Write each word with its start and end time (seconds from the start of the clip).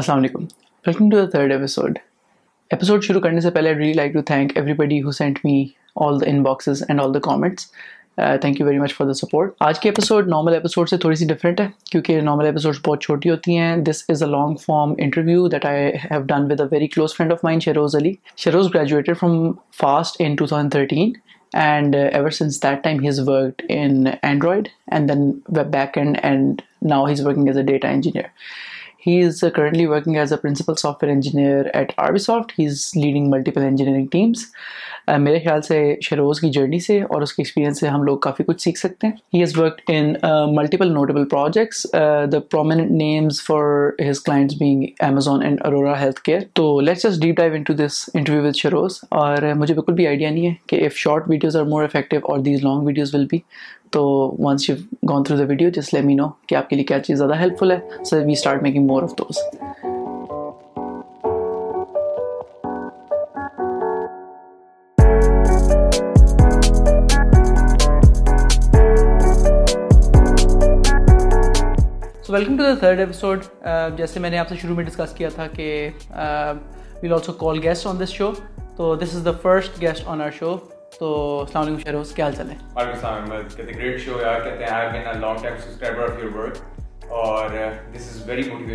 السلام 0.00 0.18
علیکم 0.18 0.44
welcome 0.86 1.08
to 1.10 1.16
the 1.16 1.28
third 1.30 1.52
episode 1.52 1.98
episode 2.72 3.02
شروع 3.04 3.20
کرنے 3.20 3.40
سے 3.40 3.50
پہلے 3.54 3.68
I 3.68 3.78
really 3.78 3.92
like 3.94 4.12
to 4.12 4.20
thank 4.26 4.56
everybody 4.74 5.00
who 5.02 5.10
sent 5.12 5.38
me 5.44 5.52
all 6.04 6.20
the 6.20 6.30
inboxes 6.42 6.82
and 6.88 7.00
all 7.00 7.12
the 7.14 7.18
comments 7.22 7.66
thank 8.42 8.60
you 8.60 8.66
very 8.66 8.78
much 8.78 8.94
for 8.98 9.06
the 9.06 9.12
support 9.18 9.52
آج 9.66 9.80
کے 9.80 9.88
episode 9.88 10.28
normal 10.28 10.54
episode 10.54 10.88
سے 10.90 10.96
تھوڑی 11.04 11.16
سی 11.16 11.26
different 11.34 11.60
ہے 11.60 11.66
کیونکہ 11.90 12.20
نارمل 12.30 12.46
ایپیسوڈ 12.46 12.76
بہت 12.86 13.02
چھوٹی 13.02 13.30
ہوتی 13.30 13.58
ہیں 13.58 13.76
this 13.90 14.02
is 14.10 14.22
a 14.22 14.30
long 14.30 14.56
form 14.66 14.94
interview 15.04 15.46
that 15.56 15.66
I 15.72 15.90
have 16.10 16.20
done 16.32 16.50
with 16.52 16.60
a 16.60 16.66
very 16.72 16.86
close 16.94 17.16
friend 17.16 17.32
of 17.32 17.44
my 17.44 17.60
Sheroz 17.64 17.96
Ali 18.00 18.12
Sheroz 18.44 18.74
graduated 18.74 19.18
from 19.20 19.50
FAST 19.80 20.16
in 20.26 20.34
two 20.38 20.46
thousand 20.46 20.72
thirteen 20.72 21.12
and 21.68 21.96
ever 22.10 22.30
since 22.40 22.62
that 22.62 22.82
time 22.84 23.00
he 23.02 23.08
is 23.08 23.20
work 23.28 23.62
Android 23.68 24.68
and 24.92 25.10
then 25.12 25.30
web 25.56 25.70
back 25.78 25.98
end 25.98 26.18
and 26.22 26.62
now 26.90 27.04
he 27.06 27.12
is 27.12 27.26
working 27.26 27.48
as 27.48 27.56
a 27.58 27.62
data 27.72 27.88
engineer 27.98 28.26
He 29.02 29.18
is 29.18 29.42
uh, 29.42 29.50
currently 29.50 29.88
working 29.88 30.16
as 30.16 30.30
a 30.30 30.38
principal 30.38 30.76
software 30.76 31.10
engineer 31.10 31.72
at 31.74 31.88
Arvisoft. 31.96 32.52
He's 32.52 32.94
leading 32.94 33.28
multiple 33.28 33.60
engineering 33.60 34.08
teams. 34.08 34.52
Uh, 35.10 35.18
میرے 35.20 35.38
خیال 35.44 35.62
سے 35.62 35.76
شیروز 36.02 36.40
کی 36.40 36.48
journey 36.52 36.78
سے 36.80 36.98
اور 37.14 37.22
اس 37.22 37.32
کے 37.34 37.42
experience 37.42 37.80
سے 37.80 37.88
ہم 37.88 38.02
لوگ 38.02 38.18
کافی 38.26 38.44
کچھ 38.48 38.60
سیکھ 38.62 38.78
سکتے 38.78 39.06
ہیں 39.06 39.14
he 39.34 39.38
has 39.40 39.56
work 39.58 39.80
in 39.94 40.12
multiple 40.56 40.92
notable 40.92 41.24
projects 41.28 41.82
the 42.32 42.38
prominent 42.50 42.90
names 43.00 43.40
for 43.46 43.64
his 44.08 44.20
clients 44.24 44.54
being 44.60 44.84
Amazon 45.06 45.42
and 45.44 45.60
Aurora 45.66 45.98
health 46.00 46.20
care 46.24 46.40
تو 46.60 46.68
let's 46.80 47.02
just 47.04 47.20
deep 47.22 47.36
dive 47.36 47.54
into 47.66 47.72
this 47.84 48.02
interview 48.14 48.42
with 48.44 48.56
Sheroz 48.62 48.98
اور 49.10 49.52
مجھے 49.60 49.74
بالکل 49.74 49.92
بھی 49.94 50.06
آئیڈیا 50.06 50.30
نہیں 50.30 50.46
ہے 50.46 50.52
کہ 50.68 50.76
if 50.86 50.96
short 50.98 51.28
videos 51.30 51.56
are 51.56 51.64
more 51.72 51.84
effective 51.84 52.16
اور 52.22 52.38
these 52.44 52.64
long 52.64 52.86
videos 52.86 53.14
will 53.14 53.26
be 53.30 53.38
تو 53.92 54.04
once 54.46 54.68
you 54.70 54.76
gone 55.12 55.22
through 55.24 55.36
the 55.38 55.44
video 55.48 55.70
جس 55.74 55.92
لے 55.94 56.00
می 56.06 56.14
نو 56.14 56.28
کہ 56.48 56.54
آپ 56.54 56.68
کے 56.68 56.76
لیے 56.76 56.84
کیا 56.92 57.00
چیز 57.06 57.18
زیادہ 57.18 57.40
ہیلپ 57.40 57.58
فل 57.60 57.70
ہے 57.72 58.04
so 58.10 58.22
we 58.26 58.32
start 58.32 58.62
making 58.62 58.86
more 58.86 59.02
of 59.02 59.18
those 59.18 59.98
so 72.26 72.32
welcome 72.34 72.56
to 72.56 72.62
the 72.62 72.74
third 72.80 72.98
episode 73.00 73.44
جیسے 73.96 74.20
میں 74.20 74.28
نے 74.30 74.38
آپ 74.38 74.48
سے 74.48 74.54
شروع 74.60 74.74
میں 74.74 74.82
میں 74.82 74.90
ڈسکس 74.90 75.14
کیا 75.14 75.28
کیا 75.28 75.28
تھا 75.34 75.46
کہ 75.54 75.88
we'll 77.02 77.12
also 77.12 77.32
call 77.40 77.58
guest 77.62 77.86
guest 78.00 78.00
on 78.00 78.00
on 78.00 78.00
this 78.02 78.08
this 78.10 78.14
show 78.14 78.18
show 78.32 78.40
تو 78.76 78.94
تو 79.08 79.16
از 79.16 79.24
دا 79.24 79.32
فرسٹ 79.42 79.84
آر 80.06 80.20
السلام 82.14 83.10
علیکم 88.30 88.70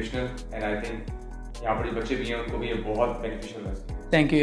حال 2.99 3.13
تھینک 4.09 4.33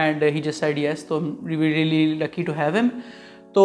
اینڈ 0.00 0.22
ہی 0.34 0.40
جس 0.42 0.62
I 0.64 0.84
is 0.84 1.04
too 1.06 1.18
really 1.48 2.04
lucky 2.18 2.42
to 2.42 2.52
have 2.58 2.74
um 2.76 2.88
to 3.54 3.62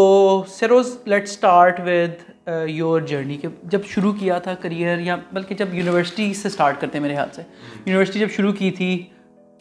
Sheroz 0.47 0.97
let 1.05 1.23
start 1.27 1.80
with 1.86 2.50
your 2.69 3.02
journey 3.08 3.38
کہ 3.38 3.47
جب 3.72 3.86
شروع 3.94 4.11
کیا 4.19 4.38
تھا 4.45 4.53
کریئر 4.61 4.99
یا 5.05 5.16
بلکہ 5.33 5.55
جب 5.55 5.73
یونیورسٹی 5.75 6.33
سے 6.33 6.47
اسٹارٹ 6.47 6.80
کرتے 6.81 6.97
ہیں 6.97 7.03
میرے 7.03 7.16
خیال 7.16 7.30
سے 7.36 7.42
یونیورسٹی 7.86 8.19
جب 8.19 8.30
شروع 8.36 8.52
کی 8.59 8.72
تھی 8.80 8.97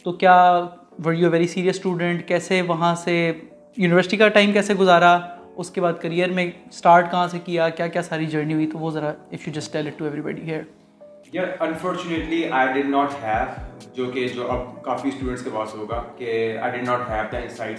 تو 0.05 0.12
کیا 0.22 0.36
were 1.05 1.12
you 1.14 1.31
very 1.31 1.47
serious 1.48 1.77
student 1.77 2.27
کیسے 2.28 2.61
وہاں 2.69 2.94
سے 3.05 3.14
یونیورسٹی 3.77 4.16
کا 4.16 4.28
ٹائم 4.38 4.53
کیسے 4.53 4.75
گزارا 4.81 5.19
اس 5.61 5.70
کے 5.70 5.81
بعد 5.81 5.92
کریئر 6.03 6.28
میں 6.33 6.50
اسٹارٹ 6.69 7.11
کہاں 7.11 7.27
سے 7.31 7.38
کیا 7.44 7.69
کیا 7.78 7.86
کیا 7.86 8.03
ساری 8.03 8.27
جرنی 8.27 8.55
ہوئی 8.55 8.66
تو 8.72 8.78
وہ 8.78 8.91
ذرا 8.91 9.08
if 9.33 9.48
you 9.48 9.55
just 9.61 9.72
tell 9.72 9.86
it 9.86 9.98
to 9.98 10.05
everybody 10.22 10.50
here 10.50 10.61
unfortunately 11.39 12.43
I 12.53 12.82
not 12.82 13.12
have 13.22 13.93
جو 13.94 14.04
کہ 14.15 14.27
جو 14.28 14.50
اب 14.53 14.82
کافی 14.84 15.09
اسٹوڈنٹس 15.09 15.43
کے 15.44 15.50
پاس 15.54 15.75
ہوگا 15.75 16.03
کہ 16.16 16.32
I 16.62 16.81
not 16.87 17.09
have 17.10 17.25
the 17.32 17.38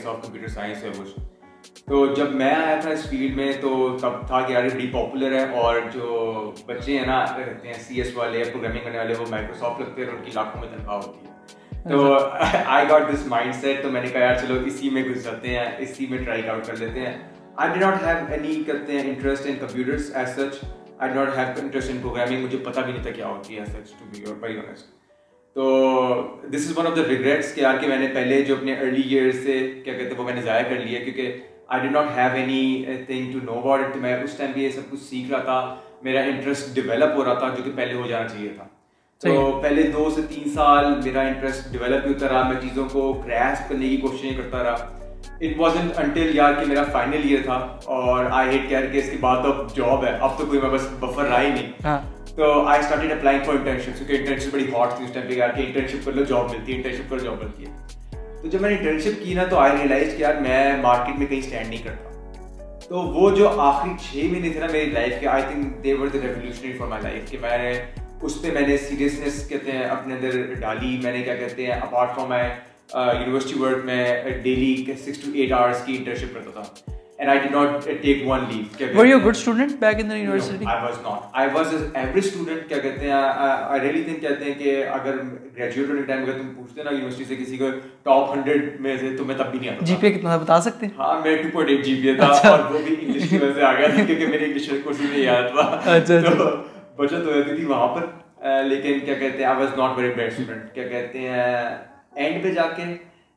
of 0.10 0.22
computer 0.24 0.48
science 0.54 0.86
کچھ 1.00 1.20
تو 1.88 2.06
جب 2.16 2.32
میں 2.36 2.54
آیا 2.54 2.76
تھا 2.82 2.90
اس 2.90 3.06
فیلڈ 3.10 3.36
میں 3.38 3.52
تو 3.62 3.98
تب 4.02 4.26
تھا 4.28 4.42
کہ 4.48 4.54
یار 4.54 4.68
پاپولر 4.92 5.32
ہے 5.40 5.44
اور 5.62 5.80
جو 5.94 6.52
بچے 6.66 6.98
ہیں 7.00 7.06
نا 7.08 7.24
رہتے 7.38 7.68
ہیں 7.68 7.74
سی 7.88 8.02
ایس 8.02 8.16
والے 8.18 8.44
پروگرامنگ 8.52 8.84
کرنے 8.84 8.98
والے 8.98 9.16
وہ 9.20 9.26
مائکروسافٹ 9.32 9.82
لگتے 9.82 10.02
ہیں 10.02 10.10
اور 10.10 10.18
ان 10.18 10.24
کی 10.26 10.32
لاکھوں 10.36 10.62
میں 10.62 10.70
تنخواہ 10.78 10.98
ہوتی 10.98 11.26
ہے 11.28 11.90
تو 11.90 12.18
I 12.74 12.90
got 12.90 13.12
this 13.14 13.26
mind 13.28 13.56
set 13.62 13.84
تو 13.84 13.90
میں 13.92 14.02
نے 14.02 14.10
کہا 14.14 14.20
یار 14.22 14.36
چلو 14.42 14.60
اسی 14.66 14.90
میں 14.98 15.04
گھس 15.14 15.24
جاتے 15.26 15.58
ہیں 15.58 15.70
اسی 15.86 16.08
میں 16.10 16.18
ٹرائی 16.26 16.48
آؤٹ 16.50 16.66
کر 16.68 16.78
لیتے 16.86 17.06
ہیں 17.06 17.18
آئی 17.68 17.80
ناٹ 17.80 18.04
ہیو 18.04 18.26
اینی 18.34 18.64
کرتے 18.68 18.94
ہیں 19.00 19.10
interest 19.10 19.48
in 19.50 19.56
computers 19.62 20.12
as 20.16 20.36
such 20.36 20.64
I 21.06 21.14
not 21.14 21.28
have 21.38 21.46
interest 21.62 21.90
in 21.92 21.98
programming 22.02 22.44
مجھے 22.44 22.58
پتہ 22.64 22.80
بھی 22.80 22.92
نہیں 22.92 23.02
تھا 23.04 23.12
کیا 23.12 23.28
ہوتی 23.28 23.58
ہے 23.58 23.64
سچ 23.66 23.94
ٹو 24.00 24.06
بی 24.12 24.20
ویری 24.42 24.58
آنیسٹ 24.60 24.86
تو 25.54 25.64
this 26.52 26.68
is 26.70 26.78
one 26.78 26.88
of 26.88 26.96
the 26.96 27.02
regrets 27.08 27.46
کہ 27.54 27.62
کہ 27.62 27.62
یار 27.62 27.78
میں 27.90 27.98
نے 28.00 28.08
پہلے 28.14 28.42
جو 28.50 28.56
اپنے 28.56 28.74
ارلی 28.80 29.02
ایئر 29.16 29.32
سے 29.44 29.56
کیا 29.86 29.94
کہتے 29.94 30.10
ہیں 30.12 30.18
وہ 30.20 30.24
میں 30.26 30.34
نے 30.36 30.42
ضائع 30.42 30.64
کر 30.70 30.84
لیا 30.86 31.00
کیونکہ 31.04 31.40
I 31.68 31.82
did 31.88 31.90
not 31.94 32.12
have 32.18 32.36
anything 33.08 33.32
to 33.32 33.40
know 33.46 33.58
about 33.60 33.86
it 33.86 33.98
میں 34.02 34.16
اس 34.24 34.36
ٹائم 34.38 34.52
بھی 34.54 34.64
یہ 34.64 34.70
سب 34.76 34.90
کچھ 34.92 35.00
سیکھ 35.10 35.32
رہا 35.32 35.42
تھا 35.44 35.60
میرا 36.04 36.22
انٹرسٹ 36.32 36.74
ڈیولپ 36.76 37.18
ہو 37.18 37.24
رہا 37.26 37.34
تھا 37.40 37.50
جو 37.56 37.64
کہ 37.64 37.72
پہلے 37.76 37.94
ہو 37.94 38.08
جانا 38.08 38.28
چاہیے 38.28 38.54
تھا 38.58 38.68
تو 39.28 39.60
پہلے 39.64 39.84
دو 39.98 40.10
سے 40.16 40.22
تین 40.36 40.50
سال 40.54 40.94
میرا 41.04 41.22
انٹرسٹ 41.28 41.72
ڈیولپ 41.72 42.08
ہی 42.08 42.14
ہوتا 42.14 42.30
رہا 42.34 42.48
میں 42.52 42.62
چیزوں 42.62 42.88
کو 42.94 43.12
کریس 43.26 43.68
کرنے 43.70 43.90
کی 43.90 43.98
کوششیں 44.08 44.34
کرتا 44.38 44.64
رہا 44.64 45.00
اٹ 45.48 45.54
وازن 45.60 45.88
انٹل 46.02 46.36
یار 46.36 46.54
کہ 46.60 46.66
میرا 46.68 46.82
فائنل 46.92 47.22
ایئر 47.28 47.42
تھا 47.46 47.54
اور 47.96 48.26
آئی 48.40 48.50
ہیٹ 48.50 48.68
کیئر 48.70 48.86
کہ 48.92 48.98
اس 48.98 49.10
کے 49.12 49.18
بعد 49.22 49.46
اب 49.46 49.76
جاب 49.76 50.04
ہے 50.06 50.10
اب 50.26 50.38
تو 50.38 50.46
کوئی 50.46 50.60
میں 50.62 50.70
بس 50.70 50.82
بفر 51.00 51.24
رہا 51.28 51.42
ہی 51.42 51.48
نہیں 51.54 52.02
تو 52.36 52.50
I 52.70 52.80
started 52.80 53.12
applying 53.12 53.40
for 53.46 53.56
internship 53.56 53.96
کیونکہ 53.98 54.14
انٹرنشپ 54.18 54.52
بڑی 54.54 54.66
ہاٹ 54.74 54.96
تھی 54.98 55.06
اس 55.06 55.12
ٹائم 55.14 55.26
پہ 55.30 55.34
یار 55.38 55.50
کہ 55.56 55.62
انٹرنشپ 55.62 56.06
کر 56.06 56.12
لو 56.20 56.24
جاب 56.30 56.52
ملتی 56.52 56.72
ہے 56.72 56.78
انٹرنشپ 56.78 57.10
کر 57.10 57.20
جاب 57.24 57.44
ملتی 57.44 57.66
ہے 57.66 58.18
تو 58.42 58.48
جب 58.48 58.62
میں 58.62 58.70
نے 58.70 58.76
انٹرنشپ 58.76 59.24
کی 59.24 59.34
نا 59.34 59.44
تو 59.50 59.60
آئی 59.60 59.72
ریئلائز 59.78 60.14
کہ 60.18 60.22
یار 60.22 60.42
میں 60.48 60.76
مارکیٹ 60.82 61.18
میں 61.20 61.28
کہیں 61.28 61.40
اسٹینڈ 61.40 61.68
نہیں 61.70 61.84
کرتا 61.84 62.80
تو 62.88 63.02
وہ 63.20 63.30
جو 63.36 63.50
آخری 63.62 63.92
چھ 64.08 64.26
مہینے 64.32 64.50
تھے 64.54 64.60
نا 64.60 64.68
میری 64.72 64.90
لائف 64.92 65.20
کے 65.20 65.28
I 65.28 65.44
think 65.52 65.84
they 65.84 65.94
were 66.00 66.08
the 66.14 66.20
revolutionary 66.24 66.74
for 66.78 66.88
my 66.88 67.04
life 67.04 67.30
کہ 67.32 67.38
میں 67.42 67.58
نے 67.58 67.72
اس 68.24 68.42
پہ 68.42 68.52
میں 68.54 68.68
نے 68.68 68.78
سیریسنیس 68.90 69.46
کہتے 69.50 69.72
ہیں 69.72 69.84
اپنے 69.86 70.14
اندر 70.16 70.42
ڈالی 70.62 70.98
میں 71.04 71.12
نے 71.14 71.22
کیا 71.24 71.36
کہتے 71.36 71.66
ہیں 71.66 71.80
apart 71.82 72.14
from 72.16 72.30
my 72.30 72.50
university 72.96 73.60
work 73.60 73.86
میں 73.86 74.06
daily 74.44 74.94
six 75.06 75.18
to 75.24 75.32
eight 75.34 75.52
hours 75.54 75.84
بتا 76.34 76.60
سکتے 90.62 90.88
ہاں، 90.98 91.20
یاد 95.18 95.48
تھا 98.40 98.62
لیکن 98.68 99.00
اینڈ 102.16 102.42
پہ 102.44 102.52
جا 102.54 102.66
کے 102.76 102.84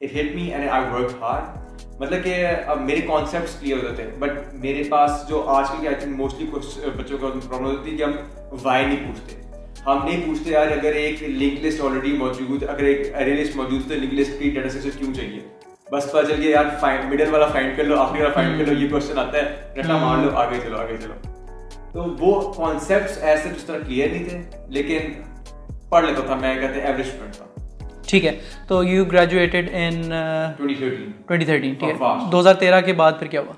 it 0.06 0.34
me 0.34 0.48
and 0.52 0.68
I 0.70 0.84
work 0.92 1.10
hard 1.20 2.00
مطلب 2.00 2.22
کہ 2.24 2.34
اب 2.66 2.80
میرے 2.84 3.00
کانسیپٹس 3.06 3.54
کلیئر 3.60 3.82
ہوتے 3.88 4.02
ہیں 4.02 4.10
بٹ 4.18 4.52
میرے 4.62 4.82
پاس 4.90 5.10
جو 5.28 5.42
آج 5.56 5.66
کل 5.70 5.86
آئی 5.86 5.96
تھنک 6.00 6.16
موسٹلی 6.18 6.46
بچوں 6.96 7.18
کا 7.18 7.28
ہم 7.50 8.16
وائی 8.62 8.86
نہیں 8.86 9.04
پوچھتے 9.06 9.40
ہم 9.86 9.98
نہیں 10.04 10.26
پوچھتے 10.26 10.50
یار 10.50 10.70
اگر 10.76 10.92
ایک 11.02 11.22
لنک 11.22 11.64
لسٹ 11.64 11.80
آلریڈی 11.84 12.16
موجود 12.18 12.62
اگر 12.68 12.82
ایک 12.84 13.00
لسٹ 13.06 13.28
لسٹ 13.40 13.56
موجود 13.56 13.88
تو 13.88 13.94
لنک 13.94 14.38
کی 14.38 14.50
ڈیٹا 14.50 14.68
سیٹ 14.78 14.98
کیوں 14.98 15.12
چاہیے 15.14 15.40
بس 15.92 16.10
پتا 16.12 16.22
چل 16.28 16.40
گیا 16.42 16.50
یار 16.50 17.04
مڈل 17.10 17.32
والا 17.32 17.46
فائنڈ 17.52 17.76
کر 17.76 17.84
لو 17.84 17.98
آخری 18.00 18.20
والا 18.22 18.32
فائنڈ 18.34 18.58
کر 18.58 18.72
لو 18.72 18.78
یہ 18.82 18.88
کوشچن 18.90 19.18
آتا 19.18 19.36
ہے 19.42 19.80
رٹا 19.80 19.96
مان 20.04 20.26
لو 20.26 20.36
آگے 20.38 20.60
چلو 20.64 20.78
آگے 20.80 20.96
چلو 21.02 21.14
تو 21.92 22.10
وہ 22.24 22.40
کانسیپٹس 22.52 23.18
ایسے 23.22 23.48
جس 23.56 23.64
طرح 23.64 23.78
کلیئر 23.86 24.08
نہیں 24.12 24.24
تھے 24.28 24.42
لیکن 24.78 25.12
پڑھ 25.90 26.04
لیتا 26.06 26.26
تھا 26.26 26.34
میں 26.40 26.54
کہتے 26.60 26.80
ایوریج 26.80 27.06
اسٹوڈنٹ 27.06 27.36
تھا 27.36 27.52
ٹھیک 28.08 28.24
ہے 28.26 28.30
تو 28.68 28.82
یو 28.84 29.04
گریجویٹڈ 29.12 29.68
ان 29.72 30.02
2013 30.14 30.74
ٹھیک 31.60 31.82
ہے 31.82 31.92
2013 32.36 32.84
کے 32.86 32.92
بعد 33.02 33.12
پھر 33.18 33.26
کیا 33.26 33.40
ہوا 33.40 33.52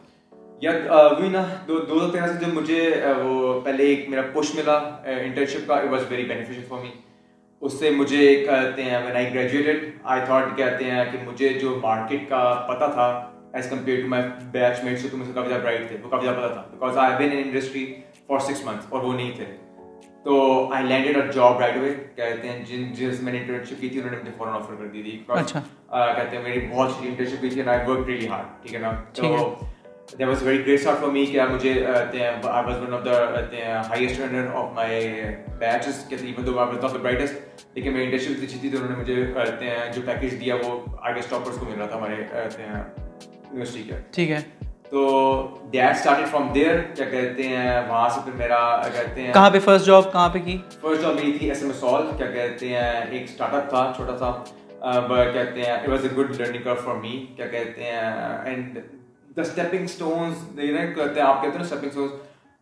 یا 0.60 0.70
وہ 1.18 1.28
نا 1.30 1.44
دو 1.68 1.78
ہزار 1.96 2.08
تیرہ 2.12 2.26
سے 2.26 2.44
جب 2.44 2.54
مجھے 2.54 2.90
وہ 3.22 3.60
پہلے 3.64 3.86
ایک 3.86 4.08
میرا 4.08 4.22
پوش 4.32 4.54
ملا 4.54 4.74
انٹرنشپ 5.06 5.66
کا 5.68 5.74
it 5.76 5.90
was 5.92 6.02
very 6.10 6.24
beneficial 6.28 6.62
for 6.68 6.78
me 6.82 6.90
اس 7.66 7.78
سے 7.80 7.90
مجھے 7.96 8.34
کہتے 8.46 8.82
ہیں 8.84 8.96
when 9.06 9.16
I 9.16 9.32
graduated 9.34 9.88
I 10.14 10.20
thought 10.26 10.56
کہتے 10.56 10.84
ہیں 10.90 11.04
کہ 11.12 11.18
مجھے 11.26 11.52
جو 11.60 11.78
مارکیٹ 11.82 12.28
کا 12.28 12.42
پتہ 12.68 12.90
تھا 12.94 13.06
as 13.58 13.68
compare 13.70 14.00
to 14.00 14.08
my 14.08 14.22
batch 14.52 14.82
mates 14.84 15.06
تو 15.10 15.16
مجھے 15.16 15.32
کافی 15.34 15.48
زیادہ 15.48 15.62
برائٹ 15.62 15.88
تھے 15.88 15.96
وہ 16.02 16.10
کافی 16.10 16.26
زیادہ 16.26 16.36
پتہ 16.38 16.52
تھا 16.52 16.62
because 16.70 16.98
I 17.04 17.14
been 17.18 17.38
industry 17.44 17.86
for 18.26 18.38
six 18.50 18.64
months 18.64 18.86
اور 18.92 19.02
وہ 19.02 19.12
نہیں 19.14 19.30
تھے 19.36 19.44
تو 20.26 20.36
I 20.74 20.84
landed 20.86 21.16
a 21.16 21.20
job 21.34 21.60
right 21.60 21.76
away 21.76 21.92
کہتے 22.14 22.48
ہیں 22.48 22.64
جن 22.68 22.86
جس 22.96 23.20
میں 23.22 23.32
نے 23.32 23.38
انٹرنشپ 23.40 23.80
کی 23.80 23.88
تھی 23.88 23.98
انہوں 24.00 24.10
نے 24.12 24.16
مجھے 24.22 24.32
فوراً 24.38 24.54
آفر 24.54 24.74
کر 24.78 24.86
دی 24.92 25.02
تھی 25.02 25.20
اچھا۔ 25.28 25.60
کہتے 26.16 26.36
ہیں 26.36 26.42
میری 26.44 26.66
بہت 26.70 26.90
اچھی 26.90 27.08
انٹرنشپ 27.08 27.40
کی 27.40 27.48
تھی 27.50 27.60
and 27.60 27.68
I 27.70 27.86
work 27.90 28.08
really 28.08 28.28
hard 28.28 28.62
ٹھیک 28.62 28.74
ہے 28.74 28.80
نا 28.80 28.90
تو 29.14 29.54
there 30.18 30.26
was 30.28 30.42
very 30.42 30.58
great 30.66 30.78
start 30.78 31.00
for 31.00 31.08
me 31.10 31.24
کہ 31.32 31.42
مجھے 31.50 31.70
I 31.84 32.44
was 32.66 32.82
one 32.82 32.94
of 32.94 33.04
the 33.04 33.20
highest 33.88 34.10
standard 34.14 34.50
of 34.56 34.72
my 34.76 35.08
batches 35.58 36.04
کہتے 36.08 36.26
ہیں 36.26 36.32
even 36.34 36.46
though 36.46 36.58
of 36.60 36.74
the 36.82 36.96
brightest 36.98 37.64
لیکن 37.76 37.92
میری 37.92 38.04
انٹرنشپ 38.04 38.42
اچھی 38.42 38.58
تھی 38.60 38.70
تو 38.70 38.82
انہوں 38.82 38.96
نے 38.96 39.02
مجھے 39.02 39.74
جو 39.94 40.02
پیکج 40.06 40.40
دیا 40.40 40.54
وہ 40.64 40.78
آگے 41.10 41.18
اسٹاپرس 41.20 41.58
کو 41.60 41.66
مل 41.70 41.78
رہا 41.78 41.86
تھا 41.86 41.96
ہمارے 41.96 42.14
یونیورسٹی 42.56 43.82
کا 43.88 43.96
ٹھیک 44.14 44.30
ہے 44.30 44.42
تو 44.90 45.00
ڈیڈ 45.70 45.88
اسٹارٹیڈ 45.90 46.28
فرام 46.30 46.52
دیئر 46.54 46.78
کیا 46.96 47.06
کہتے 47.10 47.42
ہیں 47.48 47.70
وہاں 47.88 48.08
سے 48.14 48.20
پھر 48.24 48.32
میرا 48.38 48.58
کہتے 48.94 49.22
ہیں 49.22 49.32
کہاں 49.32 49.50
پہ 49.50 49.58
فرسٹ 49.64 49.86
جاب 49.86 50.10
کہاں 50.12 50.28
پہ 50.32 50.38
کی 50.44 50.56
فرسٹ 50.80 51.00
جاب 51.02 51.14
میری 51.14 51.32
تھی 51.38 51.48
ایس 51.48 51.62
ایم 51.62 51.70
ایس 51.70 51.82
آل 51.92 52.06
کیا 52.18 52.26
کہتے 52.32 52.68
ہیں 52.68 52.90
ایک 53.10 53.22
اسٹارٹ 53.28 53.54
اپ 53.54 53.68
تھا 53.70 53.90
چھوٹا 53.96 54.16
سا 54.18 54.30
کہتے 55.32 55.62
ہیں 55.62 55.72
it 55.72 55.88
was 55.88 56.04
a 56.04 56.10
good 56.16 56.40
learning 56.40 56.62
کر 56.64 56.74
فار 56.84 56.94
می 57.02 57.16
کیا 57.36 57.46
کہتے 57.54 57.82
ہیں 57.84 58.00
اینڈ 58.50 58.78
دا 59.36 59.42
اسٹیپنگ 59.42 59.84
اسٹونس 59.84 60.44
کہتے 60.56 61.20
ہیں 61.20 61.26
آپ 61.26 61.42
کہتے 61.42 61.48
ہیں 61.50 61.56
نا 61.58 61.64
اسٹیپنگ 61.64 61.88
اسٹونس 61.88 62.12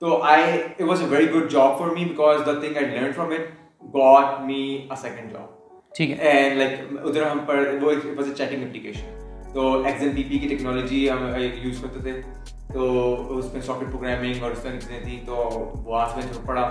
تو 0.01 0.23
I 0.29 0.43
it 0.53 0.81
was 0.89 1.03
a 1.03 1.09
very 1.11 1.27
good 1.35 1.51
job 1.53 1.79
for 1.79 1.89
me 1.97 2.05
because 2.05 2.47
the 2.47 2.53
thing 2.61 2.77
I 2.77 2.87
learn 2.99 3.13
from 3.17 3.33
it 3.33 3.49
got 3.97 4.41
me 4.47 4.63
a 4.91 4.97
second 5.03 5.33
job 5.33 5.53
ٹھیک 5.97 6.11
ہے 6.19 6.29
اینڈ 6.31 6.59
لائک 6.59 6.99
ادھر 7.07 7.27
ہم 7.27 7.45
پر 7.47 7.65
وہ 7.83 7.93
واز 8.17 8.29
اے 8.29 8.35
چیکنگ 8.39 8.63
اپلیکیشن 8.69 9.21
تو 9.55 9.73
ایکس 9.87 10.01
ایم 10.03 10.11
پی 10.15 10.23
پی 10.29 10.39
کی 10.39 10.49
technology 10.49 11.09
ہم 11.11 11.27
use 11.63 11.81
کرتے 11.81 11.99
تھے 12.03 12.21
تو 12.73 13.39
اس 13.39 13.53
میں 13.53 13.61
سافٹ 13.67 13.83
ویئر 13.83 13.91
پروگرامنگ 13.91 14.43
اور 14.43 14.51
اس 14.51 14.63
طرح 14.63 14.79
چیزیں 14.81 14.99
تھیں 15.05 15.19
تو 15.27 15.35
وہ 15.85 15.97
آج 15.99 16.17
میں 16.17 16.23
جب 16.33 16.47
پڑا 16.47 16.63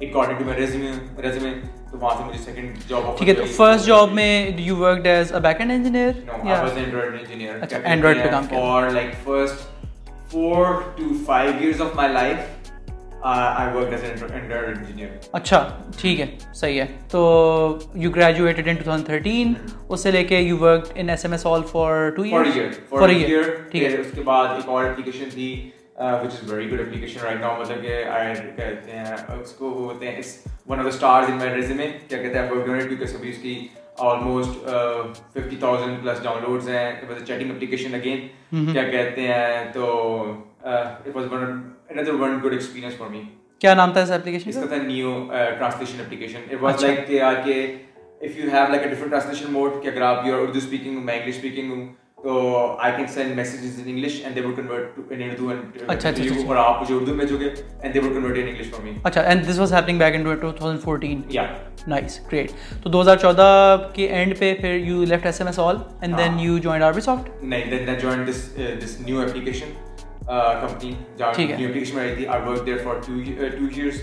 according 0.00 0.38
to 0.38 0.44
my 0.44 0.60
resume 0.60 1.18
resume 1.22 1.52
تو 1.90 1.98
وہاں 2.00 2.16
سے 2.18 2.24
مجھے 2.26 2.38
سیکنڈ 2.44 2.76
جاب 2.88 3.16
ٹھیک 3.18 3.28
ہے 3.28 3.34
تو 3.34 3.44
فرسٹ 3.56 3.86
جاب 3.86 4.12
میں 4.20 4.28
you 4.66 4.76
worked 4.76 5.06
as 5.06 5.32
a 5.34 5.38
back 5.48 5.60
end 5.60 5.72
engineer 5.72 6.12
no 6.26 6.32
I 6.42 6.60
was 6.62 6.78
Android 6.84 7.14
engineer 7.20 7.62
اچھا 7.62 7.78
اینڈرائیڈ 7.82 8.22
پہ 8.22 8.28
کام 8.30 8.46
کیا 8.50 8.58
اور 8.58 8.88
like 8.98 9.10
first 9.24 10.36
4 10.36 10.72
to 10.96 11.10
5 11.30 11.50
years 11.60 11.82
of 11.82 11.94
my 11.96 12.12
life 12.12 12.46
اچھا 15.32 15.58
ٹھیک 16.00 16.20
ہے 16.20 16.26
صحیح 16.54 16.80
ہے 16.80 16.86
تو 17.10 17.78
یو 17.94 18.10
گریجویٹڈ 18.16 18.68
ان 18.68 18.76
2013 18.90 19.52
اس 19.88 20.02
سے 20.02 20.10
لے 20.10 20.22
کے 20.24 20.38
you 20.40 20.58
worked 20.60 20.92
in 21.00 21.08
S 21.10 21.24
M 21.24 21.32
S 21.32 21.46
all 21.46 21.62
for 21.70 22.08
two 22.16 22.22
year 22.22 22.44
for 22.44 22.52
year 22.54 22.70
for 22.90 23.08
year 23.08 23.50
ٹھیک 23.70 23.82
ہے 23.82 23.96
اس 24.00 24.12
کے 24.14 24.22
بعد 24.24 24.54
ایک 24.56 24.68
اور 24.68 24.84
اپلیکیشن 24.84 25.30
تھی 25.32 25.50
which 25.98 26.32
is 26.42 26.52
very 26.52 26.70
good 26.70 26.80
application 26.80 27.20
right 27.22 27.40
now 27.40 27.60
مطلب 27.60 27.82
کہ 27.82 28.02
آئی 28.10 28.34
کہتے 28.56 28.90
ہیں 28.98 29.14
اس 29.40 29.52
کو 29.58 29.70
وہ 29.70 29.92
ہوتے 29.92 30.10
ہیں 30.10 30.18
اس 30.18 30.36
one 30.68 30.78
of 30.78 30.84
the 30.86 30.90
stars 30.96 31.30
in 31.30 31.36
my 31.38 31.54
resume 31.54 31.88
کیا 32.08 32.22
کہتے 32.22 32.38
ہیں 32.38 32.50
ورک 32.50 32.66
ڈونیٹ 32.66 32.88
بیکاز 32.88 33.14
ابھی 33.14 33.30
اس 33.30 33.38
کی 33.42 33.56
آلموسٹ 34.10 34.68
50000 35.38 35.94
پلس 36.02 36.22
ڈاؤن 36.24 36.42
لوڈز 36.48 36.68
ہیں 36.68 36.86
it 36.90 37.10
was 37.10 37.22
a 37.22 37.24
chatting 37.26 37.50
application 37.50 37.94
again 37.94 38.26
کیا 38.72 38.82
کہتے 38.90 39.26
ہیں 39.28 39.64
تو 39.72 39.90
it 40.62 41.08
was 41.16 41.32
one 41.32 41.60
another 41.90 42.16
one 42.16 42.38
good 42.44 42.54
experience 42.60 42.94
for 43.02 43.08
me 43.16 43.20
kya 43.64 43.78
naam 43.82 43.92
tha 43.98 44.02
is 44.08 44.12
application 44.16 44.52
iska 44.56 44.66
tha 44.72 44.80
neo 44.88 45.12
uh, 45.12 45.50
translation 45.60 46.02
application 46.06 46.50
it 46.56 46.66
was 46.66 46.74
Achha. 46.74 46.90
اچھا۔ 46.90 46.92
like 46.96 47.06
ke 47.12 47.22
aar 47.28 47.36
ke 47.46 48.26
if 48.28 48.38
you 48.42 48.50
have 48.56 48.70
like 48.74 48.86
a 48.90 48.90
different 48.92 49.14
translation 49.16 49.52
mode 49.60 49.78
ki 49.86 49.90
agar 49.94 50.04
aap 50.10 50.28
you 50.28 50.36
are 50.38 50.42
urdu 50.48 50.64
speaking 50.68 51.00
hum 51.02 51.14
english 51.20 51.42
speaking 51.44 51.72
hum 51.76 51.88
تو 52.22 52.32
I 52.84 52.92
can 52.96 53.06
send 53.06 53.34
messages 53.36 53.78
in 53.80 53.88
English 53.90 54.14
and 54.24 54.36
they 54.36 54.40
will 54.44 54.54
convert 54.54 54.94
to 54.96 55.02
in 55.10 55.20
Urdu 55.22 55.48
and 55.48 55.76
اچھا 55.86 56.08
اچھا،, 56.08 56.22
اچھا 56.22 56.46
اور 56.54 56.56
اپ 56.56 56.80
مجھے 56.82 56.94
اردو 56.94 57.14
بھیجو 57.16 57.36
گے 57.40 57.50
and 57.80 57.94
they 57.94 58.00
will 58.00 58.12
convert 58.14 58.36
in 58.38 58.48
English 58.48 58.70
for 58.70 58.82
me 58.84 58.92
اچھا 59.10 59.20
and 59.20 59.46
this 59.50 59.58
was 59.58 59.72
happening 59.74 59.98
back 59.98 60.14
in 60.14 60.26
2014 60.28 61.20
یا 61.36 61.44
نائس 61.94 62.18
گریٹ 62.32 62.52
تو 62.82 62.90
2014 63.00 63.90
کے 63.94 64.06
اینڈ 64.18 64.38
پہ 64.38 64.52
پھر 64.60 64.74
you 64.86 65.04
left 65.08 65.26
S 65.26 65.40
M 65.40 65.46
S 65.48 65.58
all 65.68 65.76
and 66.00 66.18
then 66.18 66.38
you 66.48 66.58
joined 66.66 66.84
Arbisoft 67.10 67.42
نہیں 67.42 67.70
then 67.70 67.88
I 67.88 67.98
joined 68.02 68.28
this 68.28 68.42
this 68.84 69.00
new 69.06 69.20
application 69.22 69.76
company 70.28 70.92
جہاں 71.16 71.32
new 71.38 71.52
application 71.54 71.96
میں 71.96 72.04
رہی 72.04 72.14
تھی 72.14 72.26
I 72.26 72.42
work 72.48 72.64
there 72.66 72.78
for 72.84 72.94
two 73.06 73.12
years 73.16 74.00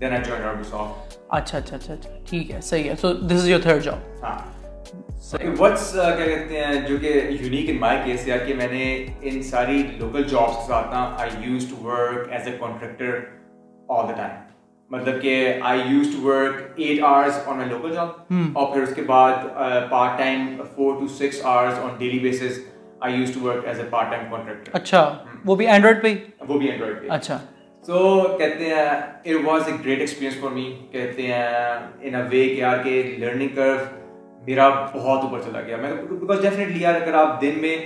then 0.00 0.12
I 0.12 0.22
join 0.24 0.42
order 0.42 0.62
so 0.70 0.86
اچھا 1.28 1.58
اچھا 1.58 1.76
اچھا 1.76 1.92
اچھا 1.92 2.10
ٹھیک 2.28 2.50
ہے 2.50 2.60
صحیح 2.60 2.90
ہے 2.90 2.94
so 3.00 3.12
this 3.12 3.32
is 3.34 3.48
your 3.48 3.60
third 3.62 3.82
job 3.84 4.22
ہاں 4.24 4.36
واٹس 5.58 5.94
uh, 5.96 6.02
کیا 6.16 6.24
کہتے 6.26 6.64
ہیں 6.64 6.80
جو 6.88 6.96
کہ 7.00 7.12
یونیک 7.40 7.70
ان 7.70 7.78
مائی 7.80 7.98
کیس 8.04 8.26
یا 8.28 8.36
کہ 8.46 8.54
میں 8.56 8.66
نے 8.72 8.84
ان 9.30 9.42
ساری 9.50 9.82
لوکل 9.98 10.22
جابس 10.28 10.56
کے 10.56 10.62
ساتھ 10.68 10.86
نا 10.94 11.04
I 11.20 11.30
use 11.50 11.66
to 11.70 11.84
work 11.86 12.28
as 12.32 12.46
a 12.48 12.56
contractor 12.60 13.18
all 13.96 14.06
the 14.08 14.12
time 14.16 14.36
مطلب 14.96 15.20
کہ 15.22 15.34
I 15.70 15.80
use 15.88 16.08
to 16.14 16.22
work 16.26 16.62
eight 16.80 17.02
hours 17.04 17.40
on 17.46 17.56
my 17.56 17.68
local 17.70 17.92
job 17.94 18.56
اور 18.58 18.72
پھر 18.74 18.82
اس 18.82 18.94
کے 18.96 19.02
بعد 19.12 19.44
part 19.90 20.18
time 20.18 20.60
four 20.76 20.98
to 21.00 21.08
six 21.18 21.44
hours 21.54 21.78
on 21.82 21.96
daily 21.98 22.18
basis 22.28 22.60
I 23.00 23.14
use 23.18 23.34
to 23.34 23.40
work 23.46 23.66
as 23.68 23.80
a 23.80 23.86
part 23.90 24.10
time 24.10 24.30
contractor 24.30 24.76
اچھا 24.80 25.02
وہ 25.48 25.54
بھی 25.56 25.66
اینڈرائڈ 25.70 26.02
پہ 26.02 26.14
وہ 26.48 26.58
بھی 26.58 26.68
اینڈرائڈ 26.68 27.00
پہ 27.02 27.08
اچھا 27.16 27.36
سو 27.86 27.98
کہتے 28.38 28.64
ہیں 28.64 28.74
it 28.82 29.44
was 29.44 29.68
a 29.68 29.72
great 29.84 29.98
experience 29.98 30.36
for 30.40 30.50
me 30.56 30.64
کہتے 30.92 31.26
ہیں 31.26 31.44
ان 32.02 32.14
اے 32.14 32.22
وے 32.30 32.44
کہ 32.48 32.60
یار 32.60 32.82
کہ 32.84 33.02
لرننگ 33.18 33.54
کرو 33.56 33.76
میرا 34.46 34.68
بہت 34.94 35.24
اوپر 35.24 35.40
چلا 35.46 35.60
گیا 35.66 35.76
میں 35.82 35.92
بیکاز 36.10 36.42
ڈیفینیٹلی 36.42 36.82
یار 36.82 37.00
اگر 37.00 37.14
آپ 37.22 37.40
دن 37.42 37.58
میں 37.60 37.76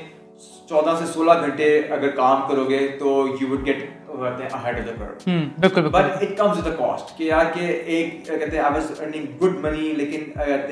چودہ 0.69 0.95
سے 0.99 1.07
سولہ 1.13 1.33
گھنٹے 1.47 1.71
اگر 1.99 2.11
کام 2.17 2.41
کرو 2.49 2.65
گے 2.71 2.87
تو 3.01 3.15
یو 3.41 3.49
وڈ 3.51 3.67
گیٹ 3.67 3.83
کہتے 6.21 6.61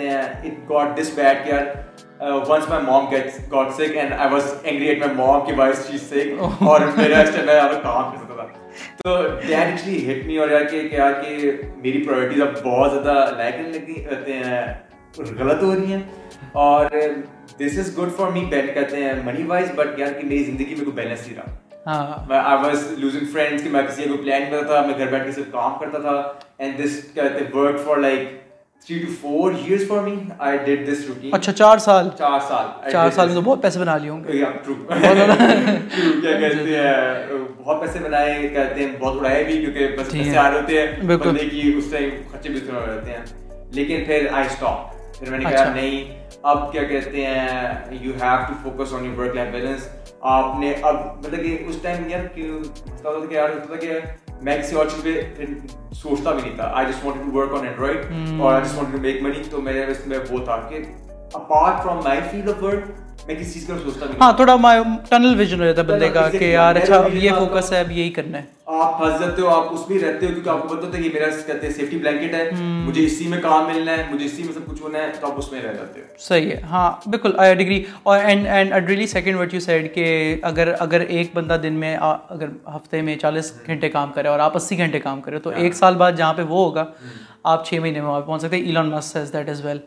ہیں 0.06 1.58
once 2.20 2.68
my 2.68 2.82
mom 2.84 3.04
gets 3.10 3.38
got 3.52 3.72
sick 3.74 3.96
and 3.96 4.12
I 4.12 4.30
was 4.32 4.52
angry 4.62 4.86
at 4.88 4.98
my 5.04 5.14
mom 5.16 5.44
کہ 5.46 5.52
وائی 5.58 5.72
شی 5.90 5.98
سک 5.98 6.62
اور 6.68 6.80
میرا 6.96 7.18
اس 7.20 7.28
ٹائم 7.34 7.46
میں 7.46 7.54
یار 7.54 7.72
کام 7.82 8.10
کر 8.10 8.18
سکتا 8.18 8.34
تھا 8.34 8.58
تو 9.04 9.16
دیٹ 9.28 9.52
ایکچولی 9.58 10.00
ہٹ 10.10 10.26
می 10.26 10.36
اور 10.38 10.50
یار 10.50 10.64
کہ 10.70 10.82
یار 10.92 11.12
کہ 11.22 11.50
میری 11.82 12.02
پرائیورٹیز 12.06 12.42
اب 12.42 12.62
بہت 12.64 12.92
زیادہ 12.92 13.30
لائک 13.36 13.54
لگتی 13.66 13.94
رہتے 14.10 14.32
ہیں 14.38 14.60
غلط 15.38 15.62
ہو 15.62 15.74
رہی 15.74 15.92
ہیں 15.92 16.02
اور 16.64 16.86
this 17.58 17.78
is 17.78 17.96
good 17.98 18.12
for 18.16 18.30
me 18.32 18.44
bat 18.50 18.74
کرتے 18.74 19.02
ہیں 19.04 19.12
منی 19.24 19.44
وائز 19.48 19.70
بٹ 19.76 19.98
یار 19.98 20.12
کہ 20.20 20.26
میری 20.26 20.42
زندگی 20.44 20.74
میں 20.74 20.84
کوئی 20.84 20.96
بیلنس 21.02 21.26
نہیں 21.26 21.36
رہا 21.40 22.42
آئی 22.52 22.62
واز 22.66 22.86
لوزنگ 23.04 23.26
فرینڈس 23.32 23.62
کہ 23.62 23.70
میں 23.70 23.82
کسی 23.88 24.08
کو 24.08 24.16
پلان 24.22 24.42
کرتا 24.50 24.74
تھا 24.74 24.86
میں 24.86 24.98
گھر 24.98 25.10
بیٹھ 25.12 25.24
کے 25.24 25.32
صرف 25.32 25.50
کام 25.52 25.78
کرتا 25.80 25.98
تھا 25.98 26.22
and 26.58 26.82
this 26.84 26.98
work 27.54 27.78
for 27.86 27.96
like 27.96 28.28
اچھا، 28.88 28.98
بہت 29.22 29.88
بہت 32.10 32.20
بہت 33.44 33.58
پیسے 33.62 33.62
پیسے 33.62 33.78
بنا 33.80 33.94
لیے 33.96 34.10
ہوں 34.10 34.20
گے 34.24 34.36
بنائے 38.02 38.30
ہیں 38.32 38.44
اڑائے 39.00 39.42
بھی 39.44 39.56
کیونکہ 39.60 39.82
لیکن 43.74 43.96
پھر 44.06 44.18
پھر 44.22 44.22
آئی 44.32 44.46
میں 45.20 45.30
نے 45.30 45.36
نے 45.38 45.44
کہا 45.44 45.48
اچھا۔ 45.60 45.72
نہیں 45.74 45.96
اب 46.42 46.56
اب 46.56 46.60
کیا 46.72 46.82
کہتے 46.88 47.18
ہیں 47.26 47.46
you 48.02 48.12
have 48.22 48.36
to 48.48 48.54
focus 48.62 48.88
on 48.94 49.00
your 49.04 49.14
work 49.18 49.32
life 49.36 49.48
balance 49.52 49.82
آپ 50.20 50.44
مطلب 50.56 51.32
کہ 51.36 51.38
کہ 51.42 51.50
اس 51.68 51.76
ٹائم 51.82 51.98
یار 52.08 52.24
سوچتا 54.44 56.30
بھی 56.32 56.48
نہیں 56.48 56.56
تھا 56.56 56.88
وہ 60.32 60.44
تھا 61.82 61.96
میں 63.26 63.34
کسی 63.38 63.52
چیز 63.52 63.66
کا 63.66 63.76
سوچتا 63.82 64.06
نہیں 64.06 64.18
ہاں 64.20 64.32
تھوڑا 64.36 64.56
ٹنل 65.08 65.34
ویژن 65.38 65.60
ہو 65.60 65.66
جاتا 65.66 65.80
ہے 65.82 65.86
بندے 65.86 66.08
کا 66.14 66.28
کہ 66.38 66.44
یار 66.44 66.76
اچھا 66.82 66.96
اب 66.96 67.14
یہ 67.16 67.30
فوکس 67.38 67.72
ہے 67.72 67.78
اب 67.80 67.90
یہی 67.90 68.10
کرنا 68.18 68.38
ہے 68.38 68.58
آپ 68.82 68.98
پھنس 68.98 69.20
جاتے 69.20 69.42
ہو 69.42 69.48
آپ 69.50 69.72
اس 69.74 69.88
میں 69.88 69.98
رہتے 70.02 70.26
ہو 70.26 70.30
کیونکہ 70.32 70.48
آپ 70.48 70.62
کو 70.62 70.68
پتا 70.74 70.86
ہوتا 70.86 70.98
ہے 70.98 71.02
یہ 71.02 71.10
میرا 71.14 71.28
کہتے 71.46 71.66
ہیں 71.66 71.72
سیفٹی 71.74 71.96
بلینکٹ 71.98 72.34
ہے 72.34 72.48
مجھے 72.60 73.04
اسی 73.04 73.26
میں 73.28 73.40
کام 73.42 73.66
ملنا 73.72 73.92
ہے 73.96 74.04
مجھے 74.10 74.24
اسی 74.24 74.42
میں 74.42 74.52
سب 74.52 74.66
کچھ 74.70 74.82
ہونا 74.82 74.98
ہے 74.98 75.10
تو 75.20 75.26
آپ 75.26 75.38
اس 75.38 75.50
میں 75.52 75.60
رہ 75.62 75.72
جاتے 75.74 76.00
ہو 76.00 76.06
صحیح 76.28 76.50
ہے 76.50 76.60
ہاں 76.70 76.90
بالکل 77.06 77.32
آئی 77.46 77.54
ڈگری 77.62 77.82
اور 78.02 78.18
and 78.24 78.46
and 78.46 78.72
I'd 78.72 78.88
really 78.90 79.06
second 79.06 79.40
what 79.40 79.54
you 79.54 79.60
said 79.60 79.92
کہ 79.94 80.36
اگر 80.52 80.72
اگر 80.78 81.00
ایک 81.06 81.30
بندہ 81.34 81.56
دن 81.62 81.72
میں 81.80 81.96
اگر 82.02 82.46
ہفتے 82.76 83.02
میں 83.02 83.16
چالیس 83.22 83.52
گھنٹے 83.66 83.88
کام 83.98 84.12
کرے 84.14 84.28
اور 84.28 84.38
آپ 84.48 84.56
اسی 84.56 84.78
گھنٹے 84.78 85.00
کام 85.00 85.20
کرے 85.20 85.38
تو 85.38 85.50
ہاں۔ 85.50 85.58
ایک 85.60 85.74
سال 85.74 85.94
بعد 86.04 86.12
جہاں 86.18 86.32
پہ 86.34 86.42
وہ 86.48 86.64
ہوگا 86.64 86.84
آپ 87.52 87.62
چھ 87.66 87.78
مہینے 87.82 88.00
میں 88.00 88.08
وہاں 88.08 88.20
پہنچ 88.20 88.42
سکتے 88.42 88.56
Elon 88.56 88.66
Elon 88.84 88.88
Musk 88.98 89.04
says 89.12 89.28
that 89.32 89.48
is 89.48 89.60
well 89.64 89.78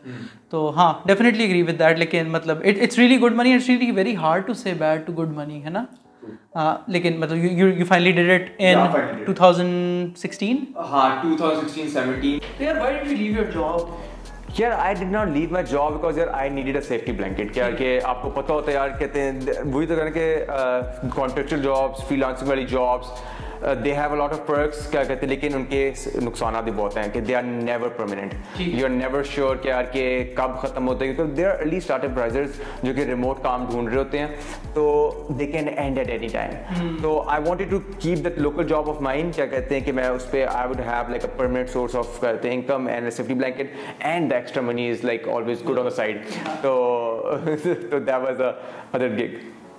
تو 0.50 0.58
ہاں 0.76 0.92
ڈیفینیٹلی 1.06 1.44
اگری 1.44 1.62
وتھ 1.62 1.78
دیٹ 1.78 1.98
لیکن 1.98 2.22
مطلب 2.32 2.56
it's 2.80 2.98
really 2.98 3.18
good 3.20 3.34
money 3.36 3.52
it's 3.54 3.68
really 3.68 3.90
very 3.96 4.14
hard 4.16 4.46
to 4.46 4.52
say 4.62 4.72
bad 4.78 5.06
to 5.06 5.12
good 5.20 5.30
money 5.36 5.60
ہے 5.64 5.70
نا 5.70 5.84
hmm. 5.84 6.76
لیکن 6.86 7.16
مطلب 7.20 7.36
you 7.58 7.84
finally 7.88 8.12
did 8.12 8.30
it 8.30 8.42
in 8.58 8.76
2016 9.42 9.62
ہاں 10.90 11.08
2016 11.26 11.88
17 11.98 12.38
یار 12.60 12.76
why 12.80 12.94
did 12.94 13.08
you 13.10 13.16
leave 13.18 13.32
your 13.36 13.48
job 13.54 13.78
یار 14.60 14.70
I 14.78 14.94
did 14.98 15.12
not 15.12 15.28
leave 15.34 15.48
my 15.52 15.64
job 15.70 15.92
because 15.92 16.18
یار 16.18 16.28
I 16.40 16.50
needed 16.50 16.76
a 16.76 16.80
safety 16.88 17.12
blanket 17.12 17.56
یار 17.56 17.72
کہ 17.78 17.98
آپ 18.06 18.22
کو 18.22 18.30
پتہ 18.40 18.52
ہوتا 18.52 18.70
ہے 18.70 18.76
یار 18.76 18.88
کہتے 18.98 19.20
ہیں 19.20 19.32
وہی 19.72 19.86
تو 19.86 19.94
کہنا 19.96 20.10
کہ 20.10 20.34
کانٹریکچوئل 21.14 21.62
جابس 21.62 22.04
فری 22.08 22.16
لانسنگ 22.18 22.48
والی 22.48 22.64
جابس 22.70 23.06
ان 23.72 25.36
کے 25.68 25.92
نقصانات 26.24 26.64
بھی 26.64 26.72
بہت 26.76 26.96
ختم 30.62 30.88
ہوتے 30.88 31.06
ہیں 34.18 34.26
تو 34.74 34.82
I 37.28 37.64
to 37.64 37.72
keep 38.00 38.18
that 38.24 38.36
local 38.38 38.64
job 38.68 38.88
of 38.90 38.96
mind 39.02 39.34
کیا 39.34 39.46
کہتے 39.46 39.78
ہیں 39.78 39.84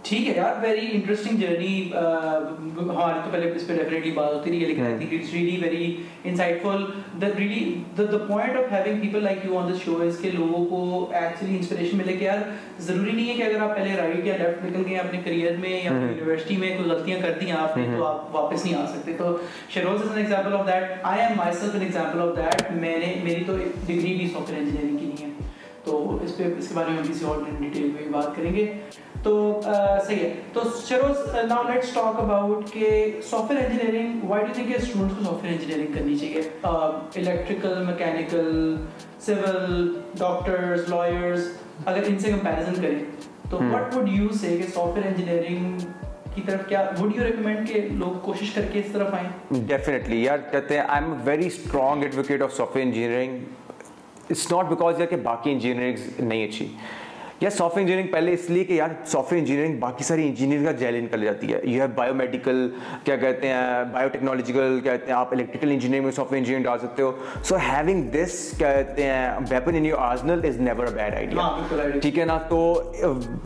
ٹھیک 0.08 0.28
ہے 0.28 0.34
یار 0.36 0.56
ویری 0.62 0.88
انٹرسٹنگ 0.96 1.38
جرنی 1.40 1.90
ہماری 1.94 3.20
تو 3.24 3.30
پہلے 3.32 3.50
اس 3.52 3.66
پہ 3.68 3.76
ڈیفینیٹلی 3.78 4.12
بات 4.16 4.34
ہوتی 4.34 4.50
رہی 4.52 4.62
ہے 4.62 4.68
لیکن 4.68 4.84
I 4.86 4.96
think 4.98 5.14
it's 5.14 5.34
really 5.34 5.56
very 5.62 5.96
insightful 6.64 6.84
the 7.22 7.28
really 7.38 7.74
the 7.98 8.18
point 8.28 8.58
of 8.58 8.72
having 8.72 9.00
people 9.02 9.24
like 9.24 9.46
you 9.46 9.58
on 9.60 9.70
the 9.72 9.78
show 9.86 9.96
اس 10.08 10.18
کے 10.22 10.32
لوگوں 10.32 10.64
کو 10.70 11.10
ایکچولی 11.20 11.56
انسپریشن 11.56 11.98
ملے 11.98 12.14
کہ 12.18 12.24
یار 12.26 12.38
ضروری 12.90 13.12
نہیں 13.12 13.30
ہے 13.30 13.34
کہ 13.38 13.44
اگر 13.44 13.62
آپ 13.70 13.76
پہلے 13.76 13.96
رائٹ 14.02 14.26
یا 14.26 14.36
لیفٹ 14.44 14.66
نکل 14.66 14.84
گئے 14.90 14.98
اپنے 15.06 15.22
کریئر 15.24 15.58
میں 15.62 15.70
یا 15.70 15.92
یونیورسٹی 15.92 16.54
hmm. 16.56 16.64
میں 16.64 16.76
کوئی 16.78 16.90
غلطیاں 16.90 17.20
کر 17.22 17.34
دی 17.42 17.52
آپ 17.62 17.78
نے 17.78 17.86
hmm. 17.88 17.98
تو 17.98 18.06
آپ 18.08 18.36
واپس 18.36 18.66
نہیں 18.66 18.76
آ 18.82 18.86
سکتے 18.94 19.14
تو 19.18 19.36
Sheroze 19.74 20.02
is 20.02 20.10
an 20.10 20.26
example 20.26 20.54
of 20.60 20.68
that 20.68 20.92
I 21.14 21.22
am 21.22 21.36
myself 21.60 21.74
an 21.74 21.84
example 21.84 22.22
of 22.28 22.36
that 22.38 22.72
میں 22.82 22.98
نے 23.06 23.14
میری 23.24 23.44
تو 23.48 23.58
ڈگری 23.88 24.14
بھی 24.18 24.28
سافٹ 24.34 24.52
ویئر 24.52 24.62
انجینئرنگ 24.62 24.98
کی 24.98 25.12
نہیں 25.14 25.26
ہے 25.28 25.34
تو 25.84 26.20
اس 26.24 26.38
پہ 26.38 26.54
اس 26.58 26.68
کے 26.68 26.76
بارے 26.76 26.92
میں 26.92 27.04
کسی 27.10 27.26
اور 27.26 27.44
ڈیٹیل 27.60 27.90
میں 27.96 28.08
بات 28.12 28.36
کریں 28.36 28.54
گے 28.56 28.66
تو 29.26 29.34
صحیح 30.08 30.18
ہے 30.20 30.32
تو 30.54 30.62
Sheroze 30.88 31.36
now 31.50 31.62
let's 31.72 31.94
talk 31.94 32.20
about 32.20 32.70
کہ 32.72 32.90
software 33.52 33.62
engineering 33.70 34.26
why 34.30 34.44
do 34.46 34.54
think 34.54 34.68
کہ 34.70 34.76
اسٹوڈنٹس 34.82 35.14
کو 35.18 35.22
سافٹ 35.24 35.44
ویئر 35.44 35.54
انجینئرنگ 35.54 35.94
کرنی 35.94 36.18
چاہیے 36.18 36.42
electrical 36.64 37.82
mechanical 37.86 38.76
civil 39.26 39.88
doctors 40.18 40.90
lawyers 40.90 41.48
اگر 41.86 42.02
ان 42.08 42.20
سے 42.20 42.32
کمپیریزن 42.32 42.76
کریں 42.82 43.00
تو 43.50 43.60
وٹ 43.72 43.96
وڈ 43.96 44.10
یو 44.18 44.28
سے 44.42 44.56
کہ 44.58 44.70
سافٹ 44.74 44.98
ویئر 44.98 45.08
انجینئرنگ 45.08 45.78
کی 46.36 46.42
طرف 46.50 46.68
کیا 46.70 46.84
وڈ 47.00 47.16
یو 47.16 47.24
ریکمینڈ 47.24 47.68
کہ 47.70 47.82
لوگ 48.02 48.20
کوشش 48.26 48.52
کر 48.56 48.66
کے 48.74 48.80
اس 48.86 48.92
طرف 48.94 49.14
آئیں 49.20 49.64
ڈیفینیٹلی 49.68 50.22
یار 50.24 50.40
کہتے 50.52 50.78
ہیں 50.78 50.84
I 50.88 51.04
am 51.04 51.14
very 51.30 51.48
strong 51.54 52.04
advocate 52.10 52.42
of 52.42 52.54
software 52.76 52.88
engineering 52.88 53.44
it's 54.30 54.52
not 54.52 54.70
because 54.70 55.00
یار 55.00 55.08
کہ 55.10 55.16
باقی 55.32 55.52
انجینئرنگ 55.52 56.22
نہیں 56.24 56.46
اچھی 56.48 56.68
یا 57.42 57.50
سافٹ 57.50 57.78
انجینئرنگ 57.78 58.08
پہلے 58.12 58.34
اس 58.34 58.50
لیے 58.50 58.64
کہ 58.64 58.74
یار 58.74 58.90
سافٹ 59.12 59.32
ویئر 59.32 59.40
انجینئرنگ 59.40 59.78
باقی 59.80 60.04
ساری 60.04 60.28
انجینئر 60.28 60.72
کا 60.80 60.88
ان 60.98 61.08
کر 61.12 61.18
جاتی 61.20 61.52
ہے 61.54 61.60
یو 61.64 61.80
ہیو 61.82 61.88
بایو 61.96 62.14
میڈیکل 62.14 62.68
کیا 63.06 63.16
کہتے 63.24 63.48
ہیں 63.52 63.84
بایو 63.94 64.10
ٹیکنالوجیکل 64.10 64.80
کیا 64.84 64.96
کہتے 64.96 65.12
ہیں 65.12 65.18
آپ 65.20 65.34
الیکٹریکل 65.34 65.72
انجینئرنگ 65.72 66.04
میں 66.06 66.12
سافٹ 66.16 66.32
ویئر 66.32 66.42
انجینئر 66.42 66.64
ڈال 66.66 66.80
سکتے 66.80 67.02
ہو 67.04 67.12
سو 67.50 67.56
ہیونگ 67.70 68.10
دس 68.12 68.38
کیا 68.58 68.72
کہتے 68.76 69.04
ہیں 69.06 69.28
weapon 69.50 69.76
in 69.80 69.86
is 69.98 70.24
never 70.26 70.88
a 70.88 70.94
bad 70.96 71.14
idea 71.16 71.90
ٹھیک 72.02 72.20
ہے 72.20 72.26
نا 72.26 72.38
تو 72.50 72.60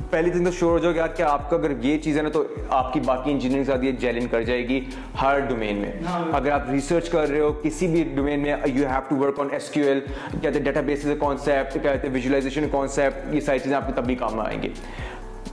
پہلی 0.09 0.29
دن 0.29 0.45
تو 0.45 0.51
شور 0.59 0.71
ہو 0.71 0.79
جاؤ 0.83 0.91
گے 0.93 0.99
یار 0.99 1.27
آپ 1.29 1.49
کا 1.49 1.55
اگر 1.55 1.71
یہ 1.85 1.97
چیز 2.03 2.17
ہے 2.17 2.21
نا 2.23 2.29
تو 2.33 2.43
آپ 2.69 2.93
کی 2.93 2.99
باقی 3.05 3.31
انجینئرنگ 3.31 3.63
ساتھ 3.65 3.83
یہ 3.85 4.09
ان 4.21 4.27
کر 4.31 4.41
جائے 4.43 4.67
گی 4.67 4.79
ہر 5.21 5.39
ڈومین 5.47 5.77
میں 5.81 5.91
ہاں، 6.07 6.23
اگر 6.35 6.51
آپ 6.51 6.69
ریسرچ 6.71 7.09
کر 7.09 7.27
رہے 7.29 7.39
ہو 7.39 7.51
کسی 7.63 7.87
بھی 7.87 8.03
ڈومین 8.15 8.39
میں 8.41 8.55
you 8.73 8.87
have 8.87 8.99
to 9.09 9.15
work 9.23 9.39
on 9.39 9.47
S 9.53 9.69
Q 9.71 9.87
L 9.87 9.99
کہتے 10.31 10.49
ہیں 10.57 10.63
ڈیٹا 10.65 10.81
بیسز 10.85 11.11
کانسیپٹ 11.19 11.77
کہتے 11.83 12.07
ہیں 12.07 12.67
کانسیپٹ 12.71 13.33
یہ 13.33 13.39
ساری 13.39 13.59
چیزیں 13.59 13.77
آپ 13.81 13.87
کے 13.87 13.93
تب 14.01 14.05
بھی 14.07 14.15
کام 14.25 14.39
آئیں 14.39 14.61
گے 14.63 14.69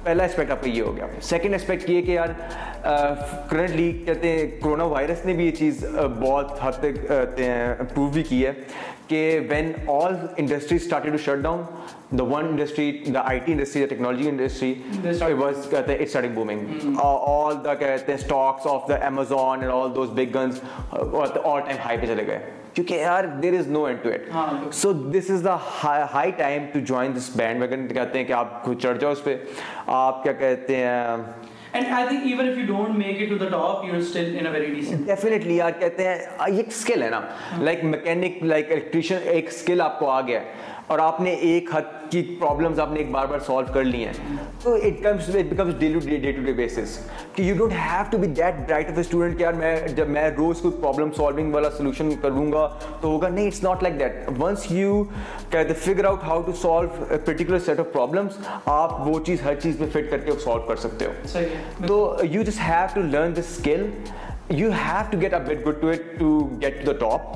پہلا 0.04 0.24
اسپیکٹ 0.24 0.50
آپ 0.50 0.60
کا 0.62 0.68
یہ 0.68 0.82
ہو 0.82 0.94
گیا 0.96 1.06
سیکنڈ 1.28 1.54
اسپیکٹ 1.54 1.88
یہ 1.90 2.00
کہ 2.06 2.12
یار 2.12 2.28
کرنٹلی 3.50 3.90
کہتے 4.06 4.28
ہیں 4.32 4.46
کرونا 4.62 4.84
وائرس 4.92 5.24
نے 5.26 5.32
بھی 5.40 5.46
یہ 5.46 5.50
چیز 5.60 5.84
بہت 6.20 6.52
حد 6.62 6.80
تک 6.82 7.06
پروو 7.94 8.06
بھی 8.18 8.22
کی 8.28 8.44
ہے 8.46 8.52
کہ 9.08 9.20
when 9.50 9.70
all 9.94 10.14
industries 10.36 10.82
started 10.82 11.12
to 11.12 11.18
shut 11.24 11.42
down 11.42 11.62
the 12.18 12.22
one 12.34 12.46
industry 12.50 12.90
the 13.14 13.20
I 13.28 13.38
T 13.44 13.52
industry 13.52 13.82
the 13.82 13.88
technology 13.94 14.28
industry 14.28 15.32
was 15.40 15.66
کہتے 15.70 15.92
ہیں 15.92 15.98
it's 15.98 16.08
starting 16.08 16.34
booming 16.34 16.98
all 17.04 17.64
the 17.64 17.74
کہتے 17.84 18.12
ہیں 18.12 18.18
stocks 18.18 18.66
of 18.72 18.88
the 18.88 18.96
Amazon 19.06 19.60
and 19.62 19.72
all 19.74 19.94
those 19.96 20.10
big 20.18 20.36
guns 20.38 20.58
all 21.00 21.28
time 21.34 21.76
high 21.84 21.98
پہ 22.00 22.06
چلے 22.06 22.26
گئے 22.26 22.38
کیونکہ 22.76 22.94
یار 23.00 23.24
there 23.42 23.52
is 23.54 23.58
is 23.58 23.68
no 23.72 23.82
end 23.84 24.02
to 24.02 24.10
to 24.32 24.70
so 24.78 24.92
this 25.10 25.30
this 25.30 25.44
the 25.44 25.56
high 25.84 26.30
time 26.36 26.64
join 26.74 27.12
bandwagon 27.62 27.86
کہتے 27.92 28.18
ہیں 28.18 28.24
کہ 28.26 28.32
آپ 28.32 28.52
آپ 28.54 28.64
کو 28.64 28.74
چڑھ 28.80 28.98
جاؤ 29.00 29.12
اس 29.12 29.22
پہ 29.24 29.36
کیا 39.64 39.88
آ 40.00 40.20
گیا 40.26 40.40
اور 40.88 40.98
آپ 41.02 41.20
نے 41.20 41.30
ایک 41.34 41.70
حد 41.74 41.95
کی 42.10 42.22
پرابلمز 42.40 42.80
آپ 42.80 42.90
نے 42.92 42.98
ایک 43.00 43.10
بار 43.10 43.26
بار 43.26 43.38
سالو 43.46 43.72
کر 43.74 43.84
لی 43.84 44.04
ہیں 44.06 44.12
تو 44.62 44.74
it 44.74 45.02
comes 45.02 45.28
it 45.28 45.44
becomes 45.50 45.74
daily 45.78 46.16
day 46.18 46.32
to 46.32 46.42
day 46.44 46.52
basis 46.60 46.98
کہ 47.34 47.42
you 47.42 47.54
don't 47.58 47.72
have 47.92 48.02
to 48.10 48.18
be 48.18 48.26
that 48.26 48.54
bright 48.68 48.88
of 48.90 48.94
a 48.96 49.00
student 49.00 49.38
کہ 49.38 49.42
یار 49.42 49.52
میں 49.62 49.76
جب 49.96 50.08
میں 50.16 50.28
روز 50.38 50.60
کوئی 50.62 50.80
پرابلم 50.82 51.12
سالونگ 51.16 51.52
والا 51.54 51.70
سولوشن 51.76 52.10
کروں 52.22 52.50
گا 52.52 52.68
تو 53.00 53.08
ہوگا 53.08 53.28
نہیں 53.28 53.46
it's 53.46 53.62
not 53.64 53.82
like 53.82 53.98
that 54.00 54.28
once 54.40 54.66
you 54.70 55.02
کہتے 55.50 55.74
figure 55.86 56.04
out 56.12 56.24
how 56.26 56.40
to 56.46 56.52
solve 56.60 57.04
a 57.08 57.18
particular 57.24 57.58
set 57.66 57.80
of 57.80 57.92
problems 57.92 58.38
آپ 58.76 59.00
وہ 59.08 59.18
چیز 59.26 59.42
ہر 59.44 59.54
چیز 59.62 59.80
میں 59.80 59.88
فٹ 59.92 60.10
کر 60.10 60.18
کے 60.26 60.38
سالو 60.44 60.62
کر 60.68 60.76
سکتے 60.86 61.06
ہو 61.06 61.86
تو 61.86 62.14
you 62.30 62.42
just 62.42 62.60
have 62.68 62.86
to 62.94 63.00
learn 63.10 63.36
this 63.36 63.56
skill 63.56 63.88
you 64.54 64.68
have 64.86 65.00
to 65.12 65.20
get 65.20 65.32
a 65.34 65.54
go 65.64 65.68
it to 65.70 66.38
get 66.62 66.82
to 66.84 66.92
the 66.92 66.98
top 66.98 67.34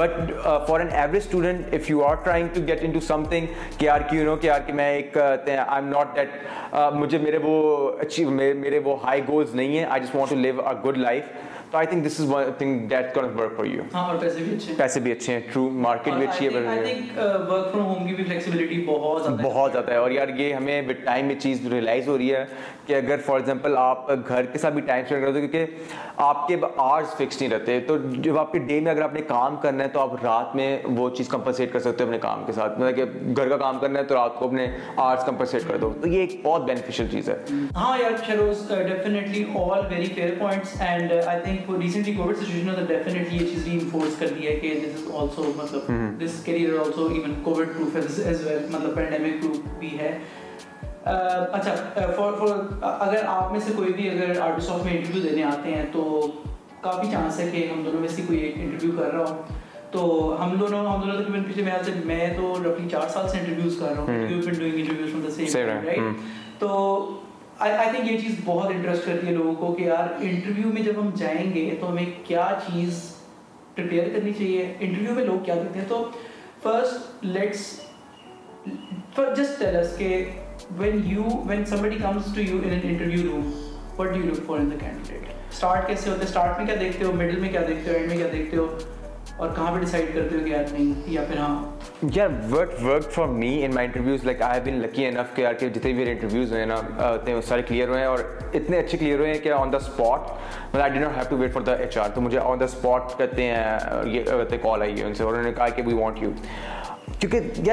but 0.00 0.10
for 0.68 0.80
ever 0.80 1.18
get 2.68 2.82
انگیو 2.82 4.36
no 5.82 6.02
note 6.02 7.04
نہیں 9.54 9.78
ہے 9.78 10.56
گڈ 10.84 10.96
لائف 10.98 11.24
پیسے 14.76 15.00
بھی 15.00 15.12
اچھے 15.12 15.38
ہیں 15.38 15.94
اور 19.96 20.10
یار 20.10 20.28
یہ 20.38 20.54
ہمیں 20.54 20.82
کہ 22.86 22.94
اگر 22.94 23.18
فار 23.24 23.36
ایگزامپل 23.38 23.74
آپ 23.78 24.08
گھر 24.10 24.46
کے 24.52 24.58
ساتھ 24.58 24.74
بھی 24.74 24.82
ٹائم 24.86 25.02
اسپینڈ 25.04 25.24
کرتے 25.24 25.58
ہیں 25.58 25.66
آپ 26.16 26.46
کے 26.48 26.56
آرز 26.78 27.14
فکس 27.16 27.40
نہیں 27.40 27.50
رہتے 27.50 27.78
تو 27.86 27.96
جب 28.22 28.38
آپ 28.38 28.50
کے 28.52 28.58
ڈے 28.66 28.78
میں 28.80 28.90
اگر 28.92 29.02
آپ 29.02 29.12
نے 29.14 29.20
کام 29.28 29.56
کرنا 29.62 29.84
ہے 29.84 29.88
تو 29.92 30.00
آپ 30.00 30.24
رات 30.24 30.54
میں 30.56 30.66
وہ 30.96 31.08
چیز 31.16 31.28
کمپنسیٹ 31.28 31.72
کر 31.72 31.80
سکتے 31.80 32.04
ہو 32.04 32.08
اپنے 32.08 32.18
کام 32.22 32.44
کے 32.46 32.52
ساتھ 32.52 32.78
مطلب 32.80 32.96
کہ 32.96 33.34
گھر 33.42 33.48
کا 33.48 33.56
کام 33.56 33.78
کرنا 33.78 33.98
ہے 33.98 34.04
تو 34.04 34.14
رات 34.14 34.38
کو 34.38 34.46
اپنے 34.46 34.66
آرز 35.04 35.24
کمپنسیٹ 35.26 35.68
کر 35.68 35.76
دو 35.80 35.92
تو 36.02 36.08
یہ 36.08 36.20
ایک 36.20 36.38
بہت 36.42 36.64
بینیفیشیل 36.64 37.06
چیز 37.12 37.30
ہے 37.30 37.36
ہاں 37.76 37.96
یار 37.98 38.12
Sheroze 38.26 38.68
definitely 38.68 39.44
all 39.62 39.86
very 39.94 40.06
fair 40.14 40.34
points 40.40 40.80
and 40.88 41.12
I 41.26 41.40
think 41.44 41.70
recently 41.82 42.14
Covid 42.14 42.36
situation 42.36 42.66
نے 42.70 42.86
ڈیفینیٹلی 42.94 43.38
یہ 43.38 43.46
چیز 43.52 43.64
بھی 43.64 43.72
انفورس 43.78 44.18
کر 44.18 44.28
دی 44.38 44.46
ہے 44.46 44.54
کہ 44.60 44.74
دس 44.84 45.06
از 45.06 45.10
آلسو 45.22 45.52
مطلب 45.56 46.22
this 46.24 46.42
career 46.44 46.78
also 46.84 47.06
even 47.14 47.34
Covid 47.44 47.76
proof 47.76 47.96
is 48.04 48.20
as 48.26 48.46
well 48.46 48.66
مطلب 48.72 48.94
پینڈیمک 48.96 49.42
پروف 49.42 49.78
بھی 49.80 49.98
ہے 49.98 50.18
Uh, 51.04 51.44
اچھا 51.52 51.70
uh, 52.00 52.74
اگر 53.00 53.24
آپ 53.26 53.52
میں 53.52 53.60
سے 53.60 53.72
کوئی 53.76 53.92
بھی 53.92 54.08
اگر 54.10 54.38
آرٹس 54.40 54.68
آف 54.70 54.84
میں 54.84 54.92
انٹرویو 54.96 55.22
دینے 55.22 55.42
آتے 55.44 55.74
ہیں 55.74 55.86
تو 55.92 56.20
کافی 56.80 57.10
چانس 57.12 57.38
ہے 57.40 57.48
کہ 57.52 57.66
ہم 57.70 57.82
دونوں 57.84 58.00
میں 58.00 58.08
سے 58.08 58.22
کوئی 58.26 58.38
ایک 58.38 58.54
انٹرویو 58.58 58.92
کر 58.98 59.10
رہا 59.12 59.30
ہوں 59.30 59.42
تو 59.92 60.02
ہم 60.42 60.54
دونوں 60.60 60.84
ہم 60.90 61.00
دونوں 61.00 61.16
تقریباً 61.22 61.42
پچھلے 61.48 61.64
میں 61.64 61.72
سے 61.86 61.92
میں 62.04 62.28
تو 62.36 62.52
رفلی 62.64 62.88
چار 62.90 63.08
سال 63.14 63.28
سے 63.30 63.38
انٹرویوز 63.38 63.78
کر 63.80 63.92
رہا 63.94 64.02
ہوں 64.02 65.16
hmm. 65.16 66.04
hmm. 66.04 66.12
تو 66.58 66.68
آئی 67.58 67.72
تھنک 67.96 68.10
یہ 68.10 68.18
چیز 68.20 68.34
بہت 68.44 68.70
انٹرسٹ 68.74 69.06
کرتی 69.06 69.26
ہے 69.26 69.32
لوگوں 69.32 69.54
کو 69.54 69.72
کہ 69.78 69.82
یار 69.82 70.12
انٹرویو 70.20 70.68
میں 70.74 70.82
جب 70.82 71.00
ہم 71.00 71.10
جائیں 71.18 71.52
گے 71.54 71.68
تو 71.80 71.90
ہمیں 71.90 72.04
کیا 72.26 72.46
چیز 72.66 73.02
پریپیئر 73.74 74.08
کرنی 74.14 74.32
چاہیے 74.38 74.72
انٹرویو 74.78 75.14
میں 75.14 75.24
لوگ 75.24 75.44
کیا 75.44 75.54
دیکھتے 75.54 75.78
ہیں 75.80 75.88
تو 75.88 76.04
فرسٹ 76.62 77.24
لیٹس 77.26 77.66
جسٹ 79.36 79.58
ٹیلس 79.60 79.96
کہ 79.98 80.24
when 80.76 81.06
you 81.08 81.22
when 81.50 81.66
somebody 81.66 81.98
comes 81.98 82.32
to 82.32 82.42
you 82.42 82.60
in 82.62 82.70
an 82.72 82.82
interview 82.82 83.24
room 83.30 83.52
what 83.96 84.12
do 84.12 84.20
you 84.20 84.30
look 84.30 84.42
for 84.46 84.58
in 84.58 84.70
the 84.74 84.78
candidate 84.84 85.52
start 85.58 85.86
kaise 85.90 86.06
hote 86.10 86.24
start 86.32 86.58
mein 86.60 86.70
kya 86.70 86.82
dekhte 86.84 87.04
ho 87.08 87.12
middle 87.22 87.42
mein 87.46 87.54
kya 87.56 87.68
dekhte 87.70 87.90
ho 87.90 87.96
end 88.02 88.12
mein 88.12 88.22
kya 88.22 88.32
dekhte 88.36 88.56
ho 88.60 88.64
aur 88.66 89.50
kahan 89.58 89.76
pe 89.78 89.82
decide 89.84 90.08
karte 90.16 90.32
ho 90.38 90.42
ki 90.46 90.54
yaar 90.54 90.62
nahi 90.76 91.14
ya 91.18 91.28
fir 91.32 91.38
ha 91.44 91.52
Yeah, 92.14 92.32
what 92.52 92.72
worked 92.84 93.12
for 93.16 93.24
me 93.32 93.48
in 93.64 93.74
my 93.74 93.82
interviews, 93.88 94.24
like 94.28 94.40
I 94.46 94.54
have 94.54 94.64
been 94.68 94.78
lucky 94.84 95.04
enough 95.08 95.28
کہ 95.34 95.42
یار 95.42 95.52
کہ 95.58 95.68
جتنے 95.76 95.92
بھی 95.98 96.08
interviews 96.10 96.52
ہوئے 96.52 96.64
نا 96.70 96.74
اتنے 97.08 97.34
سارے 97.48 97.62
clear 97.68 97.88
ہوئے 97.88 97.98
ہیں 98.00 98.06
اور 98.06 98.18
اتنے 98.60 98.78
اچھے 98.78 98.98
کلیئر 98.98 99.18
ہوئے 99.18 99.32
ہیں 99.32 99.38
کہ 99.42 99.52
on 99.58 99.72
the 99.72 99.76
spot 99.86 100.76
I 100.76 100.90
did 100.92 100.98
not 100.98 101.16
have 101.16 101.24
to 101.28 101.36
wait 101.42 101.52
for 101.54 101.62
the 101.68 101.74
H 101.84 101.98
R 102.04 102.08
تو 102.14 102.20
مجھے 102.20 102.38
آن 102.44 102.60
دا 102.60 102.64
اسپاٹ 102.64 103.16
کہتے 103.18 103.42
ہیں 103.52 104.10
یہ 104.14 104.56
کال 104.62 104.82
آئی 104.82 104.98
ہے 104.98 105.04
ان 105.06 105.14
سے 105.14 105.24
اور 105.24 105.32
انہوں 105.32 105.46
نے 105.50 105.52
کہا 105.56 105.68
کہ 105.76 105.82
وی 105.86 105.94
وانٹ 106.00 106.22
یو 106.22 106.30
کیونکہ 107.22 107.66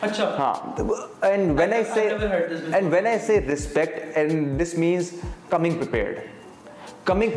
اچھا۔ 0.00 0.24
ہاں 0.38 0.52
when 1.56 1.72
I 1.72 1.82
and 2.72 2.92
when 2.92 3.06
I 3.06 3.18
see 3.26 3.40
respect 3.48 4.18
this 4.60 4.74
means 4.78 5.10
coming 5.50 5.82
coming 7.08 7.32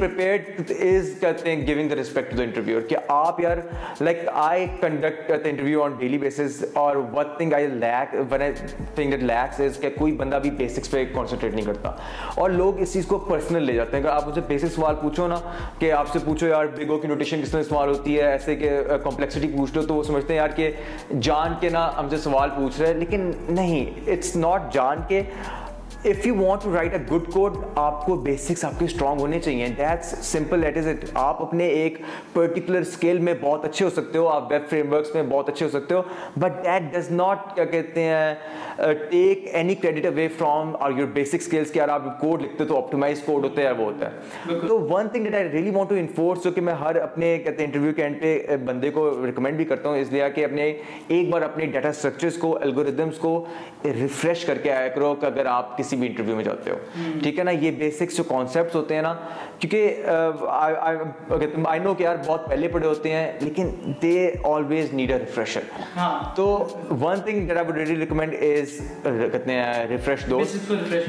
is 0.70 1.10
giving 1.46 1.90
to interview 2.30 2.80
کہ 2.88 2.96
آپ 3.16 3.40
یار 3.42 3.58
like 4.02 4.18
I 4.44 4.66
conduct 4.82 5.46
interview 5.48 5.84
on 5.84 5.92
daily 6.00 6.18
base 6.18 6.42
اور 6.82 6.96
وٹ 7.14 7.38
تھنگ 7.38 9.14
کوئی 10.00 10.12
بندہ 10.18 10.40
بھی 10.44 10.50
بیسکس 10.60 10.92
پہ 10.92 11.04
کانسنٹریٹ 11.14 11.54
نہیں 11.54 11.66
کرتا 11.66 11.92
اور 12.42 12.50
لوگ 12.50 12.80
اس 12.82 12.94
چیز 12.94 13.06
کو 13.08 13.18
پرسنل 13.30 13.64
لے 13.66 13.74
جاتے 13.76 13.98
ہیں 13.98 14.04
اگر 14.04 14.14
آپ 14.14 14.28
مجھے 14.28 14.42
بیسک 14.48 14.74
سوال 14.76 14.96
پوچھو 15.02 15.28
نا 15.28 15.36
کہ 15.80 15.92
آپ 15.92 16.12
سے 16.14 16.20
پوچھو 16.26 16.48
یار 16.48 16.66
بگو 16.78 16.98
کی 17.00 17.08
نوٹیشن 17.08 17.42
کس 17.42 17.52
طرح 17.52 17.60
استعمال 17.62 17.90
ہوتی 17.96 18.18
ہے 18.20 18.26
ایسے 18.32 18.56
کہ 18.56 18.70
کمپلیکسٹی 19.04 19.48
پوچھ 19.58 19.78
لو 19.78 19.82
تو 19.86 19.96
وہ 19.96 20.04
سمجھتے 20.12 20.34
ہیں 20.34 20.40
یار 20.42 20.56
کہ 20.56 20.72
جان 21.22 21.54
کے 21.62 21.70
نا 21.70 21.90
ہم 22.00 22.10
سے 22.10 22.18
سوال 22.30 22.50
پوچھ 22.58 22.80
رہے 22.80 22.88
ہیں 22.88 23.00
لیکن 23.00 23.32
نہیں 23.50 24.00
اٹس 24.12 24.36
ناٹ 24.36 24.74
جان 24.74 25.02
کے 25.08 25.22
گڈ 26.06 27.24
کوڈ 27.34 27.54
آپ 27.78 28.06
کو 28.06 28.16
بیسکس 28.24 28.66
ہونے 29.02 29.38
چاہیے 29.40 29.66
اچھے 33.46 33.86
ہو 33.86 33.90
سکتے 33.96 34.18
ہو 34.18 34.50
سکتے 35.72 35.94
ہو 35.94 36.02
بٹ 36.40 36.54
ڈز 36.94 37.08
ناٹ 37.12 37.38
کیا 37.56 37.66
کہتے 37.66 38.02
ہیں 38.02 38.26
تو 42.68 42.74
آپٹیمائز 42.78 43.18
کوڈ 43.26 43.44
ہوتا 43.44 43.62
ہے 43.62 43.68
وہ 43.72 43.86
ہوتا 43.92 44.06
ہے 44.10 44.14
تو 44.68 44.74
ون 44.90 45.04
تھنگ 45.12 45.24
آئی 45.34 45.72
کہ 46.56 46.62
میں 48.10 48.16
بندے 48.66 48.90
کو 48.92 49.02
ریکمینڈ 49.26 49.56
بھی 49.58 49.66
کرتا 49.66 49.90
ہوں 49.90 49.98
اس 49.98 50.10
لیے 50.12 50.30
کہ 50.36 50.42
اپنے 50.46 50.66
ایک 51.08 51.26
بار 51.30 51.42
اپنے 51.42 51.66
ڈیٹا 51.66 51.90
اسٹرکچرس 51.90 52.38
کو 52.38 52.58
الگوریدمس 52.62 53.18
کو 53.20 53.44
ریفریش 53.86 54.46
کر 54.46 54.58
کے 54.64 54.72
آیا 54.74 54.88
کرو 54.96 55.14
اگر 55.22 55.46
آپ 55.50 55.78
کسی 55.78 55.93
کسی 55.94 56.00
بھی 56.00 56.08
انٹرویو 56.08 56.36
میں 56.36 56.44
جاتے 56.44 56.72
ہو 56.72 56.78
ٹھیک 57.24 57.40
ہے 57.40 57.44
نا 57.44 57.52
یہ 57.52 57.72
بیسکس 57.78 58.18
جو 58.18 58.24
کانسیپٹس 58.28 58.76
ہوتے 58.76 58.96
ہیں 58.96 59.02
نا 59.02 59.14
کیونکہ 59.60 60.04
آئی 61.70 61.80
نو 61.80 61.94
کہ 61.98 62.04
یار 62.04 62.16
بہت 62.28 62.48
پہلے 62.50 62.68
پڑے 62.68 62.86
ہوتے 62.88 63.12
ہیں 63.16 63.32
لیکن 63.42 63.70
they 64.02 64.30
always 64.54 64.94
need 64.94 65.12
a 65.12 65.18
refresher 65.20 66.00
تو 66.36 66.46
one 67.02 67.22
thing 67.26 67.48
that 67.48 67.58
I 67.58 67.66
would 67.68 67.78
recommend 68.02 68.34
is 68.44 68.78
کہتے 69.32 69.52
ہیں 69.54 69.86
ریفریش 69.90 70.26
دو 70.30 70.38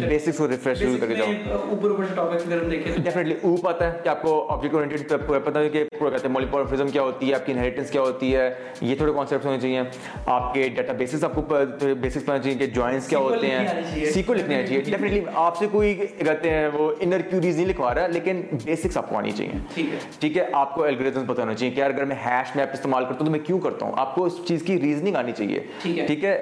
بیسکس 0.09 0.39
کو 0.39 0.49
ریفریش 0.51 0.79
ضرور 0.79 0.99
کر 1.01 1.07
کے 1.07 1.15
جاؤ 1.15 1.59
اوپر 1.69 1.91
اوپر 1.91 2.05
سے 2.09 2.15
ٹاپکس 2.15 2.47
اگر 2.47 2.63
ہم 2.63 2.69
دیکھیں 2.71 2.95
ڈیفینیٹلی 3.05 3.35
اوپ 3.49 3.69
آتا 3.69 3.91
ہے 3.93 3.99
کہ 4.03 4.09
آپ 4.09 4.23
کو 4.23 4.47
آبجیکٹ 4.53 4.75
اورینٹڈ 4.75 5.13
پتہ 5.45 5.59
ہے 5.59 5.69
کہ 5.69 5.85
کہتے 6.01 6.27
ہیں 6.27 6.33
مولیپورفزم 6.33 6.89
کیا 6.93 7.03
ہوتی 7.03 7.29
ہے 7.31 7.35
آپ 7.35 7.47
کی 7.47 7.53
انہیریٹنس 7.53 7.91
کیا 7.91 8.01
ہوتی 8.01 8.35
ہے 8.37 8.49
یہ 8.81 8.95
تھوڑے 8.95 9.13
کانسیپٹس 9.13 9.47
ہونے 9.47 9.59
چاہیے 9.61 9.83
آپ 10.27 10.53
کے 10.55 10.69
ڈیٹا 10.77 10.93
بیسس 10.99 11.25
آپ 11.25 11.35
کو 11.35 11.43
بیسکس 11.51 12.25
پتہ 12.25 12.39
چاہیے 12.43 12.55
کہ 12.59 12.67
جوائنس 12.75 13.09
کیا 13.09 13.19
ہوتے 13.19 13.47
ہیں 13.51 14.05
سیکو 14.13 14.35
لکھنے 14.35 14.63
چاہیے 14.67 14.74
چاہیے 14.83 14.91
ڈیفینیٹلی 14.97 15.21
جی، 15.21 15.27
جی، 15.27 15.35
آپ 15.39 15.57
سے 15.59 15.67
کوئی 15.73 15.95
کہتے 16.19 16.51
ہیں 16.51 16.67
وہ 16.73 16.91
انر 17.01 17.21
کیوریز 17.31 17.57
نہیں 17.57 17.67
لکھوا 17.67 17.95
رہا 17.95 18.07
لیکن 18.07 18.41
بیسکس 18.65 18.97
آپ 18.97 19.09
کو 19.11 19.17
آنی 19.17 19.31
چاہیے 19.39 19.91
ٹھیک 20.21 20.37
ہے 20.39 20.45
آپ 20.57 20.75
کو 20.75 20.85
الگریزم 20.85 21.25
پتہ 21.27 21.41
ہونا 21.41 21.55
چاہیے 21.55 21.75
کہ 21.75 21.83
اگر 21.83 22.05
میں 22.05 22.17
ہیش 22.25 22.55
میپ 22.57 22.69
استعمال 22.73 23.05
کرتا 23.05 23.19
ہوں 23.19 23.25
تو 23.27 23.31
میں 23.33 23.41
کیوں 23.47 23.59
کرتا 23.61 23.87
ہوں 23.87 23.93
آپ 23.99 24.15
کو 24.15 24.25
اس 24.25 24.37
چیز 24.49 24.63
کی 24.67 24.79
ریزننگ 24.81 25.17
آنی 25.17 25.33
چاہیے 25.39 25.63
ٹھیک 26.07 26.25
ہے 26.25 26.37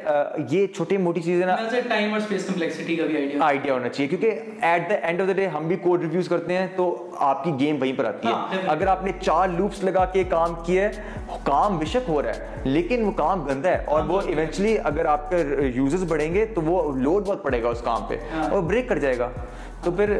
یہ 0.50 0.66
چھوٹی 0.76 0.96
موٹی 1.06 1.20
چیزیں 1.22 1.46
نا 1.46 1.56
آئیڈیا 3.44 3.72
ہونا 3.74 3.88
چاہیے 3.88 4.08
کیونکہ 4.16 4.40
at 4.64 4.88
the 4.90 4.94
end 5.06 5.20
of 5.20 5.26
the 5.28 5.32
day 5.32 5.46
ہم 5.56 5.68
بھی 5.68 5.76
کوڈ 5.82 6.02
ریویوز 6.02 6.28
کرتے 6.28 6.58
ہیں 6.58 6.66
تو 6.76 6.90
آپ 7.30 7.44
کی 7.44 7.50
گیم 7.60 7.76
وہیں 7.80 7.92
پر 7.96 8.04
آتی 8.04 8.28
ہے 8.28 8.32
ہاں، 8.32 8.46
اگر 8.68 8.86
آپ 8.86 9.04
نے 9.04 9.10
چار 9.20 9.48
لوپس 9.48 9.82
لگا 9.84 10.04
کے 10.12 10.22
کام 10.28 10.54
کیا 10.66 10.88
ہے 10.88 11.20
کام 11.44 11.76
بے 11.78 11.84
شک 11.92 12.08
ہو 12.10 12.20
رہا 12.22 12.30
ہے 12.36 12.60
لیکن 12.64 13.04
وہ 13.04 13.10
کام 13.16 13.44
گندا 13.46 13.68
ہے 13.70 13.82
اور 13.94 14.02
وہ 14.08 14.20
ایونچلی 14.26 14.76
ہاں۔ 14.76 14.84
اگر 14.92 15.04
آپ 15.14 15.30
کے 15.30 15.36
یوزرز 15.74 16.04
بڑھیں 16.08 16.32
گے 16.34 16.44
تو 16.54 16.60
وہ 16.62 16.80
لوڈ 16.96 17.26
بہت 17.26 17.42
پڑے 17.44 17.62
گا 17.62 17.68
اس 17.68 17.80
کام 17.84 18.04
پہ 18.08 18.16
اور 18.30 18.62
بریک 18.62 18.88
کر 18.88 18.98
جائے 18.98 19.18
گا 19.18 19.30
تو 19.82 19.90
پھر 19.96 20.18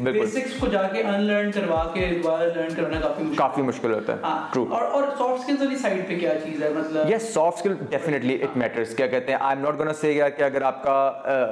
کسی 0.04 1.48
کا 1.54 1.63
کروا 1.64 1.82
کے 1.94 2.06
دوبارہ 2.22 2.48
لرن 2.54 2.74
کرنا 2.76 2.98
کافی 3.08 3.24
کافی 3.36 3.62
مشکل 3.62 3.92
ہوتا 3.94 4.12
ہے 4.12 4.32
ٹرو 4.52 4.64
ہاں، 4.70 4.78
اور 4.78 4.84
اور 4.94 5.02
سافٹ 5.18 5.42
سکلز 5.42 5.60
والی 5.62 5.76
سائیڈ 5.82 6.06
پہ 6.08 6.18
کیا 6.18 6.32
چیز 6.44 6.62
ہے 6.62 6.68
مطلب 6.74 7.10
yes 7.10 7.32
soft 7.34 7.58
skill 7.58 7.74
definitely 7.90 8.34
it 8.42 8.56
matters 8.62 8.94
کیا 8.96 9.06
کہتے 9.14 9.32
ہیں 9.32 9.38
آئی 9.40 9.56
ایم 9.56 9.64
ناٹ 9.64 9.78
گونا 9.78 9.92
سے 10.00 10.12
گیا 10.14 10.28
کہ 10.28 10.42
اگر 10.42 10.62
آپ 10.70 10.82
کا 10.84 10.94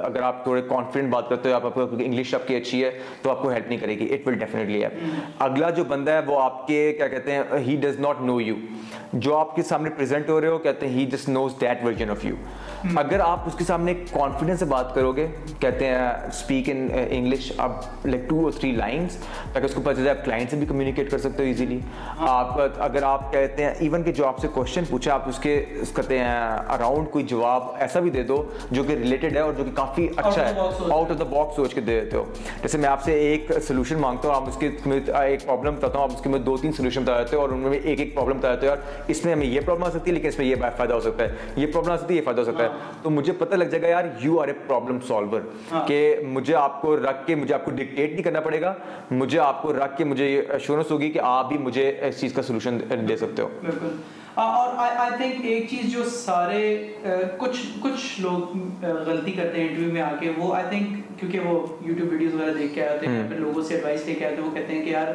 اگر 0.05 0.21
آپ 0.29 0.43
تھوڑے 0.43 0.61
کانفیڈنٹ 0.69 1.11
بات 1.13 1.29
کرتے 1.29 1.49
ہو 1.49 1.55
آپ 1.55 1.65
آپ 1.65 1.73
کو 1.73 1.81
انگلش 1.97 2.33
آپ 2.35 2.47
کی 2.47 2.55
اچھی 2.55 2.83
ہے 2.83 2.91
تو 3.21 3.31
آپ 3.31 3.41
کو 3.41 3.49
ہیلپ 3.49 3.67
نہیں 3.69 3.79
کرے 3.79 3.97
گی 3.99 4.07
اٹ 4.13 4.27
ول 4.27 4.37
ڈیفینیٹلی 4.39 4.83
ہیلپ 4.83 5.41
اگلا 5.43 5.69
جو 5.79 5.83
بندہ 5.93 6.11
ہے 6.11 6.19
وہ 6.27 6.41
آپ 6.41 6.65
کے 6.67 6.81
کیا 6.97 7.07
کہتے 7.13 7.35
ہیں 7.35 7.59
he 7.67 7.75
does 7.81 7.99
not 7.99 8.21
know 8.25 8.39
you 8.41 8.55
جو 9.13 9.35
آپ 9.37 9.55
کے 9.55 9.63
سامنے 9.63 9.89
پریزنٹ 9.97 10.29
ہو 10.29 10.39
رہے 10.41 10.47
ہو 10.47 10.57
کہتے 10.57 10.87
ہیں 10.87 10.97
he 10.99 11.05
just 11.11 11.27
knows 11.29 11.53
that 11.61 11.83
version 11.85 12.09
of 12.09 12.25
you 12.25 12.35
اگر 12.99 13.19
آپ 13.25 13.47
اس 13.47 13.55
کے 13.57 13.63
سامنے 13.63 13.93
کانفیڈنس 14.11 14.59
سے 14.59 14.65
بات 14.65 14.93
کرو 14.95 15.11
گے 15.15 15.27
کہتے 15.59 15.85
ہیں 15.87 16.07
اسپیک 16.27 16.69
ان 16.69 16.87
انگلش 17.09 17.51
اب 17.65 17.71
لائک 18.05 18.27
ٹو 18.29 18.43
اور 18.43 18.51
تھری 18.59 18.71
لائنس 18.75 19.17
تاکہ 19.53 19.65
اس 19.65 19.73
کو 19.73 19.81
پتہ 19.83 20.01
سے 20.03 20.09
آپ 20.09 20.23
کلائنٹ 20.25 20.49
سے 20.49 20.57
بھی 20.57 20.65
کمیونیکیٹ 20.65 21.09
کر 21.11 21.17
سکتے 21.17 21.43
ہو 21.43 21.47
ایزیلی 21.47 21.79
ہاں. 22.19 22.27
آپ 22.29 22.59
اگر 22.83 23.03
آپ 23.03 23.31
کہتے 23.33 23.63
ہیں 23.63 23.71
ایون 23.83 24.03
کہ 24.03 24.11
جو 24.13 24.25
آپ 24.27 24.39
سے 24.39 24.47
کوشچن 24.53 24.83
پوچھا 24.89 25.13
آپ 25.13 25.27
اس 25.29 25.39
کے 25.39 25.55
کہتے 25.95 26.17
ہیں 26.19 26.29
اراؤنڈ 26.75 27.09
کوئی 27.11 27.23
جواب 27.27 27.63
ایسا 27.83 27.99
بھی 27.99 28.09
دے 28.09 28.23
دو 28.27 28.41
جو 28.71 28.83
کہ 28.83 28.93
ریلیٹڈ 28.99 29.35
ہے 29.35 29.41
اور 29.41 29.53
جو 29.57 29.63
کہ 29.63 29.71
کافی 29.75 30.07
اچھا 30.15 30.47
ہے 30.49 30.53
آؤٹ 30.59 31.11
آف 31.11 31.19
دا 31.19 31.23
باکس 31.23 31.55
سوچ 31.55 31.73
کے 31.73 31.81
دے 31.81 31.99
دیتے 31.99 32.17
ہو 32.17 32.23
جیسے 32.61 32.77
میں 32.77 32.89
آپ 32.89 33.03
سے 33.03 33.13
ایک 33.27 33.51
سولوشن 33.67 33.99
مانگتا 34.01 34.27
ہوں 34.27 34.35
آپ 34.35 34.47
اس 34.49 34.57
کے 34.59 34.67
ایک 34.67 35.45
پرابلم 35.45 35.75
بتاتا 35.75 35.97
ہوں 35.97 36.03
آپ 36.05 36.15
اس 36.15 36.21
کے 36.23 36.37
دو 36.45 36.57
تین 36.61 36.73
سولوشن 36.77 37.03
بتا 37.03 37.17
دیتے 37.21 37.35
ہو 37.35 37.41
اور 37.41 37.49
ان 37.49 37.59
میں 37.59 37.79
ایک 37.79 37.99
ایک 37.99 38.13
پرابلم 38.15 38.37
بتا 38.37 38.53
دیتے 38.53 38.67
ہو 38.67 38.71
یار 38.75 39.01
اس 39.09 39.23
میں 39.25 39.33
ہمیں 39.33 39.45
یہ 39.47 39.59
پرابلم 39.65 39.83
آ 39.85 39.89
سکتی 39.89 40.09
ہے 40.11 40.15
لیکن 40.15 40.27
اس 40.27 40.37
میں 40.39 40.45
یہ 40.47 40.55
فائدہ 40.77 40.93
ہو 40.93 40.99
سکتا 40.99 41.23
ہے 41.23 41.51
یہ 41.61 41.67
پرابلم 41.73 41.91
آ 41.93 41.97
سکتی 41.97 42.13
ہے 42.13 42.19
یہ 42.19 42.25
فائدہ 42.25 42.39
ہو 42.39 42.45
سکتا 42.45 42.63
ہے 42.63 42.67
ہاں. 42.69 42.91
تو 43.03 43.09
مجھے 43.09 43.33
پتہ 43.39 43.55
لگ 43.55 43.65
جائے 43.71 43.81
گا 43.83 43.87
یار 43.87 44.03
you 44.21 44.39
are 44.41 44.47
a 44.47 44.53
problem 44.67 44.99
solver 45.07 45.41
کہ 45.87 46.15
مجھے 46.33 46.55
آپ 46.55 46.81
کو 46.81 46.95
رکھ 46.97 47.25
کے 47.27 47.35
مجھے 47.35 47.53
آپ 47.55 47.65
کو 47.65 47.71
ڈکٹیٹ 47.71 48.11
نہیں 48.13 48.23
کرنا 48.23 48.39
پڑے 48.45 48.61
گا 48.61 48.73
مجھے 49.11 49.39
آپ 49.39 49.61
کو 49.61 49.73
رکھ 49.73 49.92
تک 49.93 49.97
کہ 49.97 50.03
مجھے 50.05 50.29
یہ 50.29 50.51
ایشورنس 50.53 50.91
ہوگی 50.91 51.09
کہ 51.11 51.19
آپ 51.29 51.47
بھی 51.49 51.57
مجھے 51.69 51.91
اس 52.07 52.19
چیز 52.19 52.33
کا 52.33 52.41
سلوشن 52.49 52.77
دے 53.07 53.17
سکتے 53.23 53.41
ہو 53.41 53.47
بالکل 53.61 53.95
اور 54.41 54.73
آئی 54.99 55.09
تھنک 55.17 55.45
ایک 55.45 55.69
چیز 55.69 55.91
جو 55.93 56.03
سارے 56.11 56.61
کچھ 57.37 57.57
کچھ 57.81 58.21
لوگ 58.21 58.55
غلطی 58.83 59.31
کرتے 59.31 59.59
ہیں 59.61 59.67
انٹرویو 59.67 59.91
میں 59.93 60.01
آ 60.01 60.09
کے 60.19 60.31
وہ 60.37 60.53
آئی 60.55 60.65
تھنک 60.69 61.19
کیونکہ 61.19 61.39
وہ 61.49 61.59
یوٹیوب 61.87 62.11
ویڈیوز 62.11 62.33
وغیرہ 62.33 62.53
دیکھ 62.57 62.73
کے 62.75 62.85
آتے 62.87 63.07
ہیں 63.07 63.39
لوگوں 63.39 63.63
سے 63.67 63.73
ایڈوائس 63.75 64.05
لے 64.07 64.13
کے 64.15 64.25
آتے 64.25 64.35
ہیں 64.35 64.43
وہ 64.43 64.51
کہتے 64.55 64.73
ہیں 64.75 64.83
کہ 64.85 64.89
یار 64.89 65.13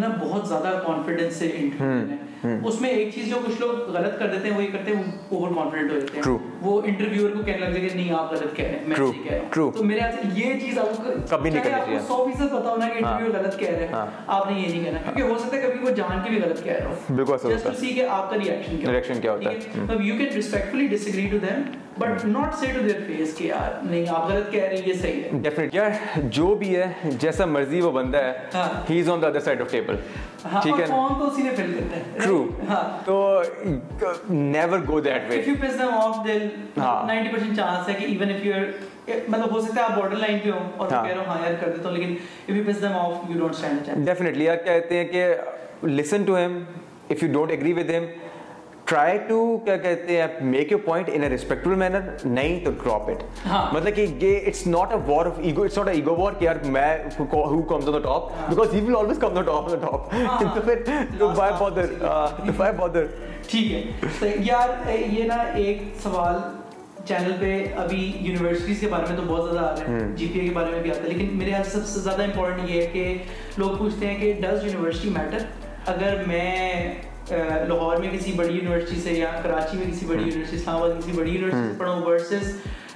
نا 0.00 0.08
بہت 0.20 0.48
زیادہ 0.48 0.78
کانفیڈنس 0.86 1.36
سے 1.36 1.50
انٹرویو 1.54 2.66
اس 2.68 2.80
میں 2.80 2.88
ایک 2.90 3.12
چیز 3.14 3.28
جو 3.30 3.36
کچھ 3.46 3.60
لوگ 3.60 3.88
غلط 3.94 4.18
کر 4.18 4.28
دیتے 4.34 4.48
ہیں 4.48 4.56
وہ 4.56 4.62
یہ 4.62 4.70
کرتے 4.72 4.94
ہیں 4.94 5.02
وہ 5.30 5.38
اوور 5.38 5.54
کانفیڈنٹ 5.56 5.90
ہو 5.92 5.98
جاتے 5.98 6.20
ہیں 6.30 6.36
وہ 6.62 6.80
انٹرویور 6.84 7.30
کو 7.36 7.42
کہنے 7.46 7.58
لگتے 7.66 7.80
ہیں 7.80 7.88
کہ 7.88 7.94
نہیں 7.96 8.12
آپ 8.18 8.32
غلط 8.32 8.56
کہہ 8.56 8.64
رہے 8.64 8.78
ہیں 8.78 8.86
میں 8.86 8.96
صحیح 8.96 9.22
کہہ 9.24 9.32
رہا 9.32 9.60
ہوں 9.64 9.70
تو 9.72 9.84
میرے 9.84 10.00
خیال 10.00 10.12
سے 10.22 10.40
یہ 10.40 10.58
چیز 10.60 10.78
آپ 10.78 10.96
کو 11.04 11.12
کبھی 11.30 11.50
نہیں 11.50 11.62
کرنی 11.64 11.78
چاہیے 11.84 11.98
سو 12.08 12.24
فیصد 12.24 12.52
پتا 12.52 12.70
ہونا 12.70 12.88
کہ 12.88 12.98
انٹرویو 13.04 13.32
ہاں۔ 13.32 13.38
غلط 13.42 13.58
کہہ 13.58 13.70
رہے 13.70 13.86
ہیں 13.86 13.92
ہاں۔ 13.92 14.06
آپ 14.26 14.50
نے 14.50 14.58
یہ 14.60 14.66
نہیں 14.68 14.84
کہنا 14.84 14.98
کیونکہ 15.04 15.32
ہو 15.32 15.38
سکتا 15.38 15.56
ہے 15.56 15.62
کبھی 15.62 15.84
وہ 15.86 15.90
جان 16.00 16.18
کے 16.24 16.30
بھی 16.30 16.40
غلط 16.42 16.62
کہہ 16.64 16.72
رہا 16.72 16.88
ہوں 16.88 17.16
بالکل 17.16 17.48
جسٹ 17.54 17.78
سی 17.80 17.92
کہ 17.96 18.06
آپ 18.16 18.30
کا 18.30 18.36
ریئیکشن 18.44 18.76
کیا 18.80 18.90
ریئیکشن 18.90 19.20
کیا 19.20 19.32
ہوتا 19.32 19.50
ہے 19.50 19.84
اب 19.88 20.00
you 20.04 20.16
can 20.18 20.28
respectfully 20.34 20.86
disagree 21.06 21.26
to 21.32 21.36
them 21.46 21.62
but 21.98 22.24
not 22.24 22.54
say 22.58 22.66
to 22.74 22.82
their 22.86 23.00
face 23.06 23.34
کہ 23.36 23.44
یار 23.44 23.72
نہیں 23.84 24.04
آپ 24.16 24.28
غلط 24.30 24.52
کہہ 24.52 24.62
رہے 24.64 24.76
ہیں 24.76 24.86
یہ 24.88 24.92
صحیح 25.02 25.22
ہے 25.22 25.38
ڈیفینیٹ 25.42 25.74
یار 25.74 25.90
جو 26.38 26.54
بھی 26.62 26.74
ہے 26.76 27.10
جیسا 27.20 27.44
مرضی 27.46 27.80
وہ 27.80 27.90
بندہ 28.00 28.22
ہے 28.24 28.62
he 28.90 29.00
is 29.00 29.08
on 29.10 29.22
the 29.22 29.26
other 29.26 29.40
side 29.40 29.60
of 29.60 29.70
table 29.70 29.81
table 29.86 29.96
ہاں، 30.52 30.62
ٹھیک 30.62 30.80
ہے 30.80 32.04
ٹرو 32.22 32.42
ہاں۔ 32.68 32.82
تو 33.04 33.16
نیور 34.28 34.78
گو 34.88 35.00
دیٹ 35.00 35.30
وے 35.30 36.38
مطلب 39.28 39.50
ہو 39.52 39.60
سکتا 39.60 39.80
ہے 39.80 39.84
آپ 39.84 39.98
بارڈر 39.98 40.16
لائن 40.16 40.38
پہ 40.44 40.50
ہو 40.50 40.58
اور 40.76 40.92
ہاں۔ 40.92 41.02
کہہ 41.04 41.10
رہے 41.12 41.20
ہو 41.24 41.30
ہائر 41.30 41.54
کر 41.60 41.68
دیتا 41.70 41.88
ہوں 41.88 41.96
لیکن 41.96 42.12
if 42.12 42.50
you 42.56 42.62
push 42.66 42.80
them 42.82 42.92
off 42.96 43.30
you 43.30 43.38
don't 43.38 43.54
stand 43.54 43.78
a 43.78 43.84
chance 43.86 44.06
definitely 44.06 44.44
یا 44.44 44.54
کہتے 44.66 44.98
ہیں 44.98 45.04
کہ 45.08 45.26
listen 45.86 46.24
to 46.26 46.36
him 46.44 46.58
if 47.10 47.22
you 47.22 47.32
don't 47.32 47.50
agree 47.50 47.72
with 47.76 47.90
him 47.90 48.04
try 48.88 49.18
to 49.28 49.56
کیا 49.64 49.76
کہتے 49.76 50.20
ہیں 50.20 50.26
make 50.50 50.72
your 50.72 50.80
point 50.84 51.08
in 51.12 51.22
respectful 51.30 51.74
manner 51.78 52.00
نہیں 52.24 52.58
تو 52.64 52.70
ڈراپ 52.82 53.08
اٹ 53.10 53.22
مطلب 53.72 53.94
کہ 53.96 54.06
یہ 54.24 54.38
it's 54.46 54.66
not 54.66 54.92
a 54.92 54.98
war 55.06 55.26
of 55.26 55.38
ego 55.42 55.62
it's 55.64 55.76
not 55.78 55.88
a 55.88 55.94
ego 55.94 56.14
war 56.18 56.32
کہ 56.38 56.44
یار 56.44 56.56
میں 56.72 56.88
who 57.32 57.60
comes 57.68 57.88
on 57.88 57.94
the 57.94 57.98
top 58.08 58.30
because 58.48 58.74
he 58.74 58.80
will 58.86 58.96
always 58.96 59.18
come 59.20 59.34
the 59.34 59.42
top 59.50 59.70
on 59.70 59.80
the 59.80 59.86
top 59.86 60.10
تو 60.54 60.60
پھر 60.64 60.82
تو 61.18 61.28
بائی 61.36 61.52
بادر 61.60 61.92
تو 62.46 62.52
بائی 62.56 62.72
بادر 62.78 63.06
ٹھیک 63.50 63.72
ہے 64.22 64.34
یار 64.46 64.90
یہ 64.90 65.24
نا 65.28 65.40
ایک 65.54 65.82
سوال 66.02 66.40
چینل 67.08 67.32
پہ 67.38 67.54
ابھی 67.82 68.10
یونیورسٹیز 68.20 68.80
کے 68.80 68.88
بارے 68.88 69.04
میں 69.12 69.16
تو 69.20 69.22
بہت 69.28 69.50
زیادہ 69.50 69.66
آ 69.68 69.74
رہا 69.78 69.94
ہے 69.94 70.10
جی 70.16 70.26
پی 70.32 70.38
اے 70.40 70.46
کے 70.48 70.54
بارے 70.54 70.70
میں 70.70 70.80
بھی 70.82 70.90
آتا 70.90 71.02
ہے 71.02 71.08
لیکن 71.12 71.36
میرے 71.38 71.50
یہاں 71.50 71.62
سب 71.72 71.86
سے 71.86 72.00
زیادہ 72.00 72.22
امپورٹنٹ 72.22 72.70
یہ 72.70 72.80
ہے 72.82 72.86
کہ 72.92 73.14
لوگ 73.58 73.76
پوچھتے 73.78 74.06
ہیں 74.10 74.20
کہ 74.20 74.32
ڈز 74.42 74.64
یونیورسٹی 74.64 75.10
میٹر 75.14 75.44
اگر 75.94 76.22
میں 76.26 76.94
لاہور 77.38 77.94
uh, 77.96 78.00
میں 78.00 78.08
کسی 78.12 78.32
بڑی 78.36 78.54
یونیورسٹی 78.54 79.00
سے 79.02 79.12
یا 79.12 79.30
کراچی 79.42 79.76
میں 79.76 79.86
کسی 79.90 80.06
بڑی 80.06 80.22
یونیورسٹی 80.22 80.56
اسلام 80.56 80.76
آباد 80.76 80.88
میں 80.98 81.04
کسی 81.10 81.16
بڑی 81.16 81.30
یونیورسٹی 81.30 81.64
سے 81.66 81.76
پڑھوں 81.78 82.00
ورسز 82.06 82.54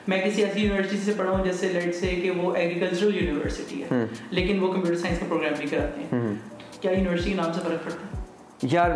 میں 0.09 0.19
کسی 0.25 0.45
ایسی 0.45 0.61
یونیورسٹی 0.61 0.97
سے 1.05 1.13
پڑھا 1.17 1.31
ہوں 1.31 1.45
جیسے 1.45 1.69
لیٹ 1.73 1.95
سے 1.95 2.09
کہ 2.23 2.31
وہ 2.31 2.55
ایگریکلچرل 2.57 3.17
یونیورسٹی 3.23 3.83
ہے 3.91 4.05
لیکن 4.39 4.59
وہ 4.63 4.73
کمپیوٹر 4.73 4.99
سائنس 5.01 5.19
کا 5.21 5.27
پروگرام 5.29 5.53
بھی 5.59 5.67
کراتے 5.69 6.03
ہیں 6.17 6.35
کیا 6.81 6.93
یونیورسٹی 6.93 7.31
کے 7.31 7.37
نام 7.37 7.53
سے 7.53 7.61
فرق 7.65 7.85
پڑتا 7.85 8.03
ہے 8.03 8.69
یار 8.71 8.91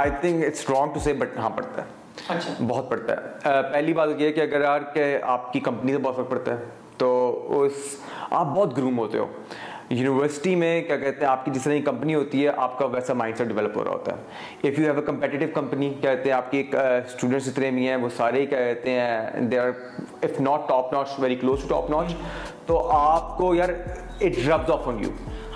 I 0.00 0.10
think 0.20 0.44
it's 0.46 0.68
wrong 0.70 0.92
to 0.94 1.00
say 1.04 1.12
but 1.18 1.36
ہاں 1.38 1.50
پڑتا 1.56 1.82
ہے 1.82 1.94
اچھا۔ 2.36 2.52
بہت 2.68 2.88
پڑتا 2.90 3.12
ہے 3.14 3.60
پہلی 3.72 3.92
بات 3.94 4.08
یہ 4.18 4.30
کہ 4.32 4.40
اگر 4.40 4.60
یار 4.64 4.80
کہ 4.94 5.04
آپ 5.34 5.52
کی 5.52 5.60
کمپنی 5.68 5.92
سے 5.92 5.98
بہت 6.08 6.16
فرق 6.16 6.30
پڑتا 6.30 6.52
ہے 6.58 6.64
تو 6.98 7.60
اس 7.62 7.94
آپ 8.30 8.46
بہت 8.46 8.76
گروم 8.76 8.98
ہوتے 8.98 9.18
ہو 9.18 9.26
یونیورسٹی 9.90 10.54
میں 10.56 10.80
کیا 10.86 10.96
کہتے 10.96 11.20
ہیں 11.24 11.30
آپ 11.32 11.44
کی 11.44 11.50
جس 11.54 11.62
طرح 11.64 11.74
کمپنی 11.84 12.14
ہوتی 12.14 12.42
ہے 12.44 12.52
آپ 12.62 12.78
کا 12.78 12.86
ویسا 12.92 13.14
مائنڈ 13.14 13.36
سیٹ 13.38 13.46
ڈیولپ 13.48 13.76
ہو 13.76 13.84
رہا 13.84 13.90
ہوتا 13.92 14.14
ہے 14.16 14.68
if 14.68 14.78
you 14.78 14.84
have 14.84 14.94
a 14.98 15.02
competitive 15.06 15.48
company 15.54 15.92
کیا 16.00 16.14
کہتے 16.14 16.28
ہیں 16.30 16.36
آپ 16.36 16.50
کے 16.50 16.62
اسٹوڈنٹس 16.72 17.46
جتنے 17.46 17.70
بھی 17.74 17.88
ہیں 17.88 17.96
وہ 17.96 18.08
سارے 18.16 18.44
کیا 18.46 18.58
کہتے 18.58 18.90
ہیں 18.98 19.46
they 19.50 19.58
are 19.58 19.68
if 20.22 20.40
not 20.40 20.68
top 20.68 20.92
notch 20.92 21.18
very 21.20 21.34
close 21.40 21.62
to 21.62 21.68
top 21.74 21.90
notch 21.90 22.14
تو 22.66 22.86
آپ 22.96 23.36
کو 23.38 23.54
یار 23.54 23.68
it 24.20 24.46
rubs 24.48 24.70
off 24.70 24.88
on 24.88 25.02
you 25.04 25.10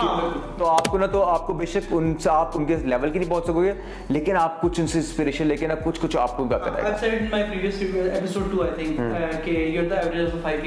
ہاں۔ 0.07 0.31
تو 0.59 0.69
آپ 0.69 0.73
آپ 0.81 0.81
آپ 0.81 0.85
کو 0.85 0.91
کو 0.91 0.99
نہ 0.99 1.07
تو 1.47 1.53
بے 1.59 1.67
شک 1.73 1.87
ان 1.93 1.99
ان 2.13 2.15
سے 2.59 2.65
کے 2.69 2.77
لیول 2.89 3.11
کی 3.11 3.19
نہیں 3.19 3.31
پہنچ 3.31 3.45
سکو 3.47 3.63
گے 3.63 3.73
لیکن 4.17 4.37
آپ 4.37 4.61
کچھ 4.63 4.81
ان 4.81 4.87
سے 4.93 5.45
لے 5.45 5.57
کے 5.57 5.67
کچھ 5.85 6.01
کچھ 6.01 6.17
آپ 6.17 6.37
کو 6.37 6.45
کیا 6.49 6.59
گا 9.93 10.59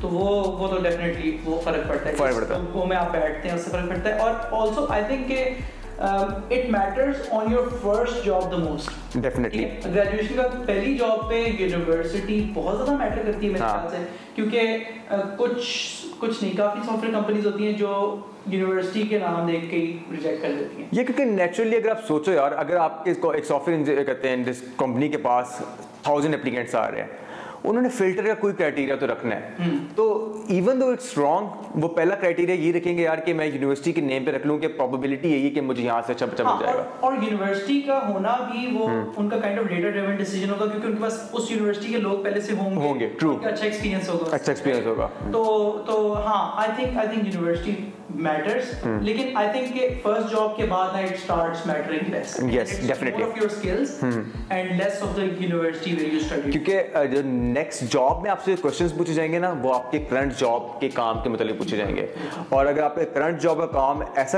تو 0.00 0.08
تو 0.08 0.08
وہ 0.08 1.60
فرق 1.64 1.88
پڑتا 1.88 2.50
ہے 4.08 4.18
اور 4.18 4.68
it 6.00 6.70
matters 6.70 7.16
on 7.32 7.50
your 7.52 7.66
first 7.82 8.24
job 8.26 8.50
the 8.52 8.56
most 8.58 9.14
definitely 9.22 9.64
graduation 9.94 10.34
کا 10.36 10.42
پہلی 10.66 10.96
جاب 10.98 11.28
پہ 11.30 11.40
یونیورسٹی 11.58 12.40
بہت 12.54 12.76
زیادہ 12.76 12.96
میٹر 13.02 13.26
کرتی 13.30 13.46
ہے 13.46 13.52
میرے 13.52 13.64
خیال 13.64 13.88
سے 13.90 14.04
کیونکہ 14.34 14.84
کچھ 15.36 16.06
کچھ 16.20 16.42
نہیں 16.42 16.56
کافی 16.56 16.80
سافٹ 16.86 17.04
ویئر 17.04 17.12
کمپنیز 17.14 17.46
ہوتی 17.46 17.66
ہیں 17.66 17.72
جو 17.78 17.94
یونیورسٹی 18.46 19.02
کے 19.10 19.18
نام 19.18 19.46
دیکھ 19.52 19.70
کے 19.70 19.76
ہی 19.76 19.96
ریجیکٹ 20.12 20.42
کر 20.42 20.52
دیتی 20.58 20.82
ہیں 20.82 20.88
یہ 20.92 21.04
کیونکہ 21.04 21.24
نیچرلی 21.34 21.76
اگر 21.76 21.90
آپ 21.90 22.04
سوچو 22.08 22.32
یار 22.32 22.52
اگر 22.56 22.76
آپ 22.76 23.02
اس 23.10 23.18
کو 23.20 23.30
ایک 23.30 23.44
سافٹ 23.44 23.68
ویئر 23.86 24.02
کہتے 24.04 24.28
ہیں 24.28 24.44
جس 24.44 24.62
کمپنی 24.76 25.08
کے 25.08 25.18
پاس 25.28 25.60
تھاؤزینڈ 26.02 26.34
اپلیکینٹس 26.34 26.74
آ 26.74 26.90
رہے 26.90 27.02
ہیں 27.02 27.22
انہوں 27.68 27.82
نے 27.82 27.88
فلٹر 27.96 28.26
کا 28.26 28.32
کوئی 28.40 28.54
کرائٹیریا 28.54 28.94
تو 29.00 29.06
رکھنا 29.06 29.36
ہے 29.40 29.72
تو 29.96 30.04
ایون 30.54 30.80
دو 30.80 30.88
اٹس 30.92 31.16
رانگ 31.18 31.80
وہ 31.84 31.88
پہلا 31.96 32.14
کرائٹیریا 32.20 32.54
یہ 32.64 32.72
رکھیں 32.74 32.96
گے 32.96 33.02
یار 33.02 33.18
کہ 33.26 33.34
میں 33.34 33.46
یونیورسٹی 33.46 33.92
کے 33.92 34.00
نیم 34.00 34.24
پہ 34.24 34.30
رکھ 34.30 34.46
لوں 34.46 34.58
کہ 34.58 34.68
پروبیبلٹی 34.76 35.30
یہی 35.32 35.44
ہے 35.44 35.50
کہ 35.50 35.60
مجھے 35.70 35.82
یہاں 35.84 36.00
سے 36.06 36.12
اچھا 36.12 36.26
بچہ 36.26 36.42
مل 36.42 36.48
ہاں، 36.50 36.60
جائے 36.62 36.74
گا 36.78 36.82
اور 37.06 37.14
یونیورسٹی 37.22 37.80
کا 37.86 38.00
ہونا 38.08 38.36
بھی 38.50 38.66
وہ 38.74 38.88
ان 39.16 39.28
کا 39.28 39.38
kind 39.38 39.58
of 39.58 39.66
data 39.68 39.88
driven 39.88 40.16
decision 40.16 40.50
ہوگا 40.50 40.66
کیونکہ 40.70 40.86
ان 40.86 40.94
کے 40.96 41.02
پاس 41.02 41.18
اس 41.32 41.50
یونیورسٹی 41.50 41.92
کے 41.92 41.98
لوگ 42.06 42.22
پہلے 42.24 42.40
سے 42.40 42.54
ہوں 42.58 42.70
گے 42.76 42.86
ہوں 42.88 43.00
گے 43.00 43.08
ٹرو 43.20 43.36
اچھا 43.42 43.64
ایکسپیرینس 43.64 44.08
ہوگا 44.08 44.30
اچھا 44.34 44.52
ایکسپیرینس 44.52 44.86
ہوگا 44.86 45.08
تو 45.32 45.44
تو 45.86 46.00
ہاں 46.26 46.40
I 46.64 46.70
think 46.76 46.98
I 46.98 47.08
think 47.14 47.34
university 47.34 47.74
current 48.18 48.84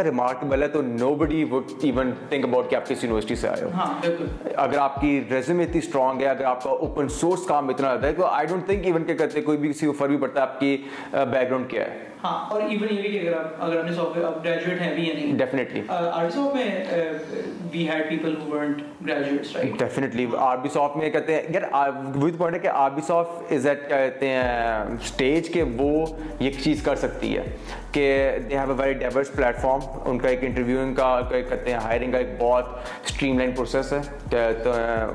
remarkable 0.05 0.63
ہے 0.63 0.67
تو 0.73 0.81
نو 0.83 1.15
بڈی 1.19 1.45
سے 3.37 3.49
اگر 4.55 4.79
آپ 4.79 5.01
کی 5.01 5.21
ریزم 5.31 5.61
اتنی 5.61 5.79
اسٹرانگ 5.79 6.21
ہے 6.23 6.35
تو 8.17 8.25
آئی 8.27 8.47
ڈونٹ 8.47 8.67
بیک 8.67 8.85
گراؤنڈ 11.49 11.67
کیا 11.71 11.83
ہے 11.85 11.91
ہاں، 12.25 12.39
اور 12.51 12.61
ایون 12.63 12.73
یہ 12.73 12.79
بھی 12.87 12.97
بھی 12.97 13.11
کہ 13.13 13.19
کہ 13.19 13.29
اگر 13.29 13.37
اگر 13.61 13.79
آپ 13.79 13.89
soft 13.95 13.95
soft 13.95 13.95
soft 13.95 13.95
software 14.47 14.55
graduate 14.55 14.81
ہیں 14.81 14.89
ہیں 14.89 14.95
ہیں 14.97 15.05
یا 15.07 15.15
نہیں 15.15 15.37
definitely 15.39 15.81
definitely 16.09 16.67
R 16.67 16.79
R 16.79 17.29
R 17.31 17.61
B 17.67 17.67
B 17.67 17.71
B 17.73 17.73
میں 17.73 17.73
میں 17.73 17.73
we 17.73 17.87
had 17.89 18.09
people 18.09 18.35
who 18.43 18.49
weren't 18.55 18.83
graduates 19.07 19.55
right 19.57 20.13
کہتے 21.13 21.41
کہتے 21.47 21.59
یار 21.61 22.01
پوائنٹ 22.39 22.65
ہے 22.65 23.57
از 23.57 23.67
ایٹ 23.75 24.23
اسٹیج 24.23 25.59
وہ 25.77 25.93
یہ 26.41 26.51
چیز 26.63 26.83
کر 26.85 26.97
سکتی 27.07 27.37
ہے 27.37 27.43
کہ 27.97 28.23
they 28.49 28.57
have 28.59 28.71
a 28.73 28.75
very 28.79 28.93
diverse 28.99 29.31
platform 29.61 30.01
ان 30.11 30.19
کا 30.19 30.29
ایک 30.29 30.43
انٹرویوئنگ 30.45 30.95
کا 30.95 31.21
کہتے 31.31 31.71
ہیں 31.73 31.79
ہائرنگ 31.83 32.13
کا 32.13 32.19
ایک 32.19 32.29
بہت 32.39 32.65
اسٹریم 33.09 33.39
لائن 33.39 33.53
پروسیس 33.57 33.93
ہے 33.93 33.99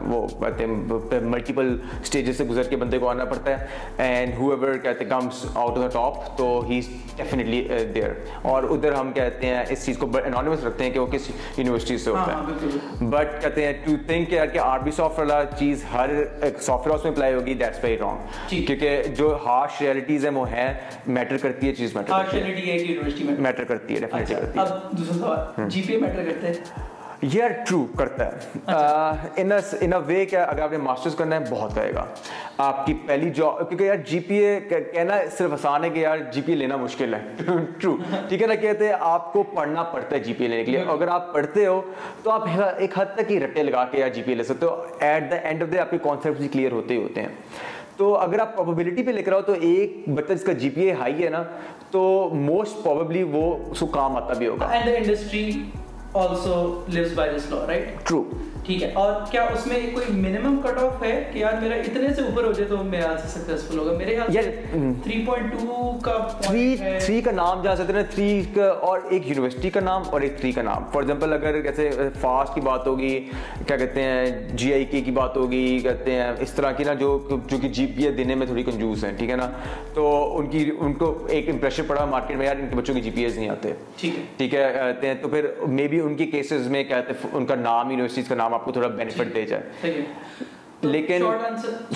وہ 0.10 0.26
کہتے 0.42 0.64
ہیں 0.66 1.20
ملٹیپل 1.26 1.76
اسٹیجز 2.02 2.38
سے 2.38 2.44
گزر 2.50 2.70
کے 2.70 2.76
بندے 2.84 2.98
کو 3.00 3.10
آنا 3.10 3.26
پڑتا 3.34 3.58
ہے 3.60 3.68
اینڈ 4.06 4.34
ہو 4.38 4.50
ایور 4.54 4.78
کہتے 4.84 5.04
ہیں 5.04 5.10
comes 5.12 5.46
out 5.54 5.78
of 5.78 5.84
the 5.84 5.88
top 5.98 6.38
تو 6.38 6.48
ہی 6.70 6.78
از 6.80 6.88
ڈیفینیٹلی 7.18 7.62
دیئر 7.96 8.12
اور 8.54 8.64
ادھر 8.78 8.94
ہم 9.00 9.12
کہتے 9.16 9.48
ہیں 9.48 9.64
اس 9.70 9.86
چیز 9.86 9.98
کو 9.98 10.10
انانومس 10.24 10.64
رکھتے 10.64 10.84
ہیں 10.84 10.92
کہ 10.92 11.00
وہ 11.00 11.06
کس 11.12 11.30
یونیورسٹی 11.58 11.98
سے 11.98 12.10
ہوتا 12.10 12.26
ہے 12.32 12.32
ہاں، 12.32 12.56
ہاں، 13.02 13.10
بٹ 13.12 13.42
کہتے 13.42 13.66
ہیں 13.66 13.74
ٹو 13.86 13.92
تھنک 14.08 14.34
یار 14.34 14.48
کہ 14.54 14.60
آر 14.64 14.80
بی 14.86 14.92
سافٹ 14.92 15.10
سافٹ 15.12 15.28
ویئر 15.28 15.38
والا 15.38 15.44
چیز 15.60 15.84
ہر 15.94 16.12
میں 16.68 17.12
اپلائی 17.12 17.34
ہوگی 17.34 17.54
دیٹس 17.62 17.84
ویری 17.84 17.98
رانگ 17.98 18.36
کیونکہ 18.50 19.02
جو 19.18 19.36
ہارش 19.46 19.82
ریئلٹیز 19.82 20.26
ہیں 20.26 20.34
وہ 20.36 20.50
ہیں 20.52 20.74
میٹر 21.20 21.38
کرتی 21.42 21.68
ہے 21.68 21.76
چیز 21.76 21.96
میٹر 21.96 22.14
کرتی 22.32 22.60
ہے 22.60 22.70
ٹرو 27.68 27.84
کرتا 27.98 28.26
ہے 28.26 29.44
ان 29.82 29.94
وے 30.08 30.24
کیا 30.26 30.44
اگر 30.44 30.62
آپ 30.62 30.72
نے 30.72 30.78
ماسٹرز 30.78 31.16
کرنا 31.16 31.36
ہے 31.36 31.42
بہت 31.50 31.76
کرے 31.76 31.94
گا 31.94 32.06
آپ 32.64 32.86
کی 32.86 32.94
پہلی 33.08 33.30
جاب 33.36 33.60
کیونکہ 33.70 33.84
یار 33.84 33.98
جی 34.10 34.20
پی 34.28 34.36
اے 34.46 34.60
کہنا 34.70 35.16
صرف 35.38 35.54
آسان 35.54 35.84
ہے 35.84 35.90
کہ 35.90 36.00
یار 36.00 36.18
جی 36.34 36.42
پی 36.46 36.52
اے 36.52 36.58
لینا 36.58 36.76
مشکل 36.78 37.14
ہے 37.14 37.20
ٹرو 37.46 37.96
ٹھیک 38.30 38.42
ہے 38.42 38.48
نا 38.48 38.56
کہتے 38.62 38.88
ہیں 38.88 38.96
آپ 39.00 39.32
کو 39.34 39.44
پڑھنا 39.56 39.84
پڑتا 39.94 40.16
ہے 40.16 40.20
جی 40.24 40.34
پی 40.38 40.44
اے 40.44 40.50
لینے 40.50 40.64
کے 40.64 40.72
لیے 40.72 40.82
اگر 40.94 41.08
آپ 41.20 41.32
پڑھتے 41.34 41.66
ہو 41.66 41.82
تو 42.24 42.32
آپ 42.32 42.48
ایک 42.78 42.98
حد 43.00 43.16
تک 43.16 43.32
ہی 43.32 43.40
رٹے 43.46 43.64
لگا 43.64 43.86
کے 43.92 44.00
یار 44.00 44.10
جی 44.16 44.22
پی 44.26 44.32
اے 44.32 44.38
لے 44.38 44.44
سکتے 44.44 44.66
ہو 44.66 44.76
at 45.00 45.30
the 45.32 45.36
end 45.50 45.64
of 45.64 45.74
the 45.74 45.82
آپ 45.82 45.92
کے 45.92 45.98
کانسیپٹ 46.04 46.54
کلیئر 46.54 46.72
ہوتے 46.72 46.94
ہی 46.98 47.04
ہوتے 47.04 47.22
ہیں 47.22 47.30
تو 48.02 48.06
اگر 48.22 48.40
آپ 48.40 48.56
پروبیبلٹی 48.56 49.04
پہ 49.06 49.12
لکھ 49.12 49.28
رہا 49.30 49.38
ہو 49.38 49.42
تو 49.48 49.54
ایک 49.68 49.92
بچہ 50.08 50.34
جس 50.34 50.44
کا 50.44 50.54
جی 50.62 50.70
پی 50.76 50.82
اے 50.82 50.94
ہائی 51.00 51.24
ہے 51.24 51.30
نا 51.30 51.42
تو 51.92 52.02
موسٹ 52.48 52.84
پروبیبلی 52.84 53.22
وہ 53.34 53.42
اس 53.72 53.80
کو 53.80 53.86
کام 53.98 54.16
آتا 54.24 54.34
بھی 54.38 54.48
ہوگا 54.48 54.70
industry 54.86 55.50
also 56.24 56.64
lives 56.94 57.14
by 57.16 57.36
this 57.36 57.52
law 57.52 57.66
right 57.68 58.08
true 58.08 58.24
اور 58.94 59.12
کیا 59.32 59.42
اس 59.54 59.66
میں 59.68 59.80
کوئی 59.94 60.12
منیمم 60.22 60.60
کٹ 60.64 60.78
آف 60.80 61.02
ہے 61.04 61.44
اور 68.84 69.00
ایک 69.12 69.28
یونیورسٹی 69.28 69.70
کا 69.70 69.80
نام 69.84 70.04
اور 70.12 70.22
جی 74.58 74.74
آئی 74.74 74.84
کے 74.92 75.02
کی 75.02 75.12
بات 75.12 75.38
ہوگی 75.38 75.80
کہتے 75.84 76.12
ہیں 76.16 76.32
اس 76.42 76.52
طرح 76.54 76.72
کی 76.78 76.84
نا 76.84 76.94
جو 77.00 77.18
جی 77.52 77.86
پی 77.96 78.06
اے 78.06 78.12
دینے 78.18 78.36
میں 78.36 78.48
کنجوس 78.48 79.04
ہیں 79.04 79.12
ٹھیک 79.18 79.30
ہے 79.30 79.36
نا 79.36 79.50
تو 79.94 80.08
ان 80.40 80.50
کی 80.50 80.70
ان 80.78 80.94
کو 80.98 81.10
امپریشن 81.52 81.84
پڑا 81.88 82.06
مارکیٹ 82.12 82.38
میں 82.38 82.46
یار 82.46 82.56
بچوں 82.76 82.96
کے 82.96 83.02
جی 83.02 83.12
پی 83.16 83.24
ایز 83.24 83.38
نہیں 83.38 83.50
آتے 83.50 83.74
ٹھیک 84.38 84.54
ہے 84.56 85.14
تو 85.22 85.28
پھر 85.30 85.48
مے 85.68 85.88
بی 85.88 86.00
ان 86.00 86.16
کیسز 86.30 86.68
میں 86.72 86.84
ان 87.34 87.46
کا 87.46 87.56
نام 87.56 87.92
یونیورسٹیز 87.92 88.28
کا 88.28 88.36
نام 88.36 88.51
کام 88.52 88.60
آپ 88.62 88.66
کو 88.66 88.72
تھوڑا 88.78 88.88
بینیفٹ 88.96 89.28
جی. 89.28 89.34
دے 89.34 89.46
جائے 89.46 90.04
لیکن 90.84 91.24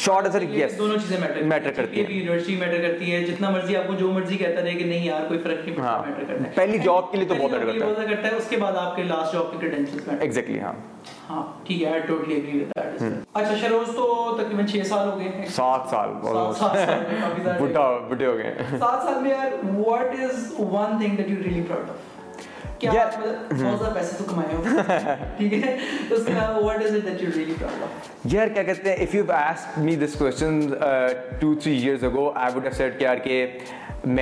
شارٹ 0.02 0.26
آنسر 0.26 0.42
یس 0.56 0.78
دونوں 0.78 0.98
چیزیں 1.06 1.44
میٹر 1.50 1.72
کرتی 1.76 2.04
ہیں 2.06 2.14
یونیورسٹی 2.16 2.56
میٹر 2.56 2.82
کرتی 2.82 3.14
ہے 3.14 3.22
جتنا 3.26 3.50
مرضی 3.56 3.76
آپ 3.78 3.88
کو 3.88 3.94
جو 4.00 4.12
مرضی 4.14 4.38
کہتا 4.38 4.62
رہے 4.64 4.74
کہ 4.78 4.86
نہیں 4.86 5.06
یار 5.06 5.26
کوئی 5.28 5.40
فرق 5.44 5.64
نہیں 5.66 5.76
پڑتا 5.76 5.88
ہاں۔ 5.96 6.04
میٹر 6.10 6.24
کرتا 6.28 6.44
ہے 6.44 6.52
پہلی 6.56 6.78
جاب 6.84 7.12
کے 7.12 7.18
لیے 7.18 7.28
تو 7.28 7.36
بہت 7.42 7.52
میٹر 7.52 8.08
کرتا 8.10 8.28
ہے 8.28 8.34
اس 8.36 8.50
کے 8.50 8.58
بعد 8.64 8.74
آپ 8.82 8.96
کے 8.96 9.04
لاسٹ 9.04 9.34
جاب 9.34 9.52
کے 9.52 9.58
کریڈینشلز 9.62 10.08
میٹر 10.08 10.22
ایگزیکٹلی 10.24 10.60
ہاں 10.60 11.42
ٹھیک 11.66 11.84
ہے 11.84 11.96
اچھا، 11.96 13.68
تو 13.96 14.36
تقریباً 14.40 14.66
چھ 14.68 14.86
سال 14.88 15.08
ہو 15.10 15.18
گئے 15.20 15.46
سات 15.56 15.90
سال 15.90 16.10
سات 16.60 16.78
سال 16.78 17.04
میں 21.02 21.14
میں 22.84 22.96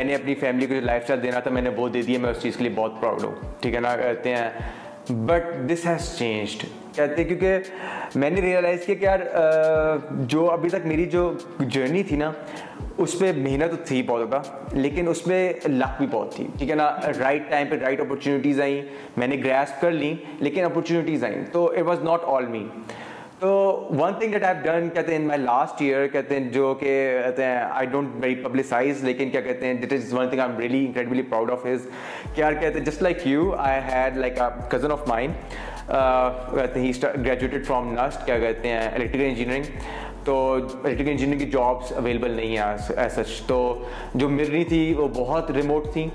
نے 0.04 0.14
اپنی 0.16 0.34
فیملی 0.40 0.66
کو 0.66 0.74
جو 0.74 0.82
لائف 0.82 1.02
اسٹائل 1.02 1.22
دینا 1.24 1.40
تھا 1.44 1.52
میں 1.52 1.62
نے 1.62 1.70
وہ 1.78 1.88
دے 1.94 2.02
دیا 2.08 2.20
میں 2.22 2.30
اس 2.30 2.42
چیز 2.42 2.56
کے 2.58 2.64
لیے 2.64 2.72
بہت 2.76 3.00
پراؤڈ 3.02 3.24
ہوں 3.24 3.34
ٹھیک 3.62 3.76
ہے 3.76 3.80
نا 3.80 3.96
کہتے 4.02 4.36
ہیں 4.36 4.50
بٹ 5.26 5.54
دس 5.70 5.86
ہیز 5.86 6.16
چینجڈ 6.18 6.64
کہتے 6.96 7.22
ہیں 7.22 7.28
کیونکہ 7.30 8.18
میں 8.20 8.30
نے 8.30 8.42
ریئلائز 8.42 8.86
کیا 8.86 8.96
کہ 8.96 9.06
یار 9.06 9.20
uh, 9.20 10.00
جو 10.30 10.50
ابھی 10.52 10.70
تک 10.70 10.86
میری 10.86 11.06
جو 11.12 11.32
جرنی 11.68 12.04
تھی 12.10 12.16
نا 12.18 12.32
اس 13.02 13.18
پہ 13.20 13.32
محنت 13.36 13.86
تھی 13.88 14.02
بہت 14.08 14.22
ہوگا 14.22 14.42
لیکن 14.74 15.08
اس 15.10 15.26
میں 15.28 15.38
لک 15.68 15.98
بھی 16.00 16.08
بہت 16.12 16.34
تھی 16.36 16.46
ٹھیک 16.58 16.70
ہے 16.70 16.76
نا 16.76 16.90
رائٹ 17.20 17.50
ٹائم 17.50 17.68
پہ 17.70 17.78
رائٹ 17.82 18.00
اپرچونیٹیز 18.02 18.60
آئیں 18.62 18.82
میں 19.18 19.28
نے 19.28 19.38
گریس 19.44 19.72
کر 19.82 19.92
لیں 19.92 20.14
لیکن 20.40 20.66
اپرچونیٹیز 20.66 21.24
آئیں 21.24 21.36
تو 21.52 21.66
it 21.72 21.84
was 21.88 22.04
not 22.04 22.26
all 22.36 22.46
me 22.50 22.64
تو 23.40 23.50
one 24.00 24.14
thing 24.20 24.32
that 24.32 24.44
I 24.46 24.58
done 24.64 24.90
کہتے 24.94 25.12
ہیں 25.14 25.20
ان 25.22 25.26
مائی 25.28 25.40
لاسٹ 25.40 25.82
ایئر 25.82 26.08
کہتے 26.12 26.40
ہیں 26.40 26.50
جو 26.52 26.74
کہ 26.80 26.86
کہتے 27.24 27.46
ہیں 27.46 27.58
آئی 27.72 27.88
ڈونٹ 27.92 28.10
ویری 28.22 28.36
پبلسائز 28.44 29.04
لیکن 29.04 29.30
کیا 29.30 29.42
کہتے 29.42 29.66
ہیں 29.68 29.74
that 29.82 29.94
is 29.94 30.14
one 30.14 30.30
thing 30.30 30.40
I 30.40 30.50
am 30.52 30.60
really 30.60 30.86
incredibly 30.86 31.22
proud 31.32 31.52
of 31.52 31.66
his 31.66 31.88
کیا 32.36 32.52
کہتے 32.52 32.80
ہیں 32.80 32.86
just 32.86 33.02
like 33.04 33.28
you 33.28 33.52
I 33.58 33.82
had 33.92 34.18
like 34.18 34.40
cousin 34.72 34.92
of 34.92 35.08
mine 35.10 35.88
کہتے 36.56 36.80
ہیں 36.80 36.92
گریجویٹ 37.26 37.66
فرام 37.68 37.94
لاسٹ 37.96 38.26
کیا 38.26 38.40
کہتے 38.40 38.68
ہیں 38.70 38.80
الیکٹریکل 38.94 39.26
انجینئرنگ 39.28 39.64
تو 40.26 40.36
الیکٹرک 40.84 41.08
انجینئر 41.10 41.38
کی 41.38 41.46
جابس 41.52 41.92
اویلیبل 41.98 42.32
نہیں 42.32 42.58
ہیں 42.58 43.08
سچ 43.16 43.42
تو 43.48 43.58
جو 44.16 44.30
مل 44.30 44.50
رہی 44.52 44.64
تھی 44.66 44.94
وہ 44.98 45.08
بہت 45.16 45.52
ریموٹ 45.56 45.92
تھیں 45.94 46.08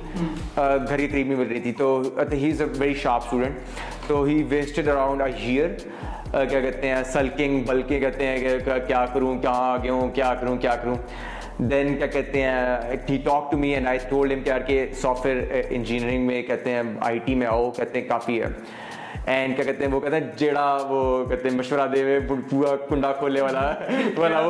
گھر 0.59 0.97
کے 0.97 1.09
قریب 1.09 1.27
میں 1.27 1.37
مل 1.37 1.49
رہی 1.49 1.61
تھی 1.61 1.73
تو 1.79 2.01
he 2.33 2.51
is 2.51 2.61
a 2.63 2.67
very 2.79 2.95
sharp 3.03 3.23
student 3.25 4.07
تو 4.07 4.23
he 4.25 4.43
wasted 4.49 4.89
around 4.89 5.23
a 5.23 5.31
year 5.43 5.69
کیا 6.33 6.61
کہتے 6.61 6.89
ہیں 6.89 7.03
سلکنگ 7.13 7.63
بلکہ 7.67 8.01
کہتے 8.01 8.27
ہیں 8.27 8.39
کہ 8.65 8.79
کیا 8.87 9.05
کروں 9.13 9.39
کہاں 9.43 9.71
آگے 9.73 9.91
ہوں 9.91 10.11
کیا 10.15 10.33
کروں 10.41 10.57
کیا 10.61 10.75
کروں 10.83 10.97
دین 11.71 11.97
کیا 11.99 12.07
کہتے 12.07 12.43
ہیں 12.43 12.77
he 13.09 13.17
talk 13.25 13.51
to 13.53 13.57
me 13.59 13.73
and 13.75 13.89
I 13.89 13.99
told 14.09 14.33
him 14.33 14.59
کہ 14.67 14.85
سافٹ 15.01 15.27
ویئر 15.27 15.67
انجینئرنگ 15.71 16.27
میں 16.27 16.43
کہتے 16.47 16.71
ہیں 16.75 16.83
آئی 17.07 17.19
ٹی 17.25 17.35
میں 17.35 17.47
آؤ 17.47 17.71
کہتے 17.79 18.01
ہیں 18.01 18.09
کافی 18.09 18.41
ہے 18.43 18.47
اینڈ 19.31 19.55
کیا 19.57 19.65
کہتے 19.65 19.85
ہیں 19.85 19.91
وہ 19.93 19.99
کہتے 20.01 20.17
ہیں 20.21 20.31
جیڑا 20.39 20.65
وہ 20.89 20.99
کہتے 21.29 21.49
ہیں 21.49 21.57
مشورہ 21.57 21.87
دے 21.95 22.03
ہوئے 22.03 22.19
پورا 22.51 22.75
کنڈا 22.89 23.11
کھولنے 23.19 23.41
والا 23.41 23.65
والا 24.17 24.41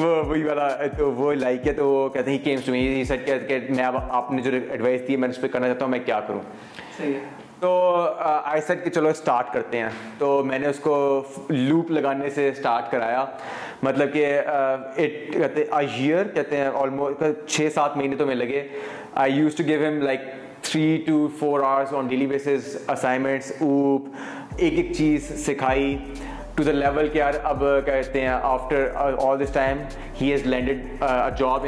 وہی 0.00 0.42
والا 0.44 0.68
تو 0.98 1.10
وہ 1.12 1.32
لائک 1.34 1.66
ہے 1.68 1.72
تو 1.72 1.88
وہ 1.90 2.08
کہتے 2.16 2.30
ہیں 2.30 2.38
کیمس 2.44 2.68
میں 2.68 2.82
میں 3.10 3.38
کہ 3.46 3.80
اب 3.82 3.96
آپ 4.08 4.30
نے 4.32 4.42
جو 4.42 4.50
ایڈوائس 4.70 5.06
دی 5.08 5.12
ہے 5.12 5.18
میں 5.18 5.28
اس 5.28 5.40
پہ 5.40 5.48
کرنا 5.52 5.66
چاہتا 5.66 5.84
ہوں 5.84 5.90
میں 5.90 5.98
کیا 6.04 6.20
کروں 6.26 6.40
تو 7.60 7.70
آئی 8.24 8.60
سیٹ 8.66 8.84
کہ 8.84 8.90
چلو 8.90 9.08
اسٹارٹ 9.08 9.52
کرتے 9.52 9.78
ہیں 9.78 9.88
تو 10.18 10.28
میں 10.46 10.58
نے 10.58 10.66
اس 10.68 10.78
کو 10.82 10.96
لوپ 11.50 11.90
لگانے 11.90 12.30
سے 12.34 12.48
اسٹارٹ 12.48 12.90
کرایا 12.90 13.24
مطلب 13.82 14.12
کہ 14.12 14.26
اٹ 14.46 15.32
کہتے 15.36 15.62
ہیں 15.64 15.78
ایئر 15.98 16.24
کہتے 16.34 16.56
ہیں 16.56 16.66
آلموسٹ 16.82 17.22
چھ 17.48 17.68
سات 17.74 17.96
مہینے 17.96 18.16
تو 18.16 18.26
میں 18.26 18.34
لگے 18.34 18.66
I 19.24 19.32
used 19.36 19.56
to 19.56 19.64
give 19.66 19.90
like 20.02 20.20
three 20.62 20.96
to 21.06 21.26
four 21.38 21.60
hours 21.64 21.92
on 21.94 22.06
daily 22.08 22.26
basis 22.26 22.76
assignments 22.88 23.50
اوپ 23.60 24.08
ایک 24.56 24.72
ایک 24.76 24.92
چیز 24.96 25.30
سکھائی 25.46 25.96
یار 27.14 27.34
اب 27.44 27.62
کہتے 27.86 28.20
ہیں 28.20 28.28
جاب 31.36 31.64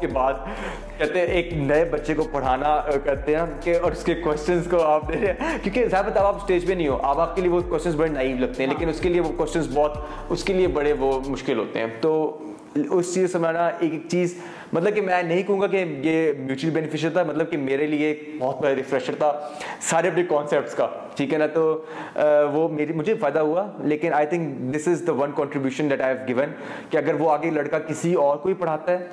کے 0.00 0.08
بعد 0.12 0.34
کہتے 0.98 1.16
ہیں 1.18 1.26
ایک 1.26 1.52
نئے 1.52 1.84
بچے 1.90 2.14
کو 2.14 2.22
پڑھانا 2.32 2.70
کہتے 3.04 3.34
ہیں 3.36 3.42
اور 3.74 3.92
اس 3.92 4.02
کے 4.04 4.14
کیونکہ 4.14 5.86
ظاہر 5.90 6.04
بتاؤ 6.10 6.26
آپ 6.26 6.36
اسٹیج 6.40 6.66
پہ 6.68 6.72
نہیں 6.72 6.86
ہو 6.88 6.98
آپ 7.02 7.18
آپ 7.20 7.36
کے 7.36 7.42
لیے 7.42 7.50
بڑے 7.96 8.08
نہیں 8.08 8.38
لگتے 8.40 8.62
ہیں 8.62 8.70
لیکن 8.70 8.88
اس 8.88 9.00
کے 9.00 9.08
لیے 9.08 9.22
اس 10.28 10.42
کے 10.44 10.52
لیے 10.52 10.68
بڑے 10.80 10.92
وہ 10.98 11.12
مشکل 11.28 11.58
ہوتے 11.58 11.78
ہیں 11.80 11.86
تو 12.00 12.12
اس 12.76 13.14
چیز 13.14 13.32
سمجھانا 13.32 13.66
ایک 13.66 13.92
ایک 13.92 14.02
چیز 14.10 14.34
مطلب 14.72 14.94
کہ 14.94 15.00
میں 15.02 15.22
نہیں 15.22 15.42
کہوں 15.46 15.60
گا 15.60 15.66
کہ 15.66 15.76
یہ 16.02 16.32
میوچل 16.38 16.70
بینیفیشل 16.70 17.10
تھا 17.12 17.22
مطلب 17.28 17.50
کہ 17.50 17.56
میرے 17.58 17.86
لیے 17.86 18.12
بہت 18.40 18.60
بڑا 18.62 18.74
ریفریشر 18.74 19.14
تھا 19.18 19.32
سارے 19.88 20.08
اپنے 20.08 20.22
کانسیپٹس 20.28 20.74
کا 20.74 20.86
ٹھیک 21.16 21.32
ہے 21.32 21.38
نا 21.38 21.46
تو 21.54 21.64
وہ 22.52 22.68
میری 22.72 22.92
مجھے 22.96 23.14
فائدہ 23.20 23.38
ہوا 23.40 23.66
لیکن 23.84 24.12
I 24.14 24.26
think 24.30 24.74
this 24.74 24.86
is 24.88 25.06
the 25.06 25.12
one 25.22 25.32
contribution 25.36 25.90
that 25.90 26.00
I 26.00 26.16
have 26.18 26.26
given 26.28 26.52
کہ 26.90 26.96
اگر 26.96 27.20
وہ 27.20 27.30
آگے 27.30 27.50
لڑکا 27.50 27.78
کسی 27.88 28.12
اور 28.26 28.36
کو 28.42 28.48
ہی 28.48 28.54
پڑھاتا 28.60 28.98
ہے 28.98 29.06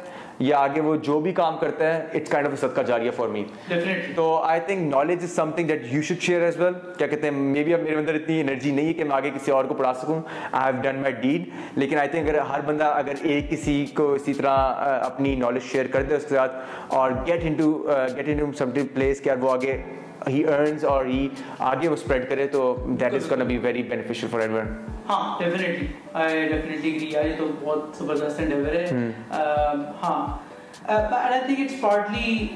یا 0.45 0.58
آگے 0.63 0.82
وہ 0.82 0.95
جو 1.04 1.19
بھی 1.19 1.32
کام 1.34 1.58
کرتے 1.58 1.86
ہیں 1.86 2.39
آف 2.45 2.60
صدقہ 2.60 2.82
جاریہ 2.88 3.12
فار 3.15 3.28
می 3.28 3.43
تو 4.15 4.34
I 4.47 4.60
think 4.65 4.88
knowledge 4.93 5.23
is 5.23 5.36
something 5.56 5.67
that 5.67 5.86
you 5.93 6.02
should 6.08 6.19
share 6.23 6.41
as 6.41 6.58
well 6.60 6.73
کیا 6.97 7.08
کہتے 7.08 7.30
ہیں 7.30 7.36
مے 7.38 7.63
بی 7.63 7.73
اب 7.73 7.82
میرے 7.84 7.95
اندر 7.95 8.13
اتنی 8.15 8.39
انرجی 8.41 8.71
نہیں 8.71 8.88
ہے 8.88 8.93
کہ 8.93 9.04
میں 9.04 9.15
آگے 9.15 9.30
کسی 9.36 9.52
اور 9.52 9.65
کو 9.65 9.73
پڑھا 9.73 9.93
سکوں 10.02 10.19
I 10.52 10.73
have 10.73 10.82
done 10.84 11.02
my 11.02 11.13
dad 11.21 11.50
لیکن 11.80 11.97
آئی 12.00 12.10
تھنک 12.10 12.30
اگر 12.30 12.39
ہر 12.50 12.62
بندہ 12.65 12.91
اگر 12.97 13.23
ایک 13.30 13.50
کسی 13.52 13.86
کو 13.95 14.12
اسی 14.13 14.34
طرح 14.34 14.58
اپنی 15.06 15.36
نالج 15.36 15.63
شیئر 15.71 15.88
کر 15.93 16.04
دے 16.10 16.15
اس 16.15 16.26
کے 16.30 16.36
ساتھ 16.36 16.56
اور 16.97 17.12
get 17.28 17.45
in 17.47 17.54
to 17.60 17.71
get 18.17 18.30
in 18.41 18.86
place 18.93 19.21
کہ 19.23 19.32
وہ 19.41 19.52
آگے 19.52 19.78
ہی 20.30 20.44
ارنز 20.54 20.84
اور 20.86 21.06
ہی 21.06 21.28
آگے 21.72 21.88
وہ 21.88 21.94
اسپریڈ 21.94 22.30
کرے 22.30 22.48
تو 22.56 22.76
that 23.00 23.14
is 23.14 23.26
can 23.30 23.46
be 23.48 23.58
very 23.68 23.84
beneficial 23.90 24.30
for 24.32 24.40
everyone 24.58 24.68
ہاں 25.10 25.40
ڈیفینیٹلی 25.40 25.88
آئی 26.14 26.48
ڈیفینیٹلی 26.50 26.96
اگری 27.00 27.16
ہے 27.16 27.28
یہ 27.30 27.38
تو 27.38 27.48
بہت 27.64 27.98
زبردست 28.00 28.40
اینڈیور 28.40 28.74
ہے 28.76 29.12
ہاں 30.04 30.26
but 30.88 31.14
I 31.32 31.40
think 31.46 31.60
it's 31.60 31.82
partly 31.82 32.48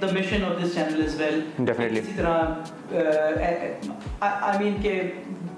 the 0.00 0.06
mission 0.14 0.44
of 0.44 0.62
this 0.62 0.74
channel 0.74 1.02
as 1.06 1.20
well 1.20 1.40
definitely 1.58 1.98
اسی 2.00 2.12
طرح 2.16 3.32
آئی 4.30 4.58
مین 4.62 4.80
کہ 4.82 5.00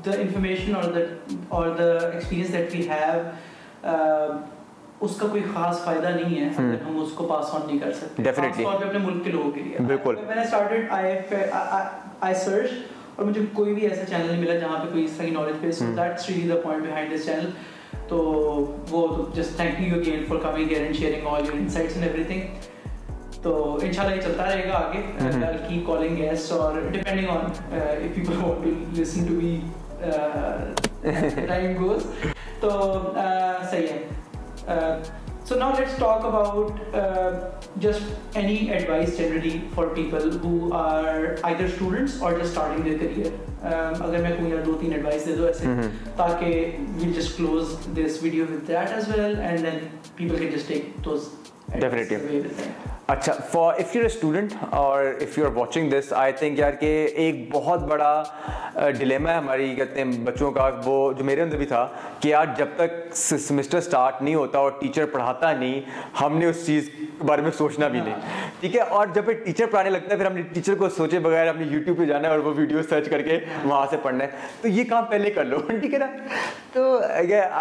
دا 0.06 0.18
انفارمیشن 0.20 0.74
اور 0.76 0.92
دا 0.94 1.00
اور 1.58 1.70
the 1.78 1.92
experience 2.08 2.52
that 2.52 2.74
we 2.74 2.88
have 2.90 4.46
اس 5.02 5.16
کا 5.18 5.26
کوئی 5.30 5.42
خاص 5.54 5.80
فائدہ 5.84 6.06
نہیں 6.08 6.40
ہے 6.40 6.70
ہم 6.86 6.98
اس 7.00 7.10
کو 7.14 7.24
پاس 7.26 7.54
آن 7.54 7.60
نہیں 7.66 7.78
کر 7.78 7.92
سکتے 7.98 8.22
ڈیفینیٹلی 8.22 8.64
طور 8.64 8.80
پہ 8.82 8.86
اپنے 8.86 8.98
ملک 9.06 9.24
کے 9.24 9.30
لوگوں 9.30 9.50
کے 9.50 9.60
لیے 9.62 9.82
بالکل 9.86 10.14
میں 10.26 10.34
نے 10.34 10.40
started 10.42 10.86
I 10.92 11.10
if 11.12 11.32
I 12.20 12.34
search 12.44 12.70
اور 13.16 13.26
مجھے 13.26 13.40
کوئی 13.52 13.74
بھی 13.74 13.86
ایسا 13.88 14.04
چینل 14.08 14.30
نہیں 14.30 14.40
ملا 14.40 14.56
جہاں 14.58 14.78
پہ 14.84 14.90
کوئی 14.92 15.04
اس 15.04 15.12
طرح 15.16 15.24
کی 15.26 15.30
knowledge 15.34 15.54
base 15.62 15.82
that's 15.96 16.28
really 16.30 16.48
the 16.48 16.54
point 16.64 16.82
behind 16.86 17.14
this 17.14 17.24
channel 17.26 17.50
تو 18.08 18.16
وہ 18.90 19.06
just 19.34 19.56
thank 19.56 19.80
you 19.86 19.98
again 20.00 20.24
for 20.28 20.38
coming 20.42 20.70
here 20.70 20.82
and 20.82 20.96
sharing 20.96 21.26
all 21.28 21.46
your 21.46 21.56
insights 21.56 21.96
and 21.96 22.06
everything 22.24 23.40
تو 23.42 23.56
ان 23.82 23.92
شاء 23.92 24.02
اللہ 24.04 24.14
یہ 24.16 24.20
چلتا 24.20 24.44
رہے 24.48 24.68
گا 24.68 24.74
آگے 24.76 25.56
کی 25.68 25.82
کالنگ 25.86 26.16
گیسٹ 26.22 26.52
اور 26.52 26.78
depending 26.92 27.28
on 27.30 27.50
if 27.50 27.60
people 28.14 28.36
want 28.42 28.64
to 28.64 29.00
listen 29.00 29.26
to 29.28 29.34
be 29.40 29.58
time 31.46 31.76
goes 31.82 32.06
تو 32.60 32.68
uh, 32.70 33.70
صحیح 33.70 33.86
ہے 33.92 34.02
so 35.44 35.56
now 35.58 35.72
let's 35.72 35.96
talk 35.98 36.20
about 36.30 37.80
just 37.80 38.02
any 38.34 38.70
advice 38.70 39.16
generally 39.16 39.62
for 39.74 39.84
people 39.94 40.28
who 40.44 40.56
are 40.72 41.36
either 41.50 41.68
students 41.76 42.12
so 42.18 42.28
no 42.28 42.36
let's 42.38 42.56
about 42.56 42.74
justness 42.74 43.28
generally 43.62 43.90
for 44.04 44.16
people 44.24 44.66
دو 44.66 44.74
تین 44.80 44.92
advice 44.92 45.26
دے 45.26 45.36
دو 45.36 45.46
ایسے 45.46 45.88
تاکہ 46.16 46.56
اچھا 53.12 53.32
for 53.50 53.74
if 53.80 53.96
student 54.04 54.52
اور 54.78 55.04
if 55.22 55.36
you 55.38 55.44
are 55.44 55.50
watching 55.56 55.90
this 55.90 56.12
I 56.22 56.32
think 56.38 56.58
یار 56.58 56.72
کہ 56.80 56.86
ایک 57.24 57.36
بہت 57.52 57.82
بڑا 57.88 58.22
ڈلیما 58.98 59.30
ہے 59.30 59.36
ہماری 59.36 59.74
کہتے 59.74 60.02
ہیں 60.02 60.18
بچوں 60.24 60.50
کا 60.52 60.68
وہ 60.84 60.96
جو 61.18 61.24
میرے 61.24 61.40
اندر 61.42 61.56
بھی 61.56 61.66
تھا 61.66 61.86
کہ 62.20 62.28
یار 62.28 62.46
جب 62.56 62.68
تک 62.76 63.14
سمسٹر 63.16 63.78
اسٹارٹ 63.78 64.20
نہیں 64.22 64.34
ہوتا 64.34 64.58
اور 64.58 64.70
ٹیچر 64.80 65.06
پڑھاتا 65.12 65.52
نہیں 65.52 65.80
ہم 66.20 66.36
نے 66.38 66.46
اس 66.46 66.64
چیز 66.66 66.90
کے 66.96 67.06
بارے 67.28 67.42
میں 67.42 67.50
سوچنا 67.58 67.88
بھی 67.94 68.00
نہیں 68.00 68.50
ٹھیک 68.60 68.74
ہے 68.76 68.80
اور 68.98 69.06
جب 69.14 69.30
ٹیچر 69.44 69.66
پڑھانے 69.70 69.90
لگتا 69.90 70.12
ہے 70.12 70.16
پھر 70.16 70.26
ہم 70.26 70.34
نے 70.36 70.42
ٹیچر 70.52 70.74
کو 70.78 70.88
سوچے 70.96 71.18
بغیر 71.20 71.48
ہم 71.50 71.56
نے 71.58 71.64
یوٹیوب 71.70 71.98
پہ 71.98 72.04
جانا 72.12 72.28
ہے 72.28 72.32
اور 72.32 72.40
وہ 72.44 72.52
ویڈیو 72.56 72.82
سرچ 72.90 73.08
کر 73.10 73.22
کے 73.22 73.38
وہاں 73.64 73.86
سے 73.90 73.96
پڑھنا 74.02 74.24
ہے 74.24 74.46
تو 74.62 74.68
یہ 74.68 74.84
کام 74.90 75.04
پہلے 75.10 75.30
کر 75.30 75.44
لو 75.44 75.58
ٹھیک 75.80 75.94
ہے 75.94 75.98
نا 75.98 76.06
تو 76.72 76.84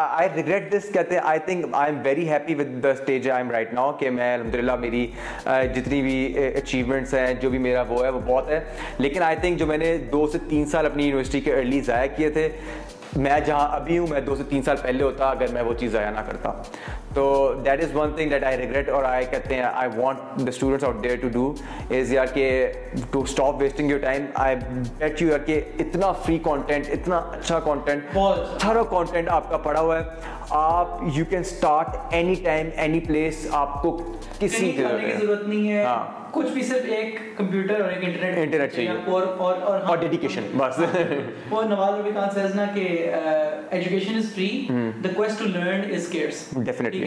آئی 0.10 0.28
ریگریٹ 0.36 0.72
دس 0.74 0.92
کہتے 0.94 1.16
ہیں 1.16 1.22
I 1.28 1.40
think 1.46 1.66
I 1.72 1.94
am 1.94 2.02
very 2.06 2.30
happy 2.30 2.56
with 2.60 2.82
the 2.84 2.90
stage 2.92 3.30
I 3.30 3.42
am 3.44 3.52
right 3.52 3.74
now 3.74 3.92
کہ 4.00 4.10
میں 4.10 4.34
الحمد 4.34 4.56
للہ 4.56 4.76
میری 4.80 5.06
جتنی 5.46 6.02
بھی 6.02 6.22
اچیومنٹس 6.56 7.14
ہیں 7.14 7.34
جو 7.42 7.50
بھی 7.50 7.58
میرا 7.60 7.82
وہ 7.90 8.04
ہے 8.06 8.10
وہ 8.10 8.20
بہت 8.28 8.50
ہے 8.50 8.60
لیکن 9.00 9.24
آئی 9.24 9.36
تھنک 9.42 9.60
جو 9.60 9.66
میں 9.68 9.78
نے 9.78 9.98
دو 10.12 10.26
سے 10.32 10.38
تین 10.50 10.66
سال 10.70 10.86
اپنی 10.86 11.04
یونیورسٹی 11.06 11.42
کے 11.42 11.54
ارلی 11.58 11.82
ضائع 11.88 12.08
کیے 12.16 12.30
تھے 12.30 12.48
میں 13.16 13.40
جہاں 13.46 13.68
ابھی 13.76 13.98
ہوں 13.98 14.08
میں 14.10 14.22
دو 14.22 14.36
سے 14.36 14.44
تین 14.50 14.62
سال 14.62 14.78
پہلے 14.82 15.04
ہوتا 15.04 15.30
اگر 15.30 15.52
میں 15.54 15.62
وہ 15.64 15.74
چیز 15.80 15.92
ضائع 15.92 16.10
نہ 16.16 16.20
کرتا 16.28 16.52
تو 17.18 17.54
that 17.66 17.82
is 17.84 17.96
one 17.96 18.12
thing 18.16 18.30
that 18.30 18.44
I 18.44 18.58
regret 18.58 18.90
اور 18.96 19.04
آئی 19.04 19.26
کہتے 19.30 19.56
ہیں 19.56 19.62
I 19.62 19.90
want 19.96 20.18
the 20.40 20.50
students 20.50 20.84
out 20.84 21.02
there 21.04 21.16
to 21.22 21.28
do 21.34 21.52
is 22.00 22.12
یار 22.14 22.26
کہ 22.34 22.44
to 23.12 23.22
stop 23.30 23.62
wasting 23.62 23.90
your 23.92 24.00
time 24.00 24.26
I 24.44 24.56
bet 24.98 25.22
you 25.22 25.30
یار 25.30 25.40
کہ 25.46 25.60
اتنا 25.86 26.12
فری 26.26 26.38
کانٹینٹ 26.44 26.90
اتنا 26.94 27.18
اچھا 27.40 27.60
کانٹینٹ 27.66 28.12
تھرو 28.60 28.84
کانٹینٹ 28.92 29.30
آپ 29.40 29.50
کا 29.52 29.58
پڑا 29.66 29.80
ہوا 29.80 30.00
ہے 30.00 30.36
آپ 30.60 31.00
you 31.16 31.24
can 31.30 31.40
start 31.40 31.98
any 32.16 32.36
time 32.44 32.70
any 32.86 33.00
place 33.08 33.46
آپ 33.64 33.82
کو 33.82 33.98
کسی 34.40 34.72
کی 34.72 34.84
ضرورت 34.84 35.48
نہیں 35.48 35.68
ہے 35.72 35.84
ہاں۔ 35.84 36.04
کچھ 36.32 36.48
بھی 36.54 36.62
صرف 36.64 36.86
ایک 36.96 37.16
کمپیوٹر 37.38 37.82
اور 37.82 37.90
ایک 37.92 38.04
انٹرنیٹ 38.08 38.38
انٹرنیٹ 38.38 38.74
چاہیے 38.74 38.90
اور 38.90 39.24
اور 39.38 39.56
اور 39.62 39.80
ہاں۔ 39.82 39.88
اور 39.90 39.98
ڈیڈیکیشن 39.98 40.48
بس 40.58 40.80
وہ 41.50 41.62
نوال 41.70 41.94
روبی 41.98 42.12
خان 42.16 42.30
سیز 42.34 42.56
نا 42.56 42.66
کہ 42.76 42.86
education 43.14 44.16
is 44.18 44.32
free 44.34 44.48
the 45.04 45.10
quest 45.16 45.40
to 45.40 45.46
learn 45.46 45.92
is 45.96 46.08
scarce 46.14 46.48
definitely 46.58 47.07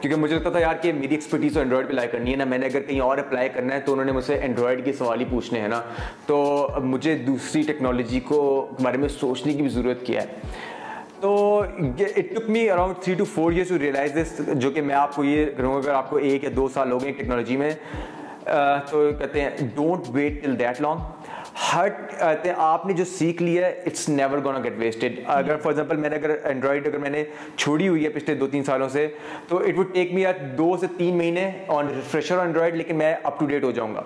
کیونکہ 0.00 0.20
مجھے 0.20 0.34
لگتا 0.34 0.50
تھا 0.50 0.58
یار 0.60 0.74
کہ 0.82 0.92
میری 0.92 1.14
ایکسپرٹیز 1.14 1.54
تو 1.54 1.58
اینڈرائڈ 1.60 1.86
پہ 1.86 1.92
آلائی 1.92 2.08
کرنی 2.08 2.30
ہے 2.32 2.36
نا 2.36 2.44
میں 2.48 2.58
نے 2.58 2.66
اگر 2.66 2.82
کہیں 2.82 3.00
اور 3.00 3.18
اپلائی 3.18 3.48
کرنا 3.54 3.74
ہے 3.74 3.80
تو 3.86 3.92
انہوں 3.92 4.04
نے 4.06 4.12
مجھ 4.12 4.24
سے 4.24 4.34
اینڈرائڈ 4.34 4.84
کے 4.84 4.92
سوال 4.98 5.20
ہی 5.20 5.24
پوچھنے 5.30 5.60
ہیں 5.60 5.68
نا 5.68 5.80
تو 6.26 6.36
مجھے 6.82 7.14
دوسری 7.26 7.62
ٹیکنالوجی 7.66 8.20
کو 8.28 8.38
بارے 8.82 8.96
میں 8.98 9.08
سوچنے 9.20 9.52
کی 9.54 9.62
بھی 9.62 9.68
ضرورت 9.70 10.06
کیا 10.06 10.22
ہے 10.22 10.48
تو 11.20 11.32
it 11.98 12.30
took 12.34 12.48
me 12.50 12.68
around 12.70 13.02
three 13.02 13.14
to 13.14 13.24
four 13.34 13.52
years 13.52 13.68
to 13.68 13.78
realise 13.78 14.12
this 14.14 14.40
جو 14.60 14.70
کہ 14.70 14.82
میں 14.82 14.94
آپ 14.94 15.14
کو 15.16 15.24
یہ 15.24 15.46
کروں 15.56 15.72
گا 15.72 15.78
اگر 15.78 15.92
آپ 15.94 16.10
کو 16.10 16.16
ایک 16.30 16.44
یا 16.44 16.50
دو 16.56 16.68
سال 16.74 16.92
ہو 16.92 17.02
گئے 17.02 17.12
ٹیکنالوجی 17.16 17.56
میں 17.56 17.70
تو 18.90 19.10
کہتے 19.18 19.40
ہیں 19.40 19.50
don't 19.74 20.04
wait 20.12 20.42
till 20.44 20.58
that 20.58 20.80
long 20.82 21.19
ہٹ 21.68 22.14
آپ 22.56 22.84
نے 22.86 22.92
جو 22.94 23.04
سیکھ 23.04 23.42
لیا 23.42 23.66
ہے 23.66 23.72
it's 23.86 24.08
never 24.08 24.38
gonna 24.44 24.58
get 24.64 24.74
wasted 24.78 25.18
اگر 25.30 25.56
فار 25.62 25.70
ایگزامپل 25.72 25.96
میں 25.96 26.08
نے 26.10 26.16
اگر 26.16 26.30
اینڈرائڈ 26.48 26.86
اگر 26.88 26.98
میں 26.98 27.10
نے 27.10 27.22
چھوڑی 27.56 27.88
ہوئی 27.88 28.04
ہے 28.04 28.08
پچھلے 28.10 28.34
دو 28.34 28.46
تین 28.52 28.64
سالوں 28.64 28.88
سے 28.92 29.06
تو 29.48 29.58
اٹ 29.68 29.78
وڈ 29.78 29.92
ٹیک 29.94 30.12
آر 30.28 30.44
دو 30.58 30.74
سے 30.80 30.86
تین 30.96 31.18
مہینے 31.18 31.50
آن 31.78 31.88
اینڈرائڈ 32.38 32.76
لیکن 32.76 32.96
میں 32.98 33.14
اپ 33.22 33.38
ٹو 33.40 33.46
ڈیٹ 33.46 33.64
ہو 33.64 33.70
جاؤں 33.78 33.94
گا 33.94 34.02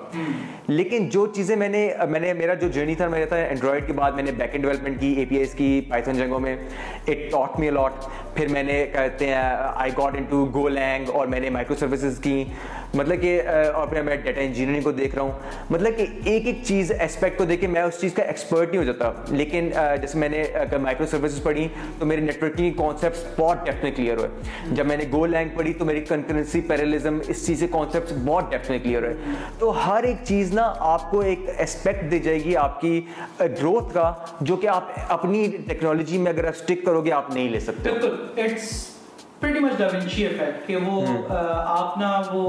لیکن 0.66 1.08
جو 1.12 1.26
چیزیں 1.36 1.54
میں 1.56 1.68
نے 1.68 1.88
میں 2.10 2.20
نے 2.20 2.32
میرا 2.32 2.54
جو 2.64 2.68
جرنی 2.74 2.94
تھا 2.94 3.08
میں 3.08 3.24
ہے 3.32 3.42
اینڈرائڈ 3.46 3.86
کے 3.86 3.92
بعد 4.02 4.12
میں 4.12 4.22
نے 4.22 4.32
بیک 4.38 4.50
اینڈ 4.52 4.64
ڈیولپمنٹ 4.64 5.00
کی 5.00 5.12
اے 5.18 5.24
پی 5.28 5.36
ایس 5.36 5.54
کی 5.56 5.80
پائتھن 5.90 6.16
جنگوں 6.18 6.40
میں 6.40 6.56
اٹ 7.08 7.30
ٹاٹ 7.32 7.58
می 7.60 7.68
الاٹ 7.68 8.04
پھر 8.36 8.48
میں 8.52 8.62
نے 8.62 8.84
کہتے 8.92 9.26
ہیں 9.34 9.42
I 9.74 9.90
got 9.98 10.16
in 10.18 10.24
to 10.30 10.44
go 10.54 10.68
لینگ 10.68 11.10
اور 11.14 11.26
میں 11.26 11.40
نے 11.40 11.50
مائکرو 11.50 11.74
سروسز 11.80 12.18
کی 12.22 12.42
مطلب 12.96 13.20
کہ 13.20 13.40
اور 13.74 13.86
پھر 13.88 14.02
میں 14.02 14.16
ڈیٹا 14.24 14.40
انجینئرنگ 14.40 14.82
کو 14.82 14.90
دیکھ 14.92 15.14
رہا 15.14 15.22
ہوں 15.22 15.62
مطلب 15.70 15.96
کہ 15.96 16.06
ایک 16.30 16.46
ایک 16.46 16.58
چیز 16.64 16.90
اسپیکٹ 16.98 17.38
کو 17.38 17.44
دیکھ 17.44 17.60
کے 17.60 17.66
میں 17.66 17.82
اس 17.82 18.00
چیز 18.00 18.12
کا 18.14 18.22
ایکسپرٹ 18.22 18.68
نہیں 18.68 18.78
ہو 18.80 18.84
جاتا 18.92 19.10
لیکن 19.30 19.70
جیسے 20.02 20.18
میں 20.18 20.28
نے 20.28 20.42
اگر 20.60 20.78
مائکرو 20.84 21.06
سروسز 21.10 21.42
پڑھی 21.42 21.66
تو 21.98 22.06
میرے 22.06 22.20
نیٹ 22.20 22.42
ورکنگ 22.42 22.72
کانسیپٹس 22.78 23.24
بہت 23.38 23.64
ڈیپتھ 23.66 23.82
میں 23.84 23.90
کلیئر 23.96 24.16
ہوئے 24.18 24.74
جب 24.74 24.86
میں 24.86 24.96
نے 24.96 25.04
گول 25.12 25.30
لینگ 25.30 25.56
پڑھی 25.56 25.72
تو 25.78 25.84
میری 25.84 26.00
کنکرنسی 26.08 26.60
پیرلزم 26.68 27.18
اس 27.28 27.46
چیز 27.46 27.60
کے 27.60 27.66
کانسیپٹس 27.72 28.12
بہت 28.24 28.50
ڈیپتھ 28.50 28.70
میں 28.70 28.78
کلیئر 28.82 29.02
ہوئے 29.06 29.34
تو 29.58 29.70
ہر 29.86 30.02
ایک 30.04 30.16
چیز 30.28 30.52
نا 30.54 30.72
آپ 30.92 31.10
کو 31.10 31.20
ایک 31.32 31.48
اسپیکٹ 31.58 32.10
دی 32.10 32.18
جائے 32.18 32.38
گی 32.44 32.56
آپ 32.56 32.80
کی 32.80 33.00
گروتھ 33.40 33.92
کا 33.94 34.12
جو 34.40 34.56
کہ 34.56 34.68
آپ 34.76 34.92
اپنی 35.16 35.46
ٹیکنالوجی 35.68 36.18
میں 36.18 36.32
اگر 36.32 36.44
آپ 36.48 36.54
اسٹک 36.60 36.84
کرو 36.86 37.04
گے 37.04 37.12
آپ 37.12 37.30
نہیں 37.34 37.48
لے 37.48 37.60
سکتے 37.60 37.90
بالکل 37.90 38.42
it's 38.44 38.72
pretty 39.40 39.58
much 39.60 39.72
Da Vinci 39.78 40.26
effect 40.26 40.66
کہ 40.66 40.76
وہ 40.84 41.00
آپ 41.36 41.98
نا 41.98 42.20
وہ 42.32 42.48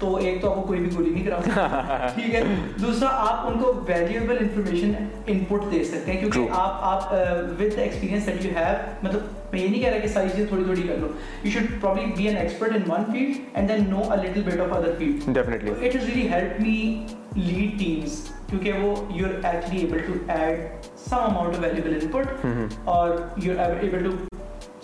تو 0.00 0.14
ایک 0.22 0.40
تو 0.42 0.48
آپ 0.50 0.54
کو 0.56 0.62
کوئی 0.66 0.80
بھی 0.80 0.88
گولی 0.96 1.10
نہیں 1.10 1.24
کرا 1.24 2.06
ٹھیک 2.14 2.34
ہے 2.34 2.42
دوسرا 2.82 3.08
آپ 3.30 3.46
ان 3.50 3.58
کو 3.62 3.72
ویلیویبل 3.88 4.38
انفارمیشن 4.40 4.92
ان 5.26 5.38
پٹ 5.48 5.70
دے 5.72 5.82
سکتے 5.84 6.12
ہیں 6.12 6.18
کیونکہ 6.20 6.52
آپ 6.58 6.84
آپ 6.90 7.12
with 7.58 7.78
experience 7.78 8.26
that 8.26 8.44
you 8.44 8.50
have 8.56 8.74
مطلب 9.02 9.52
میں 9.52 9.60
یہ 9.60 9.68
نہیں 9.68 9.80
کہہ 9.82 9.88
رہا 9.90 9.98
کہ 10.02 10.08
ساری 10.12 10.28
چیزیں 10.34 10.46
تھوڑی 10.48 10.64
تھوڑی 10.64 10.82
کر 10.88 10.96
لو 11.00 11.08
you 11.44 11.50
should 11.58 11.80
probably 11.80 12.04
be 12.16 12.28
an 12.28 12.36
expert 12.36 12.76
in 12.76 12.90
one 12.90 13.04
field 13.12 13.36
and 13.54 13.68
then 13.68 13.88
know 13.90 14.02
a 14.12 14.24
little 14.28 14.42
bit 14.50 14.60
of 14.60 14.72
other 14.76 14.92
field 14.98 15.38
it 15.68 15.94
is 15.96 16.08
really 16.08 16.28
help 16.32 16.60
me 16.60 17.06
lead 17.36 17.78
teams 17.78 18.22
کیونکہ 18.50 18.72
وہ 18.82 18.94
you 19.18 19.26
are 19.26 19.54
actually 19.54 19.80
able 19.80 19.98
to 20.06 20.12
add 20.40 20.86
some 21.08 21.16
amount 21.20 21.54
of 21.56 21.64
valuable 21.64 21.98
input 22.12 22.46
اور 22.94 23.16
you 23.42 23.60
are 23.64 23.76
able 23.80 24.04
to 24.10 24.36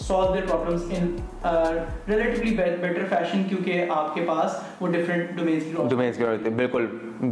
solve 0.08 0.34
their 0.36 0.46
problems 0.46 0.82
in 0.98 1.06
a 1.50 1.52
relatively 2.12 2.52
better 2.60 3.06
fashion 3.14 3.42
کیونکہ 3.48 3.90
آپ 3.96 4.14
کے 4.14 4.20
پاس 4.28 4.56
وہ 4.80 4.88
different 4.96 5.30
domains 5.40 5.64
کی 5.64 5.70
options 5.76 5.92
domains 5.94 6.16
کی 6.18 6.24
options 6.24 6.54
بلکل 6.56 6.86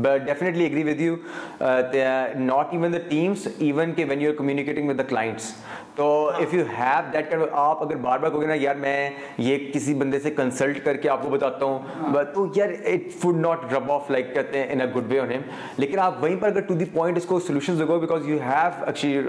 but 0.06 0.24
definitely 0.28 0.66
agree 0.70 0.84
with 0.90 1.00
you 1.06 1.16
uh, 1.22 1.80
they 1.94 2.04
are 2.12 2.34
not 2.50 2.74
even 2.78 2.96
the 2.98 3.02
teams 3.12 3.46
even 3.70 3.94
کہ 3.96 4.06
when 4.12 4.24
you 4.26 4.30
are 4.34 4.38
communicating 4.42 4.86
with 4.92 4.96
the 5.02 5.06
clients 5.14 5.52
تو 5.96 6.04
if 6.40 6.52
you 6.54 6.62
have 6.78 7.00
that 7.12 7.34
آپ 7.50 7.82
اگر 7.82 7.96
بار 8.02 8.18
بار 8.18 8.30
کہو 8.30 8.46
نا 8.46 8.54
یار 8.60 8.74
میں 8.80 9.10
یہ 9.38 9.58
کسی 9.72 9.94
بندے 9.94 10.18
سے 10.20 10.30
کنسلٹ 10.36 10.78
کر 10.84 10.96
کے 10.96 11.08
آپ 11.10 11.22
کو 11.22 11.28
بتاتا 11.30 11.64
ہوں 11.64 12.12
بٹ 12.12 12.36
ہاں۔ 12.36 12.44
oh, 12.44 12.50
یار 12.56 12.68
it 12.92 13.10
would 13.22 13.36
not 13.40 13.72
rub 13.72 13.90
off 13.92 14.10
like 14.10 14.32
کہتے 14.34 14.58
ہیں 14.58 14.66
ان 14.72 14.80
اے 14.80 14.86
گڈ 14.94 15.10
وے 15.12 15.18
اور 15.18 15.26
نیم 15.28 15.40
لیکن 15.78 15.98
آپ 16.00 16.22
وہیں 16.22 16.36
پر 16.40 16.46
اگر 16.48 16.60
ٹو 16.68 16.74
دی 16.74 16.84
پوائنٹ 16.92 17.16
اس 17.16 17.26
کو 17.26 17.38
دو 17.48 17.58
دیکھو 17.80 17.98
بیکاز 18.00 18.28
یو 18.28 18.38
ہیو 18.46 18.84
اچھی 18.90 19.20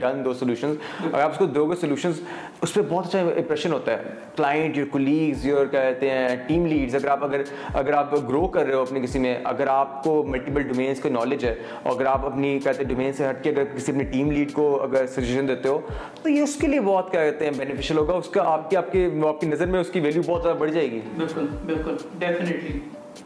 ڈن 0.00 0.24
دو 0.24 0.32
سولوشنز 0.34 0.76
اگر 1.12 1.20
آپ 1.22 1.30
اس 1.32 1.38
کو 1.38 1.46
دو 1.46 1.66
گے 1.70 1.76
سولوشنز 1.80 2.20
اس 2.62 2.74
پہ 2.74 2.80
بہت 2.88 3.06
اچھا 3.06 3.20
امپریشن 3.20 3.72
ہوتا 3.72 3.98
ہے 3.98 4.14
کلائنٹ 4.36 4.76
یور 4.78 4.86
کولیگز 4.92 5.46
یور 5.46 5.66
کہتے 5.72 6.10
ہیں 6.10 6.28
ٹیم 6.46 6.66
لیڈز 6.66 6.94
اگر 6.94 7.08
آپ 7.10 7.24
اگر 7.24 7.42
اگر 7.74 7.92
آپ 7.96 8.14
گرو 8.28 8.46
کر 8.56 8.66
رہے 8.66 8.74
ہو 8.74 8.82
اپنے 8.82 9.00
کسی 9.00 9.18
میں 9.18 9.36
اگر 9.52 9.66
آپ 9.70 10.02
کو 10.04 10.22
ملٹیپل 10.28 10.62
ڈومینس 10.68 11.00
کا 11.02 11.08
نالج 11.12 11.44
ہے 11.44 11.54
اور 11.82 11.92
اگر 11.96 12.06
آپ 12.12 12.26
اپنی 12.26 12.58
کہتے 12.64 12.82
ہیں 12.82 12.88
ڈومین 12.94 13.12
سے 13.12 13.28
ہٹ 13.28 13.42
کے 13.44 13.50
اگر 13.50 13.64
کسی 13.76 13.92
اپنی 13.92 14.04
ٹیم 14.12 14.30
لیڈ 14.30 14.52
کو 14.52 14.68
اگر 14.82 15.06
سجیشن 15.16 15.48
دیتے 15.48 15.68
ہو 15.68 15.80
تو 16.22 16.28
یہ 16.28 16.40
اس 16.42 16.54
کے 16.60 16.66
لیے 16.66 16.80
بہت 16.86 17.10
کیا 17.10 17.20
کہتے 17.24 17.44
ہیں 17.44 17.52
بینیفیشیل 17.58 17.98
ہوگا 17.98 18.14
اس 18.22 18.28
کا 18.32 18.42
آپ 18.52 18.68
کی 18.70 18.76
آپ 18.76 18.90
کے 18.92 19.08
آپ 19.28 19.40
کی 19.40 19.46
نظر 19.46 19.66
میں 19.74 19.80
اس 19.80 19.90
کی 19.92 20.00
ویلیو 20.00 20.22
بہت 20.26 20.42
زیادہ 20.42 20.56
بڑھ 20.58 20.70
جائے 20.72 20.90
گی 20.90 21.00
بالکل 21.16 21.46
بالکل 21.66 21.96
definitely 22.18 22.78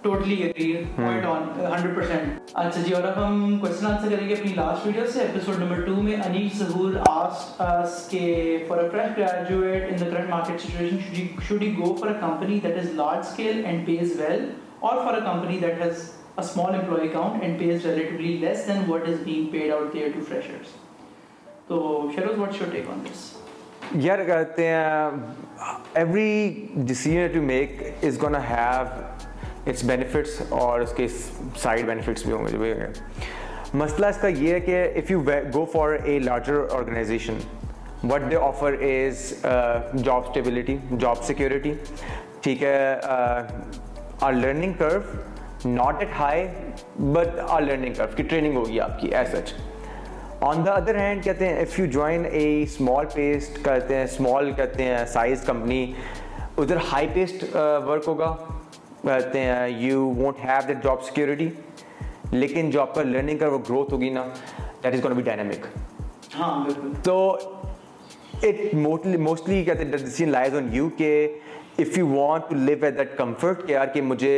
totally 0.02 0.36
point 0.96 1.24
on 1.26 1.42
hundred 1.60 1.94
percent 1.96 2.50
اچھا 2.54 2.80
جی 2.86 2.92
اور 2.94 3.02
اب 3.08 3.18
ہم 3.24 3.58
کوشچن 3.60 3.86
آنسر 3.86 4.08
کریں 4.14 4.28
گے 4.28 4.34
اپنی 4.34 4.52
لاسٹ 4.56 4.86
ویڈیو 4.86 5.04
سے 5.12 5.20
ایپیسوڈ 5.20 5.58
نمبر 5.62 5.80
ٹو 5.86 5.94
میں 6.02 6.16
انیل 6.26 6.48
ظہور 6.58 6.94
آس 7.10 7.44
آس 7.68 8.06
کے 8.10 8.56
for 8.68 8.78
a 8.78 8.88
fresh 8.92 9.16
graduate 9.20 9.84
in 9.90 9.98
the 10.00 10.10
current 10.14 10.30
market 10.30 10.60
situation 10.60 11.26
should 11.48 11.62
he 11.62 11.72
go 11.78 11.94
for 12.00 12.08
a 12.10 12.14
company 12.20 12.58
that 12.64 12.78
is 12.78 12.90
large 12.94 13.26
scale 13.28 13.64
and 13.64 13.86
pay 13.86 13.96
is 14.00 14.20
well 14.20 14.48
or 14.80 15.04
for 15.04 15.14
a 15.14 15.20
company 15.24 15.58
that 15.62 15.82
has 15.84 16.10
a 16.36 16.40
small 16.40 16.74
employee 16.74 17.08
account 17.08 17.42
and 17.42 17.58
pay 17.58 17.70
is 17.74 17.84
relatively 17.86 18.36
less 18.46 18.66
than 18.68 18.82
what 18.88 19.08
is 19.08 19.16
being 19.24 19.46
paid 19.52 19.72
out 19.72 19.92
care 19.92 20.08
to 20.14 20.20
freshers 20.28 20.76
تو 21.68 21.76
Sheroz 22.14 22.38
what 22.38 22.54
شو 22.58 22.64
ٹیک 22.72 22.88
آن 22.90 22.98
دس 23.04 23.30
یار 24.04 24.18
کہتے 24.26 24.66
ہیں 24.66 25.08
every 26.00 26.66
decision 26.86 27.26
to 27.34 27.42
make 27.42 27.82
is 28.06 28.20
gonna 28.22 28.34
have 28.50 28.84
its 29.66 29.84
benefits 29.88 30.40
اور 30.60 30.80
اس 30.80 30.92
کے 30.96 31.06
side 31.62 31.86
benefits 31.86 32.24
بھی 32.26 32.32
ہوں 32.32 32.44
گے 32.46 32.50
جو 32.52 32.58
بھی 32.58 32.72
ہوں 32.72 32.80
گے 32.80 33.78
مسئلہ 33.82 34.06
اس 34.06 34.18
کا 34.22 34.28
یہ 34.28 34.52
ہے 34.54 34.60
کہ 34.66 34.82
if 34.96 35.10
you 35.10 35.22
go 35.54 35.64
for 35.72 35.92
a 36.04 36.18
larger 36.28 36.60
organisation 36.78 37.38
what 38.10 38.30
they 38.30 38.36
offer 38.48 38.72
is 38.88 39.30
job 40.04 40.22
stability 40.28 40.76
job 41.00 41.22
security 41.26 41.72
ٹھیک 42.42 42.62
ہے 42.62 42.76
or 44.20 44.32
learning 44.32 44.72
curve 44.78 45.68
not 45.68 46.02
at 46.02 46.18
high 46.18 46.46
but 47.12 47.38
or 47.48 47.60
learning 47.62 47.94
curve 47.96 48.16
کی 48.16 48.22
ٹریننگ 48.22 48.56
ہوگی 48.56 48.80
آپ 48.80 49.00
کی 49.00 49.14
as 49.16 49.32
such 49.32 49.54
on 50.44 50.62
the 50.64 50.72
other 50.76 50.94
hand 50.98 51.22
کہتے 51.24 51.46
ہیں 51.48 51.60
if 51.60 51.78
you 51.78 51.84
join 51.92 52.24
a 52.30 52.40
small 52.62 53.04
paced 53.12 53.58
کہتے 53.64 53.94
ہیں 53.96 54.02
اسمال 54.04 54.50
کہتے 54.56 54.84
ہیں 54.84 54.96
سائز 55.12 55.42
کمپنی 55.44 55.78
ادھر 56.56 56.76
ہائی 56.90 57.06
پیسٹ 57.12 57.44
ورک 57.54 58.08
ہوگا 58.08 58.28
کہتے 59.02 59.40
ہیں 59.44 59.68
you 59.68 60.00
won't 60.18 60.44
have 60.44 60.58
that 60.68 60.82
job 60.84 61.02
security 61.04 61.48
لیکن 62.32 62.70
جو 62.70 62.80
آپ 62.80 62.94
کا 62.94 63.02
لرننگ 63.02 63.38
کا 63.38 63.48
وہ 63.52 63.58
گروتھ 63.68 63.92
ہوگی 63.92 64.10
نا 64.18 64.24
that 64.82 64.92
is 64.94 65.04
gonna 65.04 65.14
be 65.14 65.22
dynamic 65.30 65.66
ہاں 66.38 66.68
تو 67.04 67.18
موسٹلی 68.74 69.64
کہتے 69.64 69.84
ہیں 69.84 70.30
لائز 70.30 70.54
آن 70.56 70.68
یو 70.72 70.88
کہ 70.96 71.10
if 71.82 71.96
you 71.98 72.06
want 72.08 72.44
to 72.48 72.54
live 72.54 72.84
at 72.84 72.98
that 72.98 73.16
comfort 73.18 73.70
یار 73.70 73.86
کہ 73.94 74.00
مجھے 74.02 74.34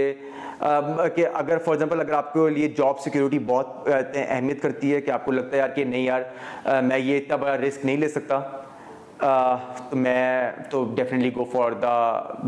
کہ 1.14 1.26
اگر 1.34 1.58
فار 1.64 1.72
ایگزامپل 1.74 2.00
اگر 2.00 2.12
آپ 2.16 2.32
کے 2.32 2.48
لیے 2.50 2.68
جاب 2.76 3.00
سیکورٹی 3.04 3.38
بہت 3.46 3.88
اہمیت 4.28 4.62
کرتی 4.62 4.94
ہے 4.94 5.00
کہ 5.00 5.10
آپ 5.10 5.24
کو 5.24 5.32
لگتا 5.32 5.52
ہے 5.56 5.60
یار 5.60 5.68
کہ 5.74 5.84
نہیں 5.84 6.02
یار 6.02 6.80
میں 6.82 6.98
یہ 6.98 7.16
اتنا 7.18 7.36
بڑا 7.42 7.56
رسک 7.66 7.84
نہیں 7.84 7.96
لے 7.96 8.08
سکتا 8.08 8.38
تو 9.90 9.96
میں 9.96 10.50
تو 10.70 10.84
definitely 10.94 11.30
go 11.36 11.44
for 11.52 11.72
the 11.82 11.92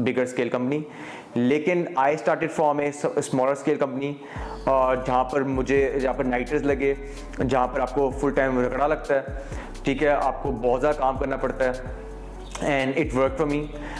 bigger 0.05 0.23
scale 0.23 0.49
company 0.49 0.81
لیکن 1.35 1.85
I 2.05 2.15
started 2.15 2.51
from 2.53 2.79
a 2.87 2.91
smaller 3.17 3.53
scale 3.53 3.77
company 3.79 4.13
اور 4.77 4.97
جہاں 5.07 5.23
پر 5.33 5.43
مجھے 5.59 5.81
جہاں 6.01 6.15
پر 6.17 6.25
نائٹرز 6.25 6.63
لگے 6.67 6.95
جہاں 7.49 7.67
پر 7.73 7.81
آپ 7.81 7.95
کو 7.95 8.11
فل 8.21 8.31
ٹائم 8.35 8.59
رگڑا 8.67 8.87
لگتا 8.87 9.15
ہے 9.15 9.39
ٹھیک 9.85 10.03
ہے 10.03 10.09
آپ 10.09 10.43
کو 10.43 10.53
بہت 10.63 10.81
زیادہ 10.81 10.97
کام 10.99 11.19
کرنا 11.19 11.37
پڑتا 11.47 11.65
ہے 11.65 12.07
یہ 12.63 13.05
بھی 13.57 13.57
لینی 13.71 13.93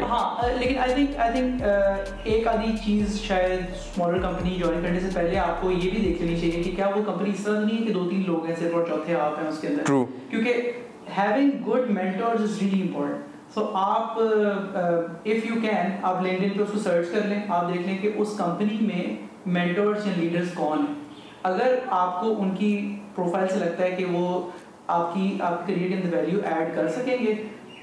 تو 13.58 13.64
آپ 13.78 14.18
اف 14.22 15.46
یو 15.46 15.56
کین 15.62 15.92
آپ 16.08 16.22
لینڈ 16.24 16.44
ان 16.44 16.50
پہ 16.58 16.62
اس 16.64 16.68
کو 16.72 16.80
سرچ 16.80 17.08
کر 17.12 17.26
لیں 17.28 17.40
آپ 17.54 17.72
دیکھ 17.74 17.88
لیں 17.88 17.98
کہ 18.02 18.10
اس 18.18 18.34
کمپنی 18.38 18.78
میں 18.88 19.04
مینٹورس 19.54 20.06
یا 20.08 20.12
لیڈرس 20.18 20.52
کون 20.56 20.86
ہیں 20.88 20.96
اگر 21.52 21.76
آپ 22.00 22.20
کو 22.20 22.34
ان 22.42 22.54
کی 22.60 22.70
پروفائل 23.16 23.48
سے 23.54 23.60
لگتا 23.60 23.84
ہے 23.84 23.90
کہ 23.98 24.06
وہ 24.12 24.28
آپ 24.98 25.14
کی 25.14 25.36
آپ 25.50 25.66
create 25.68 25.94
in 25.94 26.12
the 26.12 26.16
value 26.18 26.40
add 26.52 26.76
کر 26.76 26.88
سکیں 26.98 27.18
گے 27.26 27.34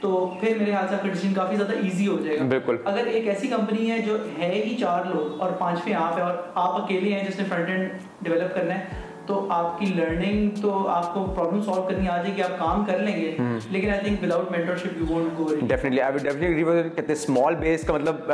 تو 0.00 0.14
پھر 0.40 0.56
میرے 0.58 0.70
خیال 0.70 0.86
سے 0.88 0.94
آپ 0.94 1.02
کا 1.02 1.08
ڈیسیزن 1.08 1.34
کافی 1.34 1.56
زیادہ 1.56 1.72
ایزی 1.82 2.06
ہو 2.06 2.16
جائے 2.24 2.38
گا 2.38 2.44
بالکل 2.48 2.76
اگر 2.92 3.06
ایک 3.14 3.28
ایسی 3.28 3.48
کمپنی 3.56 3.90
ہے 3.90 3.98
جو 4.06 4.16
ہے 4.38 4.52
ہی 4.54 4.76
چار 4.80 5.04
لوگ 5.14 5.40
اور 5.42 5.52
پانچویں 5.58 5.94
آپ 6.02 6.16
ہے 6.16 6.22
اور 6.22 6.34
آپ 6.64 6.80
اکیلے 6.82 7.12
ہیں 7.14 7.24
جس 7.28 7.38
نے 7.40 7.44
فرنٹ 7.48 7.68
اینڈ 7.70 7.90
ڈیولپ 8.24 8.54
کرنا 8.54 8.78
ہے 8.78 9.02
تو 9.26 9.38
آپ 9.52 9.78
کی 9.78 9.86
لرننگ 9.96 10.60
تو 10.62 10.72
آپ 10.88 11.12
کو 11.14 11.24
پرابلم 11.36 11.60
سالو 11.64 11.82
کرنی 11.88 12.08
آ 12.08 12.16
جائے 12.22 12.34
گی 12.36 12.42
آپ 12.42 12.58
کام 12.58 12.84
کر 12.86 12.98
لیں 13.02 13.14
گے 13.20 13.30
لیکن 13.70 13.90
I 13.90 14.00
think 14.04 14.22
without 14.22 14.50
mentorship 14.50 14.98
you 15.00 15.04
won't 15.08 15.38
go 15.38 15.48
definitely 15.54 16.00
I 16.02 16.14
would 16.14 16.22
definitely 16.22 16.46
agree 16.46 16.64
with 16.64 16.94
کہتے 16.96 17.12
اسمال 17.12 17.54
بیس 17.60 17.84
کا 17.86 17.92
مطلب 17.94 18.32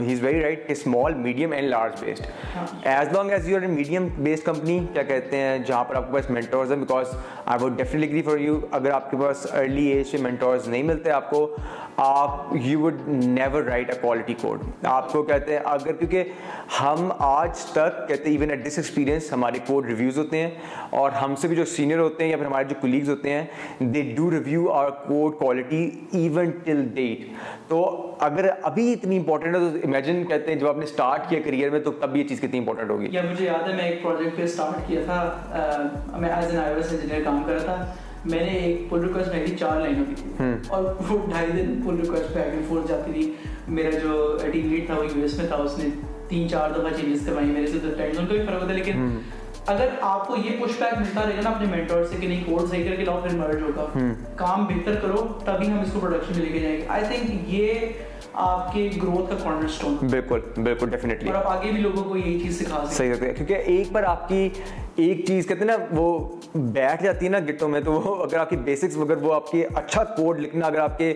ہی 0.00 0.12
از 0.12 0.22
ویری 0.24 0.40
رائٹ 0.42 0.66
کہ 0.66 0.72
small 0.72 1.14
medium 1.26 1.52
and 1.52 1.68
large 1.70 2.04
based 2.04 2.56
as 2.86 3.12
long 3.16 3.30
as 3.32 3.48
you 3.48 3.56
are 3.56 3.66
medium 3.74 4.08
based 4.18 4.44
company 4.46 4.78
کیا 4.92 5.02
کہتے 5.12 5.36
ہیں 5.36 5.58
جہاں 5.66 5.84
پر 5.84 5.96
آپ 5.96 6.06
کے 6.10 6.16
پاس 6.16 6.30
مینٹورز 6.30 6.72
ہیں 6.72 6.78
because 6.78 7.14
I 7.50 7.64
would 7.64 7.76
definitely 7.76 8.08
agree 8.10 8.22
for 8.30 8.38
you 8.46 8.58
اگر 8.80 8.90
آپ 8.94 9.10
کے 9.10 9.16
پاس 9.22 9.46
ارلی 9.52 9.86
ایج 9.92 10.06
سے 10.10 10.18
مینٹورز 10.22 10.68
نہیں 10.68 10.82
ملتے 10.92 11.10
آپ 11.10 11.30
کو 11.30 11.46
آپ 12.04 12.54
you 12.64 12.80
would 12.80 13.00
never 13.08 13.62
write 13.62 13.90
a 13.94 13.98
quality 14.00 14.34
code 14.40 14.60
آپ 14.88 15.12
کو 15.12 15.22
کہتے 15.30 15.52
ہیں 15.52 15.60
اگر 15.70 15.92
کیونکہ 15.96 16.30
ہم 16.80 17.10
آج 17.32 17.64
تک 17.72 18.06
کہتے 18.08 18.28
ہیں 18.30 18.36
ایون 18.36 18.50
ایٹ 18.50 18.66
دس 18.66 18.78
ایکسپیرینس 18.78 19.32
ہمارے 19.32 19.58
کوڈ 19.66 19.86
ریویو 19.86 19.99
ریویوز 20.00 20.18
ہوتے 20.18 20.38
ہیں 20.42 20.50
اور 21.00 21.12
ہم 21.22 21.34
سے 21.40 21.48
بھی 21.48 21.56
جو 21.56 21.64
سینئر 21.76 21.98
ہوتے 21.98 22.24
ہیں 22.24 22.30
یا 22.30 22.36
پھر 22.36 22.46
ہمارے 22.46 22.64
جو 22.68 22.74
کولیگز 22.80 23.08
ہوتے 23.10 23.32
ہیں 23.34 23.84
they 23.94 24.02
do 24.16 24.30
review 24.30 24.70
our 24.72 24.90
code 25.06 25.36
quality 25.38 25.84
even 26.20 26.50
till 26.64 26.84
date 26.94 27.26
تو 27.68 27.80
اگر 28.28 28.48
ابھی 28.70 28.92
اتنی 28.92 29.16
امپورٹنٹ 29.16 29.54
ہے 29.54 29.60
تو 29.60 29.68
امیجن 29.86 30.22
کہتے 30.28 30.52
ہیں 30.52 30.58
جب 30.60 30.68
آپ 30.68 30.76
نے 30.78 30.84
اسٹارٹ 30.84 31.28
کیا 31.30 31.40
کریئر 31.44 31.70
میں 31.70 31.80
تو 31.80 31.92
تب 32.00 32.16
یہ 32.16 32.24
چیز 32.28 32.40
کتنی 32.40 32.58
امپورٹنٹ 32.58 32.90
ہوگی 32.90 33.08
یا 33.12 33.22
مجھے 33.30 33.44
یاد 33.44 33.68
ہے 33.68 33.74
میں 33.76 33.84
ایک 33.88 34.02
پروجیکٹ 34.02 34.36
پہ 34.36 34.42
اسٹارٹ 34.44 34.86
کیا 34.88 35.00
تھا 35.04 35.88
میں 36.20 36.28
as 36.30 36.50
an 36.50 36.58
I 36.64 36.74
S 36.74 36.92
engineer 36.92 37.22
کام 37.24 37.42
کر 37.46 37.52
رہا 37.64 37.74
تھا 37.74 37.92
میں 38.30 38.40
نے 38.44 38.56
ایک 38.58 38.80
پل 38.88 39.04
ریکویسٹ 39.04 39.30
بھیجی 39.34 39.56
چار 39.58 39.78
لائنوں 39.80 40.04
کی 40.08 40.14
تھی 40.36 40.50
اور 40.76 40.82
وہ 41.08 41.16
ڈھائی 41.30 41.50
دن 41.52 41.80
پل 41.86 42.00
ریکویسٹ 42.00 42.34
پہ 42.34 42.40
آگے 42.40 42.60
فورس 42.68 42.88
جاتی 42.88 43.12
تھی 43.12 43.30
میرا 43.78 43.98
جو 44.02 44.36
ٹیم 44.52 44.68
لیڈ 44.72 44.86
تھا 44.86 44.94
وہ 44.98 45.04
یو 45.14 45.22
ایس 45.22 45.36
میں 45.38 45.46
تھا 45.48 45.56
اس 45.62 45.78
نے 45.78 45.88
تین 46.28 46.48
چار 46.48 46.70
دفعہ 46.70 46.92
چینجز 46.96 47.22
کروائی 47.26 47.46
میرے 47.50 47.66
سے 47.66 47.78
تو 47.82 47.88
ٹائم 47.98 48.12
زون 48.14 48.26
کا 48.26 48.32
بھی 48.34 48.44
فرق 48.46 48.62
ہوتا 48.62 48.72
ہے 48.72 48.78
لیکن 48.78 49.08
اگر 49.66 49.88
آپ 50.00 50.26
کو 50.28 50.36
یہ 50.36 50.56
پوش 50.58 50.70
بیک 50.80 50.98
ملتا 51.00 51.24
رہے 51.26 51.36
گا 51.36 51.40
نا 51.44 51.50
اپنے 51.50 51.66
مینٹور 51.70 52.04
سے 52.10 52.16
کہ 52.20 52.26
نہیں 52.28 52.44
کوڈ 52.44 52.68
صحیح 52.70 52.88
کر 52.88 52.94
کے 52.96 53.04
لاؤ 53.04 53.20
پھر 53.26 53.36
مرج 53.38 53.62
ہوگا 53.62 53.86
کام 54.36 54.64
بہتر 54.66 54.94
کرو 55.02 55.26
تبھی 55.44 55.66
ہم 55.72 55.80
اس 55.80 55.92
کو 55.92 56.00
پروڈکشن 56.00 56.38
میں 56.38 56.44
لے 56.46 56.52
کے 56.52 56.60
جائیں 56.60 56.76
گے 56.80 56.84
آئی 56.96 57.04
تھنک 57.08 57.52
یہ 57.54 57.86
آپ 58.46 58.72
کے 58.72 58.88
گروتھ 59.02 59.30
کا 59.30 59.36
کارنر 59.42 59.64
اسٹون 59.64 59.96
بالکل 60.10 60.40
بالکل 60.62 60.90
ڈیفینیٹلی 60.90 61.30
اور 61.30 61.38
آپ 61.38 61.48
آگے 61.52 61.72
بھی 61.72 61.80
لوگوں 61.82 62.04
کو 62.08 62.16
یہی 62.16 62.38
چیز 62.42 62.58
سکھا 62.60 62.84
سکتے 62.90 63.08
ہیں 63.26 63.34
کیونکہ 63.36 63.52
ایک 63.54 63.92
بار 63.92 64.02
آپ 64.12 64.28
کی 64.28 64.48
ایک 64.96 65.24
چیز 65.26 65.46
کہتے 65.46 65.64
ہیں 65.64 65.76
نا 65.76 65.84
وہ 66.00 66.18
بیٹھ 66.54 67.02
جاتی 67.02 67.24
ہے 67.26 67.30
نا 67.30 67.38
گٹوں 67.48 67.68
میں 67.68 67.80
تو 67.84 67.92
وہ 67.92 68.14
اگر 68.22 68.36
آپ 68.38 68.50
کی 68.50 68.56
بیسکس 68.66 68.96
اگر 69.02 69.22
وہ 69.22 69.32
آپ 69.34 69.50
کے 69.50 69.66
اچھا 69.74 70.02
کوڈ 70.16 70.38
لکھنا 70.40 70.66
اگر 70.66 70.78
آپ 70.80 70.96
کے 70.98 71.12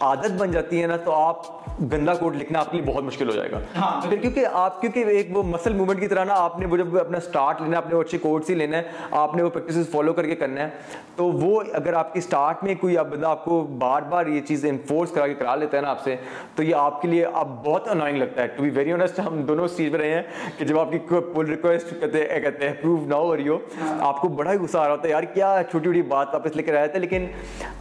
عادت 0.00 0.32
بن 0.40 0.50
جاتی 0.50 0.80
ہے 0.82 0.86
نا 0.86 0.96
تو 1.04 1.12
آپ 1.14 1.46
گندا 1.92 2.14
کوڈ 2.14 2.36
لکھنا 2.40 2.58
آپ 2.60 2.70
کے 2.70 2.76
لیے 2.78 2.86
بہت 2.90 3.02
مشکل 3.04 3.28
ہو 3.28 3.34
جائے 3.34 3.50
گا 3.50 3.58
ہاں، 3.76 4.00
پھر 4.02 4.16
کیونکہ 4.22 4.46
آپ 4.60 4.80
کیونکہ 4.80 5.04
ایک 5.16 5.36
وہ 5.36 5.42
مسل 5.42 5.72
موومنٹ 5.74 6.00
کی 6.00 6.08
طرح 6.08 6.24
نا 6.24 6.34
آپ 6.38 6.58
نے 6.60 6.66
وہ 6.70 6.76
جب 6.76 6.98
اپنا 6.98 7.18
اسٹارٹ 7.18 7.60
لینا 7.60 7.76
ہے 7.76 7.82
آپ 7.82 7.88
نے 7.90 7.94
وہ 7.94 8.00
اچھے 8.02 8.18
کوڈس 8.22 8.50
ہی 8.50 8.54
لینا 8.54 8.78
ہے 8.78 8.82
آپ 9.20 9.34
نے 9.36 9.42
وہ 9.42 9.50
پریکٹسز 9.50 9.90
فالو 9.90 10.12
کر 10.12 10.26
کے 10.26 10.34
کرنا 10.36 10.60
ہے 10.64 10.70
تو 11.16 11.26
وہ 11.32 11.62
اگر 11.74 11.92
آپ 11.98 12.12
کی 12.12 12.18
اسٹارٹ 12.18 12.64
میں 12.64 12.74
کوئی 12.80 12.98
آپ 12.98 13.06
بندہ 13.10 13.26
آپ 13.26 13.44
کو 13.44 13.60
بار 13.78 14.02
بار 14.10 14.26
یہ 14.26 14.40
چیز 14.48 14.64
انفورس 14.68 15.10
کرا 15.14 15.26
کے 15.26 15.34
کرا 15.38 15.54
لیتا 15.56 15.76
ہے 15.76 15.82
نا 15.82 15.90
آپ 15.90 16.02
سے 16.04 16.16
تو 16.56 16.62
یہ 16.62 16.74
آپ 16.74 17.00
کے 17.02 17.08
لیے 17.08 17.24
اب 17.26 17.54
بہت 17.64 17.88
انوائنگ 17.90 18.18
لگتا 18.22 18.42
ہے 18.42 18.46
ٹو 18.56 18.62
بی 18.62 18.70
ویری 18.80 18.92
آنیسٹ 18.92 19.20
ہم 19.26 19.42
دونوں 19.48 19.64
اس 19.64 19.76
چیز 19.76 19.92
پہ 19.92 19.96
رہے 19.96 20.14
ہیں 20.14 20.22
کہ 20.58 20.64
جب 20.64 20.78
آپ 20.78 20.92
کی 20.92 20.98
پول 21.34 21.46
ریکویسٹ 21.50 21.94
کہتے 22.00 22.40
کہتے 22.40 22.68
ہیں 22.68 22.72
اپروو 22.76 23.01
پروف 23.02 23.08
نہ 23.08 23.14
ہو 23.26 23.36
رہی 23.36 23.48
ہو 23.48 23.58
آپ 24.06 24.20
کو 24.20 24.28
بڑا 24.28 24.52
ہی 24.52 24.56
غصہ 24.58 24.78
آ 24.78 24.84
رہا 24.84 24.94
ہوتا 24.94 25.06
ہے 25.06 25.10
یار 25.10 25.22
کیا 25.34 25.54
چھوٹی 25.70 25.84
چھوٹی 25.84 26.02
بات 26.12 26.34
واپس 26.34 26.56
لے 26.56 26.62
کر 26.62 26.72
رہتے 26.72 26.92
ہیں 26.98 27.00
لیکن 27.00 27.26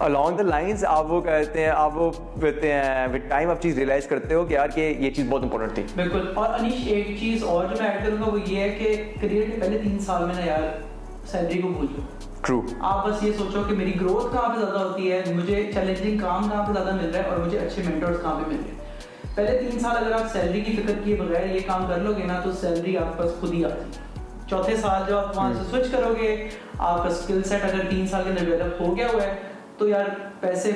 الانگ 0.05 0.37
دا 0.37 0.43
لائنس 0.43 0.83
آپ 0.87 1.11
وہ 1.11 1.21
کہتے 1.21 1.63
ہیں 1.63 1.69
آپ 1.75 1.97
وہ 1.97 2.11
کہتے 2.41 2.73
ہیں 2.73 3.05
وتھ 3.13 3.27
ٹائم 3.29 3.49
آپ 3.49 3.61
چیز 3.61 3.77
ریئلائز 3.77 4.07
کرتے 4.07 4.35
ہو 4.35 4.45
کہ 4.45 4.53
یار 4.53 4.69
کہ 4.75 4.93
یہ 4.99 5.09
چیز 5.15 5.25
بہت 5.29 5.43
امپورٹنٹ 5.43 5.75
تھی 5.75 5.83
بالکل 5.95 6.31
اور 6.35 6.59
انیش 6.59 6.87
ایک 6.93 7.15
چیز 7.19 7.43
اور 7.43 7.65
جو 7.69 7.75
میں 7.81 7.87
ایڈ 7.89 8.03
کروں 8.05 8.17
گا 8.21 8.31
وہ 8.31 8.39
یہ 8.47 8.59
ہے 8.61 8.69
کہ 8.79 8.95
کریئر 9.21 9.49
کے 9.49 9.59
پہلے 9.61 9.77
تین 9.83 9.97
سال 10.05 10.25
میں 10.25 10.33
نا 10.35 10.45
یار 10.45 10.69
سیلری 11.31 11.61
کو 11.61 11.67
بھول 11.69 11.85
جاؤ 11.95 12.19
آپ 12.89 13.05
بس 13.07 13.21
یہ 13.23 13.31
سوچو 13.37 13.61
کہ 13.67 13.75
میری 13.75 13.99
گروتھ 14.01 14.31
کہاں 14.33 14.53
پہ 14.53 14.59
زیادہ 14.59 14.77
ہوتی 14.83 15.11
ہے 15.11 15.21
مجھے 15.35 15.63
چیلنجنگ 15.73 16.17
کام 16.19 16.47
کہاں 16.49 16.63
پہ 16.67 16.73
زیادہ 16.73 16.95
مل 16.95 17.09
رہا 17.09 17.23
ہے 17.23 17.29
اور 17.29 17.45
مجھے 17.45 17.57
اچھے 17.59 17.81
مینٹرس 17.87 18.21
کہاں 18.21 18.35
پہ 18.39 18.49
مل 18.49 18.55
رہے 18.63 18.71
ہیں 18.71 18.79
پہلے 19.35 19.57
تین 19.59 19.79
سال 19.79 19.97
اگر 19.97 20.11
آپ 20.21 20.31
سیلری 20.31 20.61
کی 20.61 20.75
فکر 20.77 20.93
کیے 21.03 21.15
بغیر 21.15 21.45
یہ 21.55 21.59
کام 21.67 21.85
کر 21.89 21.97
لو 22.05 22.13
گے 22.17 22.23
نا 22.27 22.39
تو 22.43 22.51
سیلری 22.61 22.97
آپ 22.97 23.17
کے 23.17 23.21
پاس 23.23 23.39
خود 23.41 23.53
ہی 23.53 23.63
آتی 23.65 23.83
ہے 23.97 24.09
چوتھے 24.51 24.75
سال 24.77 25.03
جو 25.07 25.17
آپ 25.17 25.35
وہاں 25.37 25.51
سے 25.57 25.63
سوئچ 25.69 25.87
کرو 25.91 26.13
گے 26.21 26.33
آپ 26.77 26.97
کا 27.03 27.09
اسکل 27.09 27.41
سیٹ 27.49 27.63
اگر 27.65 27.87
تین 27.89 28.07
سال 28.13 28.23
کے 28.23 28.29
اندر 28.29 28.67
ہو 28.79 28.95
گیا 28.97 29.07
ہوا 29.13 29.21
ہے 29.23 29.35
تو 29.77 29.87
یار 29.87 30.05
پیسے 30.41 30.71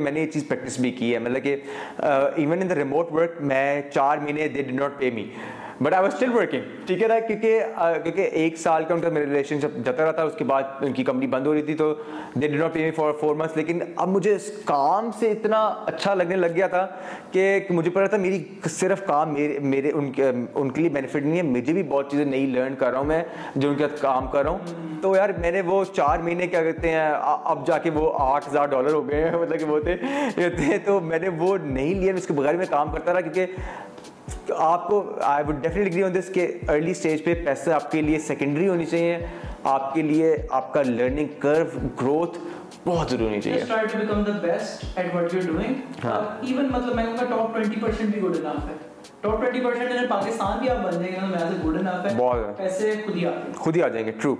میں 0.00 0.12
نے 0.12 0.20
یہ 0.20 0.30
چیز 0.32 0.44
پریکٹس 0.48 0.78
بھی 0.80 0.90
کی 0.90 1.08
ہے 1.10 1.14
ہے 1.14 1.18
مطلب 1.24 1.42
کہ 1.44 1.56
even 2.00 2.60
in 2.62 2.70
the 2.70 2.74
remote 2.74 3.12
work 3.12 3.40
میں 3.54 3.80
چار 3.94 4.18
مہینے 4.22 4.48
they 4.54 4.62
did 4.62 4.72
not 4.78 4.98
pay 4.98 5.10
me 5.14 5.26
but 5.82 5.92
I 5.94 6.02
was 6.02 6.12
still 6.14 6.32
working 6.32 6.86
ٹھیک 6.86 7.00
نا 7.08 7.18
کیونکہ 7.26 7.60
uh, 7.84 7.92
کیونکہ 8.02 8.28
ایک 8.40 8.56
سال 8.58 8.84
کا 8.88 8.94
ان 8.94 9.00
کا 9.00 9.08
میرا 9.10 9.24
ریلیشن 9.24 9.60
شپ 9.60 9.76
جاتا 9.84 10.04
رہا 10.04 10.10
تھا 10.18 10.22
اس 10.24 10.34
کے 10.38 10.44
بعد 10.50 10.82
ان 10.86 10.92
کی 10.92 11.04
کمپنی 11.04 11.26
بند 11.28 11.46
ہو 11.46 11.54
رہی 11.54 11.62
تھی 11.62 11.74
تو 11.76 11.92
they 12.40 12.46
did 12.48 12.56
not 12.56 12.72
pay 12.74 12.84
me 12.84 12.90
for 12.96 13.12
four 13.20 13.34
months 13.36 13.56
لیکن 13.56 13.80
اب 13.96 14.08
مجھے 14.08 14.34
اس 14.34 14.50
کام 14.64 15.10
سے 15.20 15.30
اتنا 15.32 15.60
اچھا 15.92 16.12
لگنے 16.14 16.36
لگ 16.36 16.54
گیا 16.56 16.66
تھا 16.76 16.86
کہ 17.32 17.58
مجھے 17.70 17.90
پتا 17.90 18.06
تھا 18.06 18.16
میری 18.26 18.42
صرف 18.70 19.04
کام 19.06 19.32
میرے 19.34 19.58
میرے 19.72 19.90
ان 19.94 20.12
کے 20.12 20.28
ان 20.28 20.70
کے 20.70 20.80
لیے 20.80 20.90
بینیفٹ 20.98 21.22
نہیں 21.24 21.36
ہے 21.36 21.42
مجھے 21.50 21.72
بھی 21.72 21.82
بہت 21.82 22.10
چیزیں 22.10 22.24
نئی 22.24 22.46
لرن 22.54 22.74
کر 22.78 22.90
رہا 22.90 22.98
ہوں 22.98 23.06
میں 23.06 23.22
جو 23.56 23.68
ان 23.70 23.74
کے 23.78 23.86
کام 24.02 24.26
کر 24.32 24.42
رہا 24.42 24.50
ہوں 24.50 25.00
تو 25.02 25.14
یار 25.16 25.28
میں 25.40 25.50
نے 25.50 25.60
وہ 25.66 25.82
چار 25.96 26.18
مہینے 26.22 26.46
کیا 26.46 26.62
کہتے 26.62 26.90
ہیں 26.90 27.08
اب 27.52 27.66
جا 27.66 27.78
کے 27.84 27.90
وہ 27.94 28.10
آٹھ 28.22 28.48
ہزار 28.48 28.66
ڈالر 28.74 28.92
ہو 28.94 29.08
گئے 29.08 29.22
ہیں 29.24 29.38
مطلب 29.40 29.58
کہ 29.58 29.64
وہ 29.64 29.78
تھے 30.60 30.78
تو 30.84 30.98
میں 31.12 31.18
نے 31.22 31.28
وہ 31.38 31.56
نہیں 31.64 31.94
لیا 32.00 32.14
اس 32.22 32.26
کے 32.26 32.32
بغیر 32.40 32.56
میں 32.62 32.66
کام 32.70 32.90
کرتا 32.92 33.12
رہا 33.12 33.20
کیونکہ 33.28 34.50
آپ 34.64 34.86
کو 34.88 35.02
I 35.32 35.44
would 35.48 35.62
definitely 35.62 35.88
agree 35.92 36.02
on 36.02 36.14
this 36.14 36.30
کہ 36.34 36.46
ارلی 36.68 36.90
اسٹیج 36.90 37.24
پہ 37.24 37.34
پیسے 37.46 37.72
آپ 37.72 37.90
کے 37.92 38.02
لیے 38.02 38.18
سیکنڈری 38.28 38.68
ہونی 38.68 38.84
چاہیے 38.92 39.18
آپ 39.72 39.92
کے 39.94 40.02
لیے 40.02 40.34
آپ 40.60 40.72
کا 40.74 40.82
لرننگ 40.88 41.38
کرو 41.46 41.78
گروتھ 42.02 42.38
بہت 42.86 43.10
ضروری 43.10 43.40
چاہیے 43.40 43.64
ٹاپ 46.04 47.52
ٹوینٹی 47.54 47.80
پرسینٹ 47.80 48.08
بھی 48.14 48.22
گڈ 48.22 48.46
انف 48.46 48.66
ہے 48.68 48.90
خود 49.22 49.42
ہی 53.76 53.82
آ 53.82 53.88
جائیں 53.88 54.04
گے 54.06 54.10
ٹرو 54.20 54.34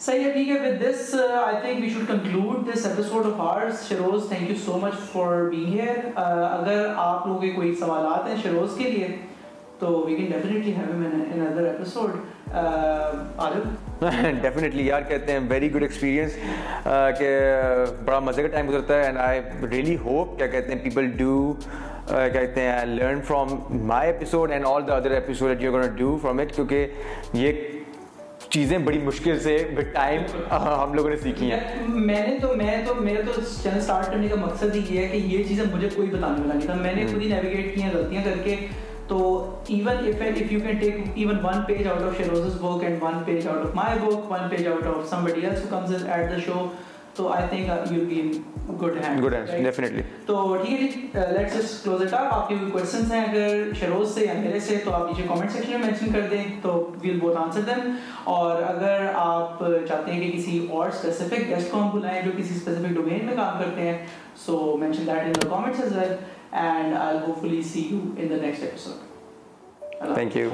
صحیح 0.00 0.24
ہے 0.24 0.30
ٹھیک 0.32 0.48
ہے 0.48 0.54
with 0.60 0.74
this 0.80 1.14
I 1.18 1.54
think 1.60 1.80
we 1.82 1.88
should 1.90 2.06
conclude 2.08 2.66
this 2.72 2.82
episode 2.86 3.26
of 3.26 3.38
ours 3.46 3.84
Sheroz 3.88 4.24
thank 4.28 4.50
you 4.50 4.56
so 4.64 4.72
much 4.82 4.94
for 5.12 5.30
being 5.50 5.70
here 5.78 5.96
اگر 6.16 6.80
آپ 6.96 7.20
لوگوں 7.26 7.40
کے 7.40 7.50
کوئی 7.54 7.68
سوالات 7.80 8.22
ہیں 8.28 8.36
شروز 8.42 8.70
کے 8.78 8.86
لیے 8.90 9.06
تو 9.78 9.86
we 10.06 10.12
can 10.16 10.28
definitely 10.32 10.72
have 10.76 10.86
another 11.46 11.64
episode 11.66 12.10
definitely 14.42 14.84
یار 14.86 15.02
کہتے 15.08 15.28
ہیں 15.32 15.40
ویری 15.48 15.68
گڈ 15.74 15.82
ایکسپیرینس 15.82 16.30
کہ 17.18 17.28
بڑا 18.04 18.18
مزے 18.20 18.42
کا 18.42 18.48
ٹائم 18.54 18.66
گزرتا 18.68 18.94
ہے 18.98 19.02
اینڈ 19.04 19.18
آئی 19.20 19.40
ریئلی 19.70 19.96
ہوپ 20.04 20.26
کیا 20.38 20.46
کہتے 20.46 20.68
ہیں 20.74 20.80
پیپل 20.84 21.04
ڈو 21.16 21.34
کہتے 22.08 22.60
ہیں 22.60 22.84
learn 22.86 23.20
from 23.26 23.48
my 23.86 24.10
episode 24.10 24.52
and 24.52 24.66
all 24.66 24.86
the 24.88 24.94
other 24.96 25.10
episode 25.10 25.62
you 25.62 25.72
gonna 25.72 25.82
do 25.96 26.16
from 26.22 26.38
it 26.40 26.54
کیونکہ 26.54 26.86
یہ 27.34 27.52
چیزیں 28.50 28.76
بڑی 28.78 28.98
مشکل 29.04 29.38
سے 29.42 29.56
وتھ 29.76 29.92
ٹائم 29.94 30.22
ہم 30.50 30.94
لوگوں 30.94 31.10
نے 31.10 31.16
سیکھی 31.22 31.50
ہیں 31.52 31.60
میں 31.88 32.22
نے 32.26 32.36
تو 32.42 32.48
میں 32.56 32.80
تو 32.86 32.94
میرا 33.00 33.20
تو 33.26 33.40
چینل 33.62 33.78
اسٹارٹ 33.78 34.06
کرنے 34.10 34.28
کا 34.28 34.36
مقصد 34.40 34.74
ہی 34.76 34.80
یہ 34.88 35.00
ہے 35.02 35.08
کہ 35.08 35.16
یہ 35.26 35.42
چیزیں 35.48 35.64
مجھے 35.74 35.88
کوئی 35.94 36.08
بتانے 36.08 36.40
والا 36.40 36.54
نہیں 36.54 36.66
تھا 36.66 36.74
میں 36.80 36.92
نے 36.94 37.06
خود 37.12 37.22
ہی 37.22 37.28
نیویگیٹ 37.32 37.74
کی 37.74 37.82
ہیں 37.82 37.90
غلطیاں 37.94 38.22
کر 38.24 38.38
کے 38.44 38.56
تو 39.08 39.16
even 39.74 40.04
if 40.06 40.22
if 40.28 40.52
you 40.52 40.60
can 40.66 40.76
take 40.78 40.96
even 41.14 41.38
one 41.44 41.60
page 41.66 41.86
out 41.88 42.02
of 42.02 42.16
Sheroz 42.18 42.56
book 42.60 42.84
and 42.84 43.02
one 43.02 43.18
page 43.26 43.46
out 43.48 43.66
of 43.66 43.74
my 43.74 43.98
book 44.04 44.30
one 44.30 44.48
page 44.50 44.66
out 44.68 44.86
of 44.96 45.08
somebody 45.24 45.46
else 45.46 45.68
comes 45.70 46.04
at 46.06 46.30
the 46.30 46.38
show 46.46 46.66
اگر 47.20 47.70
آپ 59.46 59.62
چاہتے 60.04 60.26
ہیں 70.08 70.28
کہ 70.32 70.48